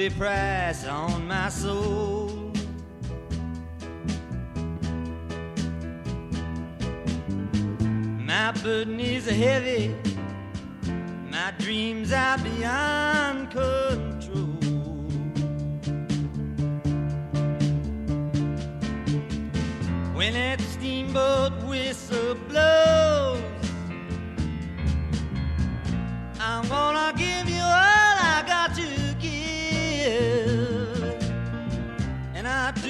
A 0.00 0.10
price 0.10 0.86
on 0.86 1.26
my 1.26 1.48
soul. 1.48 2.50
My 8.18 8.52
burden 8.62 9.00
is 9.00 9.26
heavy, 9.26 9.94
my 11.30 11.52
dreams 11.58 12.12
are 12.12 12.38
beyond 12.38 13.50
control. 13.50 14.11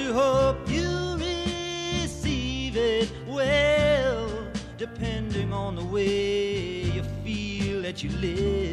I 0.03 0.07
hope 0.07 0.69
you 0.69 1.15
receive 1.15 2.75
it 2.75 3.09
well, 3.25 4.29
depending 4.77 5.53
on 5.53 5.77
the 5.77 5.85
way 5.85 6.81
you 6.91 7.03
feel 7.23 7.83
that 7.83 8.03
you 8.03 8.09
live. 8.09 8.72